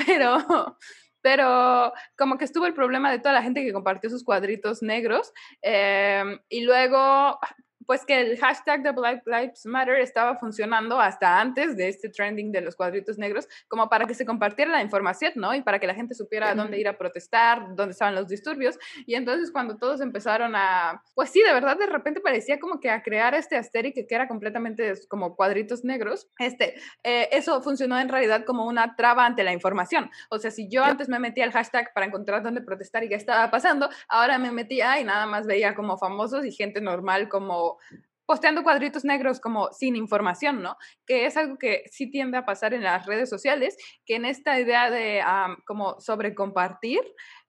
pero 0.05 0.77
pero 1.21 1.93
como 2.17 2.37
que 2.37 2.45
estuvo 2.45 2.65
el 2.65 2.73
problema 2.73 3.11
de 3.11 3.19
toda 3.19 3.33
la 3.33 3.43
gente 3.43 3.63
que 3.63 3.73
compartió 3.73 4.09
sus 4.09 4.23
cuadritos 4.23 4.81
negros 4.81 5.31
em, 5.61 6.39
y 6.49 6.61
luego 6.61 7.39
pues 7.85 8.05
que 8.05 8.21
el 8.21 8.37
hashtag 8.39 8.83
de 8.83 8.91
Black 8.91 9.23
Lives 9.25 9.65
Matter 9.65 9.95
estaba 9.99 10.37
funcionando 10.37 10.99
hasta 10.99 11.39
antes 11.39 11.77
de 11.77 11.89
este 11.89 12.09
trending 12.09 12.51
de 12.51 12.61
los 12.61 12.75
cuadritos 12.75 13.17
negros, 13.17 13.47
como 13.67 13.89
para 13.89 14.05
que 14.05 14.13
se 14.13 14.25
compartiera 14.25 14.71
la 14.71 14.81
información, 14.81 15.33
¿no? 15.35 15.53
Y 15.53 15.61
para 15.61 15.79
que 15.79 15.87
la 15.87 15.93
gente 15.93 16.15
supiera 16.15 16.53
dónde 16.55 16.79
ir 16.79 16.87
a 16.87 16.97
protestar, 16.97 17.75
dónde 17.75 17.91
estaban 17.91 18.15
los 18.15 18.27
disturbios. 18.27 18.77
Y 19.05 19.15
entonces 19.15 19.51
cuando 19.51 19.77
todos 19.77 20.01
empezaron 20.01 20.55
a, 20.55 21.03
pues 21.15 21.29
sí, 21.29 21.41
de 21.41 21.53
verdad, 21.53 21.77
de 21.77 21.87
repente 21.87 22.21
parecía 22.21 22.59
como 22.59 22.79
que 22.79 22.89
a 22.89 23.01
crear 23.01 23.33
este 23.33 23.57
asterisk 23.57 23.95
que 23.95 24.15
era 24.15 24.27
completamente 24.27 24.93
como 25.07 25.35
cuadritos 25.35 25.83
negros, 25.83 26.27
este, 26.39 26.75
eh, 27.03 27.29
eso 27.31 27.61
funcionó 27.61 27.99
en 27.99 28.09
realidad 28.09 28.45
como 28.45 28.65
una 28.65 28.95
traba 28.95 29.25
ante 29.25 29.43
la 29.43 29.53
información. 29.53 30.09
O 30.29 30.39
sea, 30.39 30.51
si 30.51 30.67
yo 30.69 30.83
antes 30.83 31.09
me 31.09 31.19
metía 31.19 31.45
el 31.45 31.51
hashtag 31.51 31.93
para 31.93 32.05
encontrar 32.05 32.43
dónde 32.43 32.61
protestar 32.61 33.03
y 33.03 33.09
qué 33.09 33.15
estaba 33.15 33.49
pasando, 33.51 33.89
ahora 34.07 34.37
me 34.37 34.51
metía 34.51 34.99
y 34.99 35.03
nada 35.03 35.25
más 35.25 35.47
veía 35.47 35.75
como 35.75 35.97
famosos 35.97 36.45
y 36.45 36.51
gente 36.51 36.81
normal 36.81 37.29
como 37.29 37.70
posteando 38.25 38.63
cuadritos 38.63 39.03
negros 39.03 39.41
como 39.41 39.73
sin 39.73 39.95
información, 39.97 40.61
¿no? 40.61 40.77
Que 41.05 41.25
es 41.25 41.35
algo 41.35 41.57
que 41.57 41.83
sí 41.91 42.09
tiende 42.09 42.37
a 42.37 42.45
pasar 42.45 42.73
en 42.73 42.83
las 42.83 43.05
redes 43.05 43.29
sociales, 43.29 43.75
que 44.05 44.15
en 44.15 44.25
esta 44.25 44.57
idea 44.57 44.89
de 44.89 45.21
como 45.65 45.99
sobre 45.99 46.33
compartir, 46.33 47.01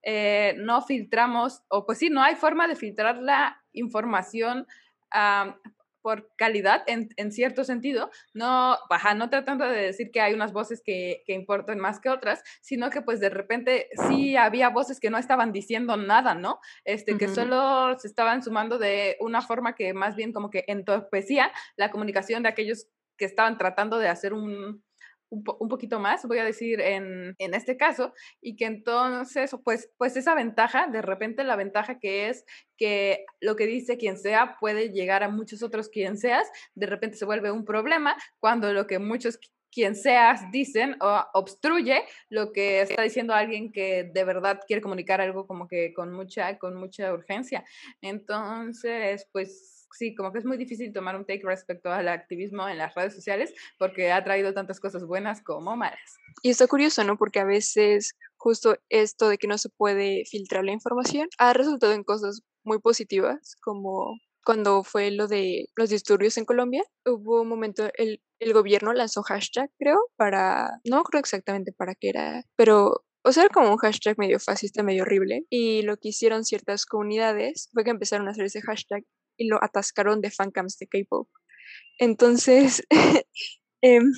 eh, 0.03 0.55
no 0.59 0.83
filtramos, 0.83 1.63
o 1.69 1.87
pues 1.87 1.99
sí, 1.99 2.11
no 2.11 2.21
hay 2.23 2.35
forma 2.35 2.67
de 2.67 2.75
filtrar 2.75 3.19
la 3.19 3.63
información 3.73 4.67
por 6.03 6.31
calidad 6.37 6.83
en, 6.87 7.09
en, 7.17 7.33
cierto 7.33 7.65
sentido, 7.65 8.11
no, 8.35 8.77
baja, 8.91 9.15
no 9.15 9.31
tratando 9.31 9.65
de 9.65 9.81
decir 9.81 10.11
que 10.11 10.21
hay 10.21 10.35
unas 10.35 10.53
voces 10.53 10.83
que, 10.85 11.23
que, 11.27 11.33
importan 11.33 11.79
más 11.79 12.01
que 12.01 12.09
otras, 12.09 12.43
sino 12.61 12.91
que 12.91 13.03
pues 13.03 13.21
de 13.21 13.31
repente 13.31 13.88
sí 14.09 14.37
había 14.37 14.69
voces 14.69 15.01
que 15.01 15.11
no 15.11 15.19
estaban 15.19 15.53
diciendo 15.53 15.97
nada, 15.97 16.35
¿no? 16.35 16.61
Este, 16.85 17.17
que 17.17 17.29
solo 17.29 17.99
se 17.99 18.09
estaban 18.09 18.43
sumando 18.43 18.79
de 18.79 19.17
una 19.21 19.43
forma 19.43 19.75
que 19.75 19.95
más 19.95 20.17
bien 20.17 20.33
como 20.33 20.51
que 20.51 20.65
entorpecía 20.67 21.53
la 21.77 21.91
comunicación 21.91 22.43
de 22.43 22.49
aquellos 22.49 22.88
que 23.17 23.25
estaban 23.25 23.57
tratando 23.59 23.99
de 23.99 24.09
hacer 24.09 24.33
un, 24.33 24.83
un, 25.33 25.68
poquito 25.68 25.99
más, 25.99 26.27
voy 26.27 26.38
a 26.38 26.45
decir 26.45 26.81
en, 26.81 27.35
en, 27.38 27.55
este 27.55 27.77
caso, 27.77 28.12
y 28.40 28.55
que 28.55 28.66
entonces, 28.66 29.57
pues, 29.64 29.90
pues 29.97 30.16
esa 30.16 30.35
ventaja, 30.35 30.88
de 30.88 31.01
repente 31.01 31.42
la 31.42 31.57
ventaja 31.57 31.99
que 31.99 32.29
es 32.29 32.45
que 32.77 33.25
lo 33.40 33.57
que 33.57 33.66
dice 33.66 33.97
quien 33.97 34.18
sea 34.18 34.57
puede 34.61 34.90
llegar 34.90 35.23
a 35.23 35.31
muchos 35.31 35.62
otros 35.62 35.88
quien 35.88 36.18
seas, 36.18 36.51
de 36.75 36.87
repente 36.87 37.16
se 37.16 37.25
vuelve 37.25 37.51
un 37.51 37.64
problema 37.64 38.14
cuando 38.40 38.73
lo 38.73 38.87
que 38.87 38.99
muchos 38.99 39.38
quien 39.73 39.97
seas 39.97 40.42
dicen 40.53 40.97
o 41.01 41.25
obstruye 41.33 42.05
lo 42.29 42.53
que 42.53 42.83
está 42.83 43.03
diciendo 43.03 43.33
alguien 43.33 43.73
que 43.73 44.05
de 44.12 44.25
verdad 44.25 44.61
quiere 44.66 44.83
comunicar 44.83 45.23
algo 45.23 45.47
como 45.47 45.66
que 45.66 45.95
con 45.95 46.12
mucha, 46.12 46.59
con 46.59 46.77
mucha 46.77 47.11
urgencia. 47.12 47.64
Entonces, 48.03 49.27
pues 49.33 49.72
sí, 49.92 50.14
como 50.14 50.33
que 50.33 50.38
es 50.38 50.44
muy 50.44 50.57
difícil 50.57 50.92
tomar 50.92 51.16
un 51.16 51.24
take 51.24 51.42
respecto 51.44 51.90
al 51.90 52.09
activismo 52.09 52.68
en 52.68 52.78
las 52.78 52.94
redes 52.94 53.14
sociales 53.14 53.55
porque 53.78 54.12
ha 54.12 54.24
traído 54.24 54.55
tantas 54.55 54.81
cosas 54.81 55.05
buenas 55.05 55.42
como 55.42 55.76
malas. 55.76 56.16
Y 56.42 56.50
está 56.50 56.66
curioso, 56.66 57.05
¿no? 57.05 57.16
Porque 57.16 57.40
a 57.40 57.45
veces 57.45 58.16
justo 58.36 58.76
esto 58.88 59.28
de 59.28 59.38
que 59.38 59.47
no 59.47 59.59
se 59.59 59.68
puede 59.68 60.24
filtrar 60.26 60.64
la 60.64 60.72
información 60.72 61.28
ha 61.38 61.53
resultado 61.53 61.93
en 61.93 62.05
cosas 62.05 62.43
muy 62.64 62.80
positivas, 62.80 63.57
como 63.61 64.18
cuando 64.45 64.82
fue 64.82 65.12
lo 65.12 65.28
de 65.28 65.66
los 65.76 65.90
disturbios 65.90 66.36
en 66.36 66.45
Colombia, 66.45 66.82
hubo 67.07 67.43
un 67.43 67.49
momento, 67.49 67.88
el, 67.95 68.20
el 68.40 68.53
gobierno 68.53 68.93
lanzó 68.93 69.22
hashtag, 69.22 69.70
creo, 69.78 69.99
para, 70.16 70.80
no 70.84 71.05
creo 71.05 71.20
exactamente 71.20 71.72
para 71.72 71.95
qué 71.95 72.09
era, 72.09 72.43
pero 72.57 73.05
o 73.24 73.32
sea, 73.32 73.45
era 73.45 73.55
como 73.55 73.70
un 73.70 73.76
hashtag 73.76 74.18
medio 74.18 74.40
fascista, 74.40 74.82
medio 74.82 75.03
horrible. 75.03 75.47
Y 75.49 75.82
lo 75.82 75.97
que 75.97 76.09
hicieron 76.09 76.45
ciertas 76.45 76.86
comunidades 76.86 77.68
fue 77.72 77.84
que 77.84 77.90
empezaron 77.90 78.26
a 78.26 78.32
hacer 78.32 78.47
ese 78.47 78.62
hashtag 78.62 79.05
y 79.43 79.49
lo 79.49 79.62
atascaron 79.62 80.20
de 80.20 80.30
fancams 80.30 80.78
de 80.78 80.86
K-pop. 80.86 81.28
Entonces, 81.99 82.82
em, 83.82 84.12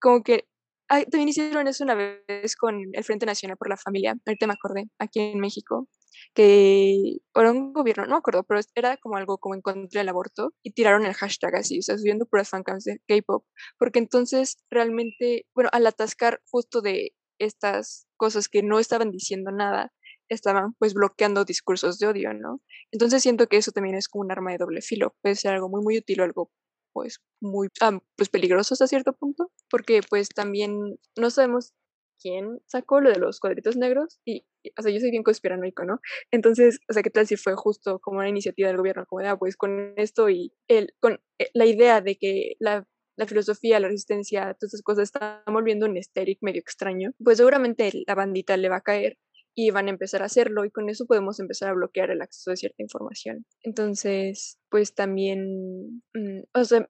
como 0.00 0.22
que 0.22 0.46
también 0.88 1.28
hicieron 1.28 1.66
eso 1.66 1.84
una 1.84 1.94
vez 1.94 2.56
con 2.56 2.80
el 2.92 3.04
Frente 3.04 3.26
Nacional 3.26 3.56
por 3.56 3.68
la 3.68 3.76
Familia, 3.76 4.14
ahorita 4.24 4.46
me 4.46 4.52
acordé, 4.54 4.88
aquí 4.98 5.20
en 5.20 5.40
México, 5.40 5.88
que 6.34 7.18
era 7.34 7.50
un 7.50 7.72
gobierno, 7.72 8.04
no 8.04 8.12
me 8.12 8.18
acuerdo, 8.18 8.44
pero 8.44 8.60
era 8.74 8.96
como 8.98 9.16
algo 9.16 9.38
como 9.38 9.54
en 9.54 9.62
contra 9.62 10.00
del 10.00 10.08
aborto 10.08 10.54
y 10.62 10.72
tiraron 10.72 11.04
el 11.04 11.14
hashtag 11.14 11.56
así, 11.56 11.78
o 11.80 11.82
sea, 11.82 11.98
subiendo 11.98 12.26
puras 12.26 12.48
fancams 12.48 12.84
de 12.84 13.00
K-pop, 13.08 13.44
porque 13.78 13.98
entonces 13.98 14.58
realmente, 14.70 15.46
bueno, 15.54 15.70
al 15.72 15.86
atascar 15.86 16.40
justo 16.50 16.80
de 16.80 17.12
estas 17.38 18.06
cosas 18.16 18.48
que 18.48 18.62
no 18.62 18.78
estaban 18.78 19.10
diciendo 19.10 19.50
nada, 19.50 19.92
estaban 20.28 20.74
pues 20.78 20.94
bloqueando 20.94 21.44
discursos 21.44 21.98
de 21.98 22.06
odio, 22.08 22.34
¿no? 22.34 22.60
Entonces 22.92 23.22
siento 23.22 23.46
que 23.48 23.56
eso 23.56 23.72
también 23.72 23.96
es 23.96 24.08
como 24.08 24.24
un 24.24 24.32
arma 24.32 24.52
de 24.52 24.58
doble 24.58 24.82
filo, 24.82 25.14
puede 25.22 25.36
ser 25.36 25.54
algo 25.54 25.68
muy, 25.68 25.82
muy 25.82 25.98
útil 25.98 26.20
o 26.20 26.24
algo 26.24 26.50
pues 26.92 27.20
muy 27.40 27.68
ah, 27.82 27.98
pues 28.16 28.30
peligroso 28.30 28.74
hasta 28.74 28.86
cierto 28.86 29.12
punto, 29.12 29.52
porque 29.70 30.00
pues 30.08 30.28
también 30.30 30.98
no 31.16 31.30
sabemos 31.30 31.74
quién 32.20 32.60
sacó 32.66 33.00
lo 33.00 33.10
de 33.10 33.18
los 33.18 33.40
cuadritos 33.40 33.76
negros 33.76 34.18
y, 34.24 34.46
o 34.78 34.82
sea, 34.82 34.90
yo 34.90 35.00
soy 35.00 35.10
bien 35.10 35.22
conspiranoico, 35.22 35.84
¿no? 35.84 36.00
Entonces, 36.30 36.80
o 36.88 36.94
sea, 36.94 37.02
¿qué 37.02 37.10
tal 37.10 37.26
si 37.26 37.36
fue 37.36 37.54
justo 37.54 37.98
como 38.00 38.18
una 38.20 38.28
iniciativa 38.30 38.68
del 38.68 38.78
gobierno, 38.78 39.04
como 39.06 39.20
de, 39.20 39.28
ah, 39.28 39.36
pues 39.36 39.56
con 39.56 39.92
esto 39.96 40.30
y 40.30 40.54
el, 40.68 40.94
con 41.00 41.20
eh, 41.38 41.50
la 41.52 41.66
idea 41.66 42.00
de 42.00 42.16
que 42.16 42.54
la 42.60 42.86
la 43.16 43.26
filosofía, 43.26 43.80
la 43.80 43.88
resistencia, 43.88 44.54
todas 44.54 44.74
esas 44.74 44.82
cosas 44.82 45.04
están 45.04 45.40
volviendo 45.46 45.86
un 45.86 45.96
estéril 45.96 46.38
medio 46.40 46.60
extraño, 46.60 47.12
pues 47.22 47.38
seguramente 47.38 47.90
la 48.06 48.14
bandita 48.14 48.56
le 48.56 48.68
va 48.68 48.76
a 48.76 48.80
caer 48.82 49.18
y 49.58 49.70
van 49.70 49.86
a 49.86 49.90
empezar 49.90 50.22
a 50.22 50.26
hacerlo 50.26 50.66
y 50.66 50.70
con 50.70 50.90
eso 50.90 51.06
podemos 51.06 51.40
empezar 51.40 51.70
a 51.70 51.72
bloquear 51.72 52.10
el 52.10 52.20
acceso 52.20 52.50
de 52.50 52.58
cierta 52.58 52.82
información. 52.82 53.46
Entonces, 53.62 54.58
pues 54.68 54.94
también, 54.94 56.02
mm, 56.14 56.42
o 56.52 56.64
sea, 56.64 56.88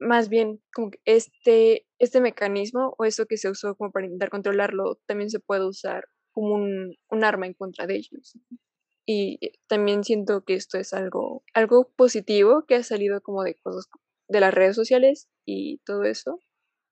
más 0.00 0.28
bien 0.28 0.60
como 0.74 0.90
que 0.90 0.98
este, 1.04 1.86
este 2.00 2.20
mecanismo 2.20 2.94
o 2.98 3.04
eso 3.04 3.26
que 3.26 3.36
se 3.36 3.48
usó 3.48 3.76
como 3.76 3.92
para 3.92 4.06
intentar 4.06 4.30
controlarlo 4.30 5.00
también 5.06 5.30
se 5.30 5.38
puede 5.38 5.66
usar 5.66 6.08
como 6.32 6.56
un, 6.56 6.96
un 7.08 7.24
arma 7.24 7.46
en 7.46 7.54
contra 7.54 7.86
de 7.86 7.96
ellos. 7.96 8.36
Y 9.06 9.38
también 9.68 10.02
siento 10.02 10.44
que 10.44 10.54
esto 10.54 10.76
es 10.76 10.92
algo, 10.92 11.44
algo 11.54 11.92
positivo 11.96 12.64
que 12.66 12.74
ha 12.74 12.82
salido 12.82 13.20
como 13.22 13.44
de 13.44 13.54
cosas 13.54 13.88
de 14.28 14.40
las 14.40 14.52
redes 14.52 14.76
sociales 14.76 15.28
y 15.46 15.78
todo 15.86 16.02
eso, 16.02 16.40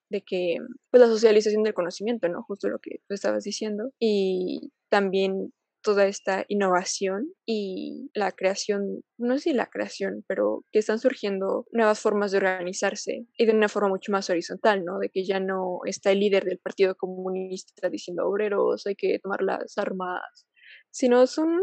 de 0.09 0.23
que, 0.23 0.59
pues 0.91 1.01
la 1.01 1.09
socialización 1.09 1.63
del 1.65 1.75
conocimiento, 1.75 2.29
¿no? 2.29 2.43
Justo 2.45 2.69
lo 2.69 2.79
que 2.79 3.01
tú 3.09 3.15
estabas 3.15 3.45
diciendo, 3.45 3.91
y 3.99 4.73
también 4.89 5.53
toda 5.87 6.07
esta 6.07 6.45
innovación 6.49 7.33
y 7.47 8.11
la 8.13 8.33
creación, 8.33 9.03
no 9.19 9.35
sé 9.35 9.51
si 9.51 9.53
la 9.53 9.67
creación, 9.67 10.25
pero 10.27 10.65
que 10.73 10.81
están 10.81 10.99
surgiendo 10.99 11.65
nuevas 11.71 12.01
formas 12.01 12.33
de 12.33 12.39
organizarse 12.39 13.25
y 13.39 13.47
de 13.47 13.53
una 13.53 13.69
forma 13.69 13.91
mucho 13.91 14.11
más 14.11 14.29
horizontal, 14.29 14.85
¿no? 14.85 14.99
De 14.99 15.11
que 15.11 15.25
ya 15.25 15.39
no 15.39 15.79
está 15.85 16.11
el 16.11 16.19
líder 16.19 16.45
del 16.45 16.59
Partido 16.59 16.97
Comunista 16.97 17.89
diciendo 17.89 18.27
obreros, 18.27 18.85
hay 18.87 18.97
que 18.97 19.21
tomar 19.21 19.43
las 19.43 19.79
armas, 19.79 20.49
sino 20.91 21.29
son 21.29 21.61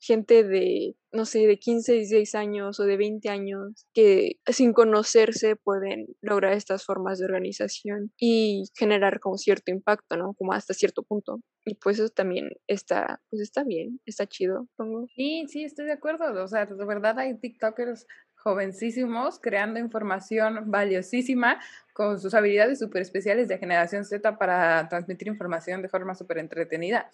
gente 0.00 0.44
de, 0.44 0.94
no 1.12 1.24
sé, 1.24 1.46
de 1.46 1.58
15, 1.58 1.92
16 1.92 2.34
años 2.34 2.80
o 2.80 2.84
de 2.84 2.96
20 2.96 3.28
años 3.28 3.86
que 3.94 4.36
sin 4.46 4.72
conocerse 4.72 5.56
pueden 5.56 6.06
lograr 6.20 6.52
estas 6.52 6.84
formas 6.84 7.18
de 7.18 7.26
organización 7.26 8.12
y 8.18 8.64
generar 8.76 9.20
como 9.20 9.36
cierto 9.36 9.70
impacto, 9.70 10.16
¿no? 10.16 10.34
Como 10.34 10.52
hasta 10.52 10.74
cierto 10.74 11.02
punto. 11.02 11.40
Y 11.64 11.74
pues 11.74 11.98
eso 11.98 12.08
también 12.08 12.48
está, 12.66 13.20
pues 13.30 13.42
está 13.42 13.64
bien, 13.64 14.00
está 14.06 14.26
chido, 14.26 14.68
pongo. 14.76 15.06
Sí, 15.14 15.44
sí, 15.48 15.64
estoy 15.64 15.86
de 15.86 15.92
acuerdo. 15.92 16.42
O 16.42 16.48
sea, 16.48 16.66
de 16.66 16.86
verdad 16.86 17.18
hay 17.18 17.38
TikTokers 17.38 18.06
jovencísimos 18.48 19.38
creando 19.38 19.78
información 19.78 20.70
valiosísima 20.70 21.60
con 21.92 22.18
sus 22.18 22.32
habilidades 22.32 22.78
súper 22.78 23.02
especiales 23.02 23.46
de 23.46 23.58
generación 23.58 24.06
Z 24.06 24.38
para 24.38 24.88
transmitir 24.88 25.28
información 25.28 25.82
de 25.82 25.90
forma 25.90 26.14
súper 26.14 26.38
entretenida. 26.38 27.10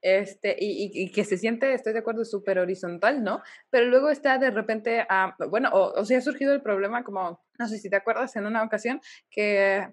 Este, 0.00 0.56
y, 0.58 1.10
que 1.12 1.24
se 1.24 1.36
siente, 1.36 1.74
estoy 1.74 1.92
de 1.92 1.98
acuerdo, 1.98 2.24
súper 2.24 2.58
horizontal, 2.58 3.22
¿no? 3.22 3.42
Pero 3.68 3.86
luego 3.86 4.08
está 4.08 4.38
de 4.38 4.50
repente, 4.50 5.04
ah, 5.10 5.36
bueno, 5.50 5.68
o, 5.74 5.92
o 5.92 6.00
ha 6.00 6.20
surgido 6.22 6.54
el 6.54 6.62
problema 6.62 7.04
como, 7.04 7.44
no 7.58 7.68
sé 7.68 7.76
si 7.78 7.90
te 7.90 7.96
acuerdas, 7.96 8.34
en 8.36 8.46
una 8.46 8.62
ocasión 8.62 9.02
que 9.28 9.92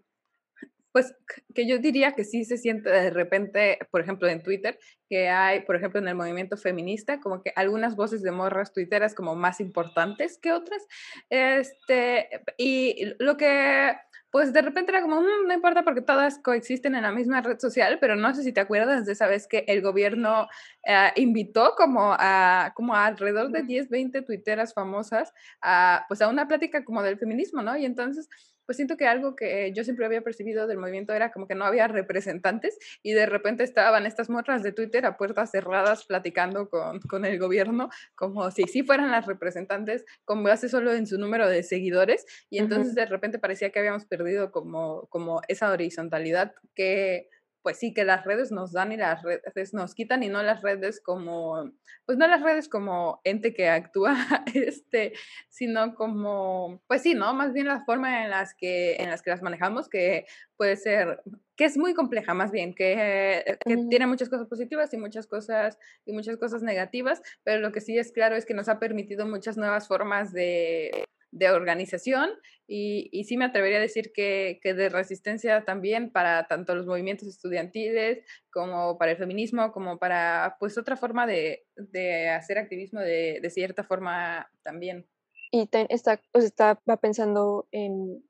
pues 0.96 1.14
que 1.54 1.68
yo 1.68 1.78
diría 1.78 2.14
que 2.14 2.24
sí 2.24 2.46
se 2.46 2.58
siente 2.58 2.90
de 2.90 3.10
repente, 3.10 3.80
por 3.92 4.00
ejemplo, 4.00 4.30
en 4.30 4.42
Twitter, 4.42 4.80
que 5.10 5.28
hay, 5.28 5.60
por 5.66 5.76
ejemplo, 5.76 6.00
en 6.00 6.08
el 6.08 6.16
movimiento 6.16 6.56
feminista, 6.56 7.20
como 7.20 7.44
que 7.44 7.52
algunas 7.58 7.98
voces 7.98 8.22
de 8.22 8.32
morras 8.32 8.72
tuiteras 8.72 9.14
como 9.14 9.36
más 9.36 9.60
importantes 9.60 10.40
que 10.42 10.54
otras. 10.54 10.82
Este, 11.30 12.30
y 12.58 13.14
lo 13.20 13.36
que, 13.36 13.94
pues 14.32 14.54
de 14.54 14.62
repente 14.62 14.94
era 14.94 15.02
como, 15.02 15.20
mm, 15.20 15.48
no 15.48 15.54
importa 15.54 15.84
porque 15.84 16.00
todas 16.00 16.40
coexisten 16.40 16.96
en 16.96 17.02
la 17.02 17.12
misma 17.12 17.42
red 17.42 17.60
social, 17.60 17.98
pero 18.00 18.16
no 18.16 18.34
sé 18.34 18.44
si 18.44 18.54
te 18.54 18.62
acuerdas 18.62 19.06
de 19.06 19.12
esa 19.12 19.28
vez 19.28 19.48
que 19.50 19.66
el 19.68 19.82
gobierno 19.82 20.48
eh, 20.86 21.12
invitó 21.18 21.74
como 21.76 22.16
a, 22.18 22.72
como 22.74 22.96
alrededor 22.96 23.52
de 23.52 23.64
10, 23.64 23.90
20 23.90 24.22
tuiteras 24.22 24.74
famosas 24.74 25.34
a, 25.62 26.06
pues 26.08 26.22
a 26.22 26.30
una 26.30 26.48
plática 26.48 26.86
como 26.86 27.04
del 27.04 27.20
feminismo, 27.20 27.62
¿no? 27.62 27.76
Y 27.76 27.84
entonces 27.84 28.30
pues 28.66 28.76
siento 28.78 28.98
que 28.98 29.08
algo 29.08 29.36
que 29.36 29.72
yo 29.74 29.84
siempre 29.84 30.06
había 30.06 30.22
percibido 30.22 30.68
del 30.68 30.78
movimiento 30.78 31.14
era 31.14 31.32
como 31.32 31.48
que 31.48 31.56
no 31.56 31.66
había 31.66 31.88
representantes 31.88 32.78
y 33.04 33.14
de 33.14 33.26
repente 33.26 33.64
estaban 33.64 34.06
estas 34.06 34.30
morras 34.30 34.64
de 34.64 34.72
Twitter 34.72 35.06
a 35.06 35.18
puertas 35.18 35.52
cerradas 35.52 36.06
platicando 36.06 36.70
con, 36.70 37.00
con 37.02 37.26
el 37.26 37.40
gobierno 37.40 37.90
como 38.16 38.52
si 38.52 38.64
sí 38.64 38.84
fueran 38.84 39.12
las 39.12 39.26
representantes 39.26 40.06
con 40.24 40.44
base 40.44 40.70
solo 40.70 40.94
en 40.94 41.08
su 41.08 41.18
número 41.18 41.48
de 41.48 41.64
seguidores 41.64 42.26
y 42.50 42.60
entonces 42.60 42.96
de 42.96 43.06
repente 43.06 43.40
parecía 43.40 43.70
que 43.70 43.80
habíamos 43.80 44.06
perdido 44.06 44.52
como, 44.52 45.08
como 45.08 45.42
esa 45.48 45.72
horizontalidad 45.72 46.54
que 46.74 47.30
pues 47.66 47.80
sí, 47.80 47.96
que 47.96 48.06
las 48.06 48.24
redes 48.26 48.52
nos 48.52 48.74
dan 48.74 48.92
y 48.92 48.96
las 48.96 49.24
redes 49.24 49.74
nos 49.74 49.96
quitan 49.96 50.22
y 50.22 50.30
no 50.30 50.44
las 50.44 50.62
redes 50.62 51.02
como, 51.02 51.72
pues 52.06 52.16
no 52.16 52.28
las 52.28 52.44
redes 52.44 52.70
como 52.70 53.22
ente 53.24 53.56
que 53.56 53.68
actúa, 53.68 54.16
este, 54.54 55.14
sino 55.50 55.96
como, 55.96 56.84
pues 56.86 57.02
sí, 57.02 57.16
¿no? 57.16 57.34
Más 57.34 57.54
bien 57.54 57.66
la 57.66 57.84
forma 57.84 58.24
en 58.24 58.30
las 58.30 58.54
que, 58.54 58.98
en 58.98 59.10
las 59.10 59.24
que 59.24 59.32
las 59.32 59.42
manejamos, 59.42 59.90
que 59.90 60.28
puede 60.58 60.76
ser, 60.76 61.24
que 61.56 61.66
es 61.66 61.76
muy 61.76 61.96
compleja 61.96 62.36
más 62.36 62.52
bien, 62.52 62.76
que, 62.76 63.58
que 63.66 63.78
tiene 63.90 64.06
muchas 64.06 64.30
cosas 64.30 64.48
positivas 64.48 64.94
y 64.94 64.98
muchas 64.98 65.26
cosas, 65.26 65.80
y 66.06 66.14
muchas 66.14 66.38
cosas 66.38 66.62
negativas, 66.62 67.24
pero 67.44 67.62
lo 67.62 67.72
que 67.72 67.82
sí 67.82 67.98
es 67.98 68.12
claro 68.12 68.36
es 68.36 68.46
que 68.46 68.54
nos 68.54 68.70
ha 68.70 68.78
permitido 68.78 69.26
muchas 69.26 69.58
nuevas 69.58 69.88
formas 69.88 70.32
de 70.34 70.92
de 71.36 71.50
organización 71.50 72.30
y, 72.66 73.10
y, 73.12 73.26
sí 73.26 73.36
me 73.36 73.46
atrevería 73.46 73.78
a 73.78 73.82
decir 73.82 74.12
que, 74.14 74.60
que, 74.64 74.74
de 74.74 74.88
resistencia 74.90 75.66
también 75.66 76.12
para 76.12 76.48
tanto 76.48 76.74
los 76.74 76.88
movimientos 76.88 77.28
estudiantiles 77.28 78.26
como 78.52 78.98
para 78.98 79.12
el 79.12 79.18
feminismo, 79.18 79.72
como 79.74 80.00
para 80.00 80.56
pues 80.60 80.78
otra 80.78 80.96
forma 80.96 81.28
de, 81.28 81.68
de 81.76 82.30
hacer 82.30 82.58
activismo 82.58 83.02
de, 83.02 83.40
de, 83.42 83.50
cierta 83.50 83.84
forma 83.84 84.50
también. 84.64 85.06
Y 85.52 85.70
está, 85.90 86.22
pues 86.32 86.46
está, 86.46 86.80
va 86.90 86.98
pensando 86.98 87.68
en 87.72 88.24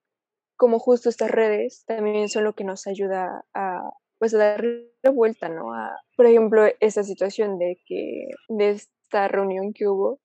cómo 0.57 0.79
justo 0.79 1.07
estas 1.07 1.29
redes 1.29 1.85
también 1.85 2.27
son 2.27 2.43
lo 2.43 2.53
que 2.53 2.63
nos 2.63 2.87
ayuda 2.87 3.45
a 3.53 3.89
pues 4.17 4.33
a 4.33 4.37
darle 4.37 4.89
vuelta, 5.13 5.49
¿no? 5.49 5.73
A, 5.73 5.91
por 6.15 6.25
ejemplo, 6.25 6.65
esta 6.79 7.03
situación 7.03 7.59
de 7.59 7.77
que 7.85 8.29
de 8.49 8.69
esta 8.71 9.27
reunión 9.27 9.73
que 9.73 9.87
hubo, 9.87 10.19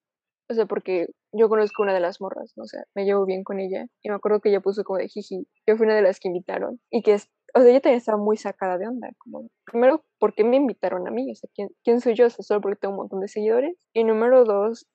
o 0.50 0.54
sea, 0.54 0.66
porque 0.66 1.06
yo 1.32 1.48
conozco 1.48 1.82
una 1.82 1.94
de 1.94 2.00
las 2.00 2.20
morras, 2.20 2.52
o 2.58 2.66
sea, 2.66 2.82
me 2.96 3.04
llevo 3.04 3.24
bien 3.24 3.44
con 3.44 3.60
ella. 3.60 3.86
Y 4.02 4.08
me 4.08 4.16
acuerdo 4.16 4.40
que 4.40 4.48
ella 4.48 4.60
puso 4.60 4.82
como 4.82 4.98
de 4.98 5.08
jiji, 5.08 5.46
yo 5.66 5.76
fui 5.76 5.86
una 5.86 5.94
de 5.94 6.02
las 6.02 6.18
que 6.18 6.26
invitaron. 6.26 6.80
Y 6.90 7.02
que, 7.02 7.14
o 7.14 7.60
sea, 7.60 7.70
ella 7.70 7.80
también 7.80 7.98
estaba 7.98 8.18
muy 8.18 8.36
sacada 8.36 8.76
de 8.76 8.88
onda. 8.88 9.10
Como, 9.18 9.48
primero, 9.64 10.04
¿por 10.18 10.34
qué 10.34 10.42
me 10.42 10.56
invitaron 10.56 11.06
a 11.06 11.12
mí? 11.12 11.30
O 11.30 11.34
sea, 11.36 11.48
¿quién, 11.54 11.68
quién 11.84 12.00
soy 12.00 12.14
yo? 12.14 12.26
O 12.26 12.30
sea, 12.30 12.42
solo 12.42 12.60
porque 12.60 12.80
tengo 12.80 12.94
un 12.94 12.98
montón 12.98 13.20
de 13.20 13.28
seguidores. 13.28 13.76
Y 13.92 14.02
número 14.02 14.44
dos, 14.44 14.88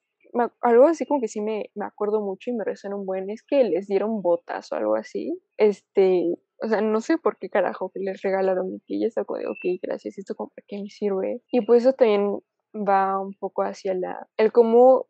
algo 0.60 0.86
así 0.86 1.06
como 1.06 1.22
que 1.22 1.28
sí 1.28 1.40
me, 1.40 1.70
me 1.74 1.86
acuerdo 1.86 2.20
mucho 2.20 2.50
y 2.50 2.54
me 2.54 2.64
resuena 2.64 2.96
un 2.96 3.06
buen, 3.06 3.30
es 3.30 3.42
que 3.42 3.64
les 3.64 3.86
dieron 3.86 4.20
botas 4.20 4.70
o 4.72 4.76
algo 4.76 4.94
así. 4.94 5.40
Este, 5.56 6.34
o 6.62 6.68
sea, 6.68 6.82
no 6.82 7.00
sé 7.00 7.16
por 7.16 7.38
qué 7.38 7.48
carajo 7.48 7.90
que 7.94 8.00
les 8.00 8.20
regalaron 8.20 8.82
que 8.86 8.96
ella 8.96 9.06
está 9.06 9.24
como 9.24 9.38
de, 9.38 9.46
ok, 9.46 9.80
gracias, 9.82 10.18
esto 10.18 10.34
como 10.34 10.50
para 10.50 10.64
qué 10.68 10.82
me 10.82 10.90
sirve. 10.90 11.40
Y 11.50 11.64
pues 11.64 11.82
eso 11.82 11.94
también 11.94 12.40
va 12.74 13.18
un 13.20 13.34
poco 13.34 13.62
hacia 13.62 13.94
la, 13.94 14.26
el 14.36 14.52
cómo 14.52 15.06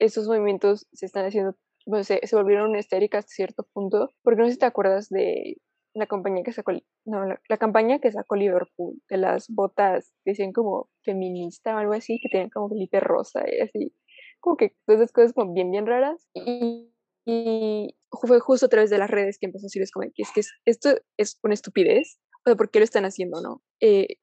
esos 0.00 0.26
movimientos 0.26 0.86
se 0.92 1.06
están 1.06 1.26
haciendo, 1.26 1.56
bueno, 1.86 2.04
se, 2.04 2.26
se 2.26 2.36
volvieron 2.36 2.74
histéricas 2.76 3.20
hasta 3.20 3.34
cierto 3.34 3.68
punto, 3.72 4.10
porque 4.22 4.40
no 4.40 4.46
sé 4.46 4.52
si 4.52 4.58
te 4.58 4.66
acuerdas 4.66 5.08
de 5.08 5.58
la 5.94 6.06
compañía 6.06 6.42
que 6.44 6.52
sacó, 6.52 6.72
no, 7.04 7.26
la, 7.26 7.56
campaña 7.58 7.98
que 7.98 8.12
sacó 8.12 8.36
Liverpool, 8.36 9.00
de 9.08 9.16
las 9.16 9.48
botas 9.48 10.12
decían 10.24 10.52
como 10.52 10.88
feminista 11.02 11.74
o 11.74 11.78
algo 11.78 11.92
así, 11.92 12.18
que 12.20 12.28
tenían 12.28 12.50
como 12.50 12.68
glitter 12.68 13.02
rosa 13.02 13.44
y 13.46 13.60
así. 13.60 13.94
como 14.40 14.56
que 14.56 14.74
esas 14.86 15.12
cosas 15.12 15.32
como 15.32 15.52
bien, 15.52 15.70
bien 15.70 15.86
raras. 15.86 16.28
Y, 16.34 16.92
y 17.26 17.96
fue 18.10 18.40
justo 18.40 18.66
a 18.66 18.68
través 18.68 18.90
de 18.90 18.98
las 18.98 19.10
redes 19.10 19.38
que 19.38 19.46
empezó 19.46 19.64
a 19.64 19.68
decirles 19.68 19.90
como 19.90 20.06
que 20.14 20.22
es 20.22 20.32
que 20.32 20.42
esto 20.64 20.90
es 21.16 21.38
una 21.42 21.54
estupidez, 21.54 22.20
o 22.38 22.50
sea, 22.50 22.56
¿por 22.56 22.70
qué 22.70 22.78
lo 22.78 22.84
están 22.84 23.04
haciendo, 23.04 23.40
no? 23.40 23.62
Eh, 23.80 24.16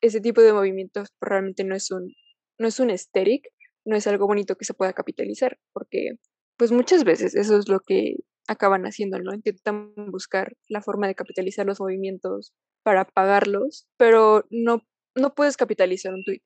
ese 0.00 0.20
tipo 0.20 0.40
de 0.40 0.52
movimientos 0.52 1.08
realmente 1.20 1.64
no 1.64 1.74
es 1.74 1.90
un, 1.90 2.12
no 2.58 2.68
es 2.68 2.80
un 2.80 2.90
aesthetic, 2.90 3.48
no 3.88 3.96
es 3.96 4.06
algo 4.06 4.26
bonito 4.26 4.56
que 4.56 4.66
se 4.66 4.74
pueda 4.74 4.92
capitalizar, 4.92 5.58
porque 5.72 6.12
pues 6.58 6.72
muchas 6.72 7.04
veces 7.04 7.34
eso 7.34 7.56
es 7.58 7.68
lo 7.68 7.80
que 7.80 8.16
acaban 8.46 8.84
haciendo, 8.84 9.18
¿no? 9.18 9.34
Intentan 9.34 9.94
buscar 10.10 10.56
la 10.68 10.82
forma 10.82 11.06
de 11.06 11.14
capitalizar 11.14 11.66
los 11.66 11.80
movimientos 11.80 12.52
para 12.82 13.06
pagarlos, 13.06 13.86
pero 13.96 14.44
no, 14.50 14.86
no 15.14 15.34
puedes 15.34 15.56
capitalizar 15.56 16.12
un 16.14 16.24
tweet 16.24 16.42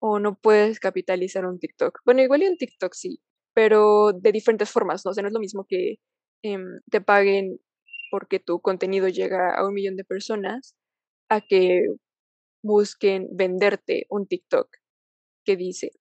o 0.00 0.18
no 0.20 0.38
puedes 0.38 0.80
capitalizar 0.80 1.44
un 1.46 1.58
TikTok. 1.58 2.00
Bueno, 2.04 2.22
igual 2.22 2.42
y 2.42 2.48
un 2.48 2.56
TikTok 2.56 2.94
sí, 2.94 3.20
pero 3.54 4.12
de 4.12 4.32
diferentes 4.32 4.70
formas, 4.70 5.04
¿no? 5.04 5.10
O 5.10 5.14
sea, 5.14 5.22
no 5.22 5.28
es 5.28 5.34
lo 5.34 5.40
mismo 5.40 5.66
que 5.68 5.96
em, 6.42 6.80
te 6.90 7.00
paguen 7.00 7.58
porque 8.10 8.38
tu 8.40 8.60
contenido 8.60 9.08
llega 9.08 9.54
a 9.54 9.66
un 9.66 9.74
millón 9.74 9.96
de 9.96 10.04
personas 10.04 10.74
a 11.28 11.40
que 11.40 11.82
busquen 12.62 13.28
venderte 13.32 14.06
un 14.10 14.26
TikTok 14.26 14.68
que 15.44 15.56
dice, 15.56 15.92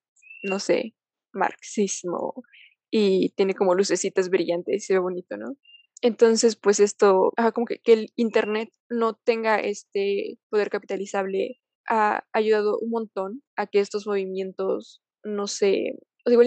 no 0.45 0.59
sé, 0.59 0.95
marxismo 1.33 2.43
y 2.91 3.29
tiene 3.35 3.55
como 3.55 3.75
lucecitas 3.75 4.29
brillantes 4.29 4.75
y 4.77 4.79
se 4.79 4.93
ve 4.93 4.99
bonito, 4.99 5.37
¿no? 5.37 5.57
Entonces, 6.01 6.55
pues 6.55 6.79
esto, 6.79 7.31
como 7.53 7.65
que, 7.65 7.81
el 7.85 8.11
Internet 8.15 8.69
no 8.89 9.15
tenga 9.15 9.57
este 9.57 10.37
poder 10.49 10.69
capitalizable 10.69 11.59
ha 11.89 12.25
ayudado 12.33 12.79
un 12.79 12.89
montón 12.89 13.43
a 13.55 13.67
que 13.67 13.79
estos 13.79 14.07
movimientos 14.07 15.01
no 15.23 15.47
se, 15.47 15.97
o 16.25 16.29
sea, 16.29 16.37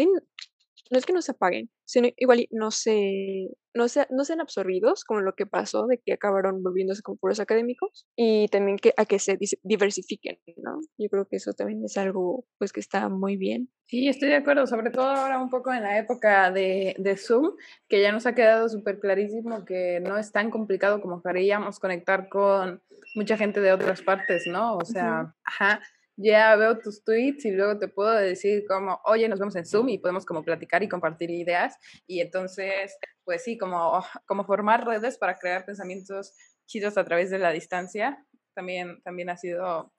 no 0.91 0.99
es 0.99 1.07
que 1.07 1.13
no 1.13 1.23
se 1.23 1.33
apaguen, 1.33 1.71
sino 1.85 2.09
igual 2.17 2.47
no 2.51 2.71
se, 2.71 3.49
no, 3.75 3.89
se, 3.89 4.07
no 4.11 4.25
sean 4.25 4.41
absorbidos, 4.41 5.05
como 5.05 5.21
lo 5.21 5.35
que 5.35 5.47
pasó, 5.47 5.87
de 5.87 5.99
que 5.99 6.13
acabaron 6.13 6.63
volviéndose 6.63 7.03
como 7.03 7.19
puros 7.19 7.41
académicos, 7.41 8.07
y 8.17 8.49
también 8.49 8.79
que, 8.79 8.93
a 8.97 9.05
que 9.05 9.19
se 9.19 9.39
diversifiquen, 9.63 10.39
¿no? 10.57 10.81
Yo 10.99 11.09
creo 11.09 11.27
que 11.27 11.37
eso 11.37 11.53
también 11.53 11.85
es 11.85 11.97
algo, 11.97 12.45
pues, 12.59 12.73
que 12.73 12.81
está 12.81 13.09
muy 13.09 13.37
bien. 13.37 13.71
Sí, 13.87 14.09
estoy 14.09 14.29
de 14.29 14.37
acuerdo, 14.37 14.67
sobre 14.67 14.91
todo 14.91 15.09
ahora 15.09 15.41
un 15.41 15.51
poco 15.51 15.73
en 15.73 15.83
la 15.83 15.99
época 15.99 16.51
de, 16.51 16.95
de 16.99 17.17
Zoom, 17.17 17.53
que 17.89 18.03
ya 18.03 18.13
nos 18.13 18.27
ha 18.27 18.35
quedado 18.35 18.69
súper 18.69 19.01
clarísimo 19.01 19.65
que 19.65 20.01
no 20.01 20.19
es 20.19 20.33
tan 20.33 20.51
complicado 20.51 21.01
como 21.01 21.23
queríamos 21.23 21.79
conectar 21.79 22.29
con 22.29 22.83
mucha 23.15 23.37
gente 23.37 23.61
de 23.61 23.73
otras 23.73 24.03
partes, 24.03 24.47
¿no? 24.47 24.77
O 24.77 24.85
sea, 24.85 25.35
ajá 25.45 25.81
ya 26.21 26.57
veo 26.57 26.79
tus 26.79 27.05
tweets 27.05 27.45
y 27.45 27.53
luego 27.53 27.79
te 27.79 27.87
puedo 27.87 28.13
decir 28.13 28.65
como, 28.67 29.01
oye, 29.05 29.29
nos 29.29 29.39
vemos 29.39 29.55
en 29.55 29.65
Zoom 29.65 29.89
y 29.89 29.99
podemos 29.99 30.27
como 30.27 30.43
platicar 30.43 30.83
y 30.83 30.89
compartir 30.89 31.31
ideas. 31.31 31.79
Y 32.09 32.21
entonces, 32.21 32.99
pues 33.25 33.45
sí, 33.45 33.57
como, 33.57 34.05
como 34.27 34.45
formar 34.45 34.85
redes 34.85 35.17
para 35.17 35.39
crear 35.39 35.65
pensamientos 35.65 36.35
chidos 36.67 36.99
a 36.99 37.05
través 37.05 37.31
de 37.31 37.39
la 37.39 37.53
distancia, 37.53 38.27
también, 38.53 39.01
también 39.03 39.31
ha 39.31 39.37
sido 39.37 39.93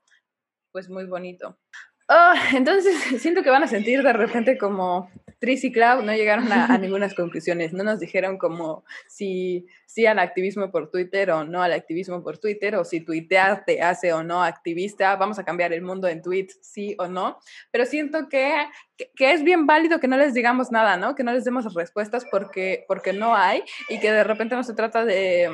pues 0.73 0.89
muy 0.89 1.05
bonito. 1.05 1.57
Oh, 2.09 2.33
entonces 2.53 2.95
siento 3.21 3.41
que 3.41 3.49
van 3.49 3.63
a 3.63 3.67
sentir 3.67 4.03
de 4.03 4.13
repente 4.13 4.57
como 4.57 5.09
Tris 5.39 5.63
y 5.63 5.71
Cloud 5.71 6.03
no 6.03 6.13
llegaron 6.13 6.51
a, 6.51 6.65
a 6.65 6.77
ninguna 6.77 7.09
conclusiones, 7.09 7.73
no 7.73 7.83
nos 7.83 7.99
dijeron 7.99 8.37
como 8.37 8.83
si 9.07 9.65
sí 9.85 10.05
al 10.05 10.19
activismo 10.19 10.69
por 10.69 10.91
Twitter 10.91 11.31
o 11.31 11.43
no 11.43 11.63
al 11.63 11.73
activismo 11.73 12.21
por 12.21 12.37
Twitter, 12.37 12.75
o 12.75 12.85
si 12.85 13.01
tuitear 13.01 13.65
te 13.65 13.81
hace 13.81 14.13
o 14.13 14.23
no 14.23 14.43
activista, 14.43 15.15
vamos 15.15 15.39
a 15.39 15.43
cambiar 15.43 15.73
el 15.73 15.81
mundo 15.81 16.07
en 16.07 16.21
tweets, 16.21 16.59
sí 16.61 16.95
o 16.99 17.07
no, 17.07 17.39
pero 17.71 17.85
siento 17.85 18.29
que, 18.29 18.53
que, 19.15 19.33
es 19.33 19.43
bien 19.43 19.65
válido 19.65 19.99
que 19.99 20.07
no 20.07 20.17
les 20.17 20.33
digamos 20.33 20.71
nada, 20.71 20.97
¿no? 20.97 21.15
Que 21.15 21.23
no 21.23 21.33
les 21.33 21.43
demos 21.43 21.73
respuestas 21.73 22.25
porque, 22.29 22.85
porque 22.87 23.13
no 23.13 23.35
hay 23.35 23.63
y 23.89 23.99
que 23.99 24.11
de 24.11 24.23
repente 24.23 24.55
no 24.55 24.63
se 24.63 24.75
trata 24.75 25.05
de 25.05 25.49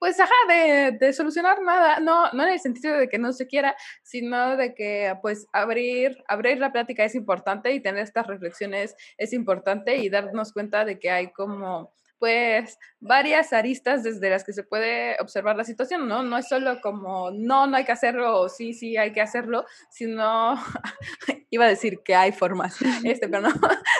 pues, 0.00 0.18
ajá, 0.18 0.32
de, 0.48 0.96
de, 0.98 1.12
solucionar 1.12 1.60
nada, 1.60 2.00
no, 2.00 2.32
no 2.32 2.42
en 2.44 2.54
el 2.54 2.58
sentido 2.58 2.96
de 2.96 3.08
que 3.08 3.18
no 3.18 3.34
se 3.34 3.46
quiera, 3.46 3.76
sino 4.02 4.56
de 4.56 4.74
que, 4.74 5.14
pues, 5.20 5.46
abrir, 5.52 6.24
abrir 6.26 6.58
la 6.58 6.72
plática 6.72 7.04
es 7.04 7.14
importante 7.14 7.70
y 7.72 7.80
tener 7.80 8.02
estas 8.02 8.26
reflexiones 8.26 8.96
es 9.18 9.34
importante 9.34 9.98
y 9.98 10.08
darnos 10.08 10.54
cuenta 10.54 10.86
de 10.86 10.98
que 10.98 11.10
hay 11.10 11.30
como, 11.32 11.92
pues, 12.18 12.78
varias 12.98 13.52
aristas 13.52 14.02
desde 14.02 14.30
las 14.30 14.42
que 14.42 14.54
se 14.54 14.62
puede 14.62 15.16
observar 15.20 15.56
la 15.56 15.64
situación, 15.64 16.08
¿no? 16.08 16.22
No 16.22 16.38
es 16.38 16.48
solo 16.48 16.80
como, 16.80 17.30
no, 17.30 17.66
no 17.66 17.76
hay 17.76 17.84
que 17.84 17.92
hacerlo, 17.92 18.40
o 18.40 18.48
sí, 18.48 18.72
sí, 18.72 18.96
hay 18.96 19.12
que 19.12 19.20
hacerlo, 19.20 19.66
sino, 19.90 20.54
iba 21.50 21.66
a 21.66 21.68
decir 21.68 22.00
que 22.02 22.14
hay 22.14 22.32
formas, 22.32 22.78
este, 23.04 23.28
pero 23.28 23.42
no. 23.42 23.50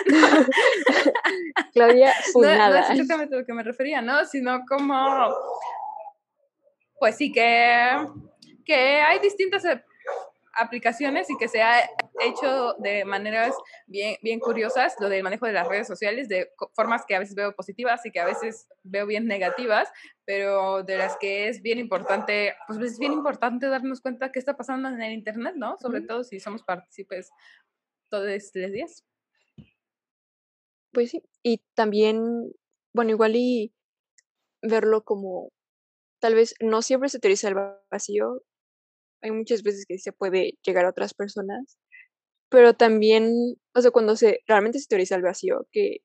Claudia, 1.73 2.11
no, 2.33 2.41
no 2.41 2.75
es 2.75 2.89
exactamente 2.89 3.37
lo 3.37 3.45
que 3.45 3.53
me 3.53 3.61
refería, 3.61 4.01
¿no? 4.01 4.25
Sino 4.25 4.65
como 4.67 5.31
pues 7.01 7.15
sí 7.15 7.31
que, 7.31 7.97
que 8.63 8.75
hay 8.75 9.17
distintas 9.17 9.65
eh, 9.65 9.83
aplicaciones 10.53 11.31
y 11.31 11.37
que 11.39 11.47
se 11.47 11.59
ha 11.59 11.89
hecho 12.19 12.75
de 12.77 13.05
maneras 13.05 13.55
bien, 13.87 14.17
bien 14.21 14.39
curiosas 14.39 14.93
lo 14.99 15.09
del 15.09 15.23
manejo 15.23 15.47
de 15.47 15.53
las 15.53 15.67
redes 15.67 15.87
sociales, 15.87 16.29
de 16.29 16.51
formas 16.75 17.03
que 17.07 17.15
a 17.15 17.19
veces 17.19 17.33
veo 17.33 17.55
positivas 17.55 18.05
y 18.05 18.11
que 18.11 18.19
a 18.19 18.25
veces 18.25 18.67
veo 18.83 19.07
bien 19.07 19.25
negativas, 19.25 19.89
pero 20.25 20.83
de 20.83 20.97
las 20.97 21.17
que 21.17 21.47
es 21.47 21.63
bien 21.63 21.79
importante, 21.79 22.53
pues 22.67 22.79
es 22.79 22.99
bien 22.99 23.13
importante 23.13 23.67
darnos 23.67 23.99
cuenta 23.99 24.31
qué 24.31 24.37
está 24.37 24.55
pasando 24.55 24.87
en 24.87 25.01
el 25.01 25.13
Internet, 25.13 25.55
¿no? 25.55 25.79
Sobre 25.79 26.01
todo 26.01 26.23
si 26.23 26.39
somos 26.39 26.61
partícipes 26.61 27.31
todos 28.09 28.27
los 28.53 28.71
días. 28.71 29.03
Pues 30.91 31.09
sí, 31.09 31.23
y 31.41 31.63
también, 31.73 32.53
bueno, 32.93 33.09
igual 33.09 33.35
y 33.35 33.73
verlo 34.61 35.03
como 35.03 35.51
tal 36.21 36.35
vez 36.35 36.55
no 36.61 36.81
siempre 36.81 37.09
se 37.09 37.17
utiliza 37.17 37.49
el 37.49 37.55
vacío. 37.91 38.43
Hay 39.21 39.31
muchas 39.31 39.63
veces 39.63 39.85
que 39.87 39.99
se 39.99 40.13
puede 40.13 40.53
llegar 40.65 40.85
a 40.85 40.89
otras 40.89 41.13
personas, 41.13 41.77
pero 42.49 42.75
también, 42.75 43.55
o 43.75 43.81
sea, 43.81 43.91
cuando 43.91 44.15
se 44.15 44.41
realmente 44.47 44.79
se 44.79 44.85
utiliza 44.85 45.15
el 45.15 45.23
vacío, 45.23 45.67
que 45.71 45.99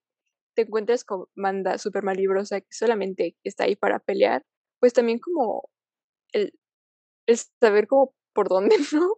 te 0.56 0.62
encuentras 0.62 1.04
con 1.04 1.26
manda 1.36 1.78
súper 1.78 2.04
malibrosa 2.04 2.60
que 2.60 2.68
solamente 2.70 3.36
está 3.44 3.64
ahí 3.64 3.76
para 3.76 4.00
pelear, 4.00 4.44
pues 4.80 4.94
también 4.94 5.18
como 5.20 5.70
el, 6.32 6.52
el 7.26 7.38
saber 7.60 7.86
como 7.88 8.14
por 8.34 8.48
dónde, 8.48 8.76
¿no? 8.94 9.08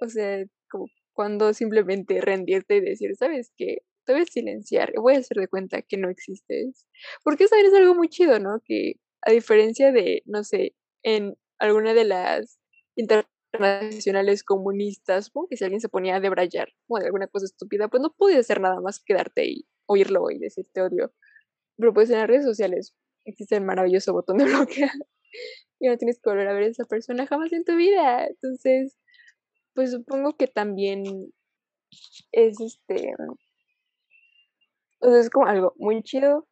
O 0.00 0.08
sea, 0.08 0.44
como 0.70 0.86
cuando 1.14 1.54
simplemente 1.54 2.20
rendirte 2.22 2.76
y 2.76 2.80
decir, 2.80 3.16
¿sabes 3.16 3.52
qué? 3.56 3.78
Te 4.06 4.14
voy 4.14 4.22
a 4.22 4.26
silenciar, 4.26 4.92
voy 4.96 5.16
a 5.16 5.18
hacer 5.18 5.38
de 5.38 5.48
cuenta 5.48 5.82
que 5.82 5.98
no 5.98 6.10
existes. 6.10 6.86
Porque 7.24 7.44
eso 7.44 7.56
es 7.56 7.74
algo 7.74 7.94
muy 7.94 8.08
chido, 8.08 8.38
¿no? 8.40 8.60
Que 8.64 8.94
a 9.22 9.30
diferencia 9.30 9.92
de, 9.92 10.22
no 10.26 10.44
sé, 10.44 10.74
en 11.02 11.36
alguna 11.58 11.94
de 11.94 12.04
las 12.04 12.58
internacionales 12.96 14.42
comunistas, 14.44 15.30
que 15.48 15.56
si 15.56 15.64
alguien 15.64 15.80
se 15.80 15.88
ponía 15.88 16.16
a 16.16 16.20
debrayar 16.20 16.68
o 16.88 16.98
de 16.98 17.06
alguna 17.06 17.28
cosa 17.28 17.46
estúpida, 17.46 17.88
pues 17.88 18.02
no 18.02 18.12
podías 18.16 18.40
hacer 18.40 18.60
nada 18.60 18.80
más 18.80 18.98
que 18.98 19.14
quedarte 19.14 19.46
y 19.46 19.66
oírlo 19.86 20.30
y 20.30 20.38
decirte 20.38 20.82
odio. 20.82 21.12
Pero 21.76 21.94
pues 21.94 22.10
en 22.10 22.18
las 22.18 22.26
redes 22.26 22.44
sociales 22.44 22.94
existe 23.24 23.56
el 23.56 23.64
maravilloso 23.64 24.12
botón 24.12 24.38
de 24.38 24.44
bloquear 24.44 24.90
y 25.80 25.88
no 25.88 25.96
tienes 25.98 26.20
que 26.20 26.30
volver 26.30 26.48
a 26.48 26.54
ver 26.54 26.64
a 26.64 26.66
esa 26.66 26.84
persona 26.84 27.26
jamás 27.26 27.52
en 27.52 27.64
tu 27.64 27.76
vida. 27.76 28.26
Entonces, 28.26 28.96
pues 29.74 29.92
supongo 29.92 30.36
que 30.36 30.46
también 30.46 31.32
es 32.32 32.60
este. 32.60 33.14
O 35.00 35.10
sea, 35.10 35.20
es 35.20 35.30
como 35.30 35.46
algo 35.46 35.74
muy 35.76 36.02
chido 36.02 36.46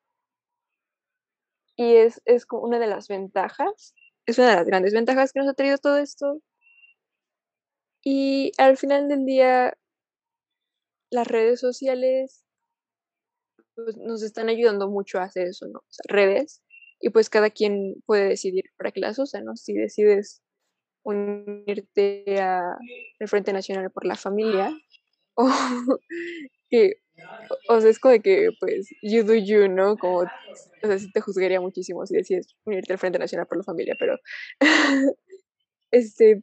y 1.81 1.97
es, 1.97 2.20
es 2.26 2.45
una 2.51 2.78
de 2.78 2.87
las 2.87 3.09
ventajas, 3.09 3.95
es 4.26 4.37
una 4.37 4.51
de 4.51 4.57
las 4.57 4.66
grandes 4.66 4.93
ventajas 4.93 5.33
que 5.33 5.41
nos 5.41 5.49
ha 5.49 5.55
traído 5.55 5.78
todo 5.78 5.97
esto. 5.97 6.43
Y 8.05 8.53
al 8.59 8.76
final 8.76 9.09
del 9.09 9.24
día, 9.24 9.72
las 11.11 11.26
redes 11.26 11.59
sociales 11.59 12.45
pues, 13.74 13.97
nos 13.97 14.22
están 14.22 14.51
ayudando 14.51 14.91
mucho 14.91 15.20
a 15.20 15.22
hacer 15.22 15.47
eso, 15.47 15.68
¿no? 15.68 15.78
O 15.78 15.87
sea, 15.89 16.05
redes, 16.14 16.62
y 17.01 17.09
pues 17.09 17.31
cada 17.31 17.49
quien 17.49 17.95
puede 18.05 18.28
decidir 18.28 18.64
para 18.76 18.93
qué 18.93 19.01
las 19.01 19.18
usa, 19.18 19.41
¿no? 19.41 19.57
Si 19.57 19.72
decides 19.72 20.43
unirte 21.03 22.43
al 22.43 23.26
Frente 23.26 23.55
Nacional 23.55 23.91
por 23.91 24.05
la 24.05 24.16
Familia, 24.16 24.70
o 25.35 25.49
que 26.68 26.97
o 27.68 27.81
sea, 27.81 27.91
es 27.91 27.99
como 27.99 28.21
que, 28.23 28.51
pues, 28.61 28.89
you 29.03 29.25
do 29.25 29.35
you, 29.35 29.68
¿no? 29.68 29.97
Como, 29.97 30.21
o 30.21 30.87
sea, 30.87 30.99
sí 30.99 31.11
te 31.12 31.21
juzgaría 31.21 31.61
muchísimo 31.61 32.07
si 32.07 32.16
decides 32.16 32.55
unirte 32.64 32.93
al 32.93 32.99
Frente 32.99 33.18
Nacional 33.18 33.47
por 33.47 33.59
la 33.59 33.64
Familia, 33.64 33.97
pero, 33.99 34.16
este, 35.91 36.43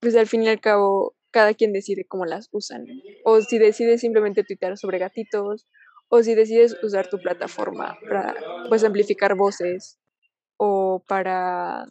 pues 0.00 0.16
al 0.16 0.26
fin 0.26 0.42
y 0.42 0.48
al 0.48 0.60
cabo, 0.60 1.16
cada 1.30 1.54
quien 1.54 1.72
decide 1.72 2.06
cómo 2.06 2.26
las 2.26 2.48
usan. 2.52 2.86
O 3.24 3.40
si 3.40 3.58
decides 3.58 4.00
simplemente 4.00 4.44
tuitear 4.44 4.76
sobre 4.78 4.98
gatitos, 4.98 5.66
o 6.08 6.22
si 6.22 6.34
decides 6.34 6.76
usar 6.82 7.08
tu 7.08 7.18
plataforma 7.18 7.96
para, 8.08 8.34
pues, 8.68 8.84
amplificar 8.84 9.36
voces, 9.36 9.98
o 10.58 11.02
para 11.08 11.86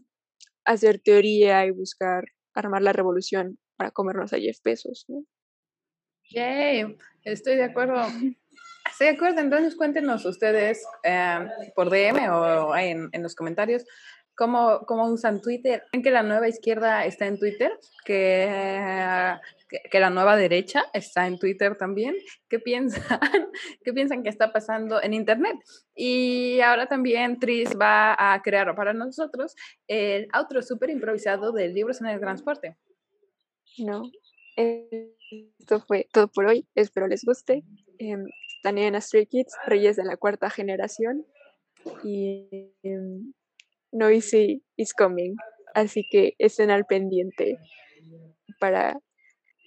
hacer 0.65 0.99
teoría 0.99 1.65
y 1.65 1.71
buscar 1.71 2.25
armar 2.53 2.81
la 2.81 2.93
revolución 2.93 3.57
para 3.77 3.91
comernos 3.91 4.33
a 4.33 4.37
Jeff 4.37 4.59
Bezos, 4.63 5.05
¿no? 5.07 5.23
Yay, 6.31 6.85
estoy 7.23 7.55
de 7.55 7.63
acuerdo. 7.63 8.01
Estoy 8.89 9.07
de 9.07 9.13
acuerdo, 9.13 9.41
entonces 9.41 9.75
cuéntenos 9.75 10.25
ustedes 10.25 10.83
eh, 11.03 11.47
por 11.75 11.89
DM 11.89 12.29
o 12.31 12.75
en, 12.75 13.09
en 13.11 13.23
los 13.23 13.35
comentarios 13.35 13.85
cómo, 14.39 14.85
cómo 14.87 15.05
usan 15.07 15.41
Twitter. 15.41 15.83
¿Creen 15.91 16.01
que 16.01 16.11
la 16.11 16.23
nueva 16.23 16.47
izquierda 16.47 17.05
está 17.05 17.27
en 17.27 17.37
Twitter? 17.37 17.77
¿Que, 18.05 19.35
que, 19.91 19.99
la 19.99 20.09
nueva 20.09 20.37
derecha 20.37 20.85
está 20.93 21.27
en 21.27 21.37
Twitter 21.37 21.75
también? 21.75 22.15
¿Qué 22.47 22.57
piensan? 22.57 23.19
¿Qué 23.83 23.91
piensan 23.91 24.23
que 24.23 24.29
está 24.29 24.53
pasando 24.53 25.03
en 25.03 25.13
Internet? 25.13 25.57
Y 25.93 26.61
ahora 26.61 26.87
también 26.87 27.37
Tris 27.37 27.69
va 27.79 28.15
a 28.17 28.41
crear 28.41 28.73
para 28.75 28.93
nosotros 28.93 29.55
el 29.87 30.29
outro 30.31 30.61
súper 30.63 30.89
improvisado 30.89 31.51
de 31.51 31.67
Libros 31.67 31.99
en 31.99 32.07
el 32.07 32.21
Transporte. 32.21 32.77
No, 33.77 34.03
esto 34.55 35.79
fue 35.87 36.07
todo 36.11 36.27
por 36.27 36.45
hoy. 36.45 36.67
Espero 36.75 37.07
les 37.07 37.23
guste. 37.23 37.63
Eh, 37.99 38.17
están 38.55 38.77
en 38.77 38.95
Astray 38.95 39.25
Kids, 39.25 39.53
Reyes 39.65 39.95
de 39.95 40.03
la 40.03 40.17
Cuarta 40.17 40.49
Generación. 40.49 41.25
Y 42.03 42.73
em, 42.83 43.33
Noisy 43.91 44.63
is 44.75 44.93
coming. 44.93 45.35
Así 45.73 46.05
que 46.09 46.35
estén 46.39 46.71
al 46.71 46.85
pendiente 46.85 47.57
para 48.59 48.99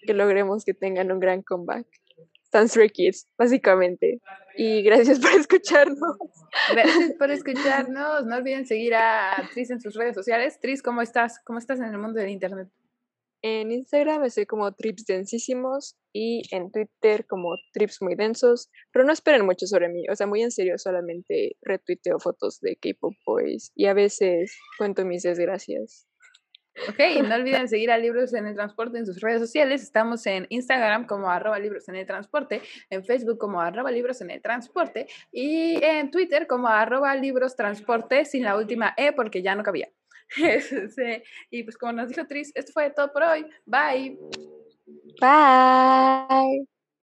que 0.06 0.14
logremos 0.14 0.64
que 0.64 0.74
tengan 0.74 1.12
un 1.12 1.20
gran 1.20 1.42
comeback. 1.42 1.86
Están 2.44 2.68
Stray 2.68 2.90
Kids, 2.90 3.28
básicamente. 3.38 4.20
Y 4.56 4.82
gracias 4.82 5.20
por 5.20 5.30
escucharnos. 5.30 6.18
Gracias 6.72 7.12
por 7.18 7.30
escucharnos. 7.30 8.26
No 8.26 8.36
olviden 8.36 8.66
seguir 8.66 8.94
a 8.94 9.48
Tris 9.54 9.70
en 9.70 9.80
sus 9.80 9.94
redes 9.94 10.14
sociales. 10.14 10.60
Tris, 10.60 10.82
¿cómo 10.82 11.00
estás? 11.00 11.40
¿Cómo 11.44 11.58
estás 11.58 11.80
en 11.80 11.86
el 11.86 11.98
mundo 11.98 12.20
del 12.20 12.28
Internet? 12.28 12.68
En 13.44 13.72
Instagram 13.72 14.22
estoy 14.22 14.46
como 14.46 14.72
trips 14.72 15.04
densísimos 15.04 15.96
y 16.12 16.42
en 16.54 16.70
Twitter 16.70 17.26
como 17.26 17.56
trips 17.72 18.00
muy 18.00 18.14
densos, 18.14 18.70
pero 18.92 19.04
no 19.04 19.12
esperen 19.12 19.44
mucho 19.44 19.66
sobre 19.66 19.88
mí, 19.88 20.04
o 20.08 20.14
sea, 20.14 20.28
muy 20.28 20.42
en 20.42 20.52
serio, 20.52 20.78
solamente 20.78 21.56
retuiteo 21.60 22.20
fotos 22.20 22.60
de 22.60 22.76
K-Pop 22.76 23.14
Boys 23.26 23.72
y 23.74 23.86
a 23.86 23.94
veces 23.94 24.56
cuento 24.78 25.04
mis 25.04 25.24
desgracias. 25.24 26.06
Ok, 26.88 27.00
no 27.28 27.34
olviden 27.34 27.68
seguir 27.68 27.90
a 27.90 27.98
Libros 27.98 28.32
en 28.32 28.46
el 28.46 28.54
Transporte 28.54 28.98
en 28.98 29.06
sus 29.06 29.20
redes 29.20 29.40
sociales. 29.40 29.82
Estamos 29.82 30.24
en 30.26 30.46
Instagram 30.48 31.06
como 31.06 31.28
arroba 31.28 31.58
libros 31.58 31.88
en 31.88 31.96
el 31.96 32.06
transporte, 32.06 32.62
en 32.90 33.04
Facebook 33.04 33.38
como 33.38 33.60
arroba 33.60 33.90
libros 33.90 34.20
en 34.22 34.30
el 34.30 34.40
transporte 34.40 35.06
y 35.32 35.82
en 35.82 36.12
Twitter 36.12 36.46
como 36.46 36.68
arroba 36.68 37.14
libros 37.16 37.56
transporte 37.56 38.24
sin 38.24 38.44
la 38.44 38.56
última 38.56 38.94
E 38.96 39.12
porque 39.12 39.42
ya 39.42 39.56
no 39.56 39.64
cabía. 39.64 39.88
Sí. 40.34 41.22
Y 41.50 41.62
pues 41.62 41.76
como 41.76 41.92
nos 41.92 42.08
dijo 42.08 42.26
Tris, 42.26 42.52
esto 42.54 42.72
fue 42.72 42.90
todo 42.90 43.12
por 43.12 43.22
hoy. 43.22 43.46
Bye. 43.66 44.18
Bye. 45.20 46.66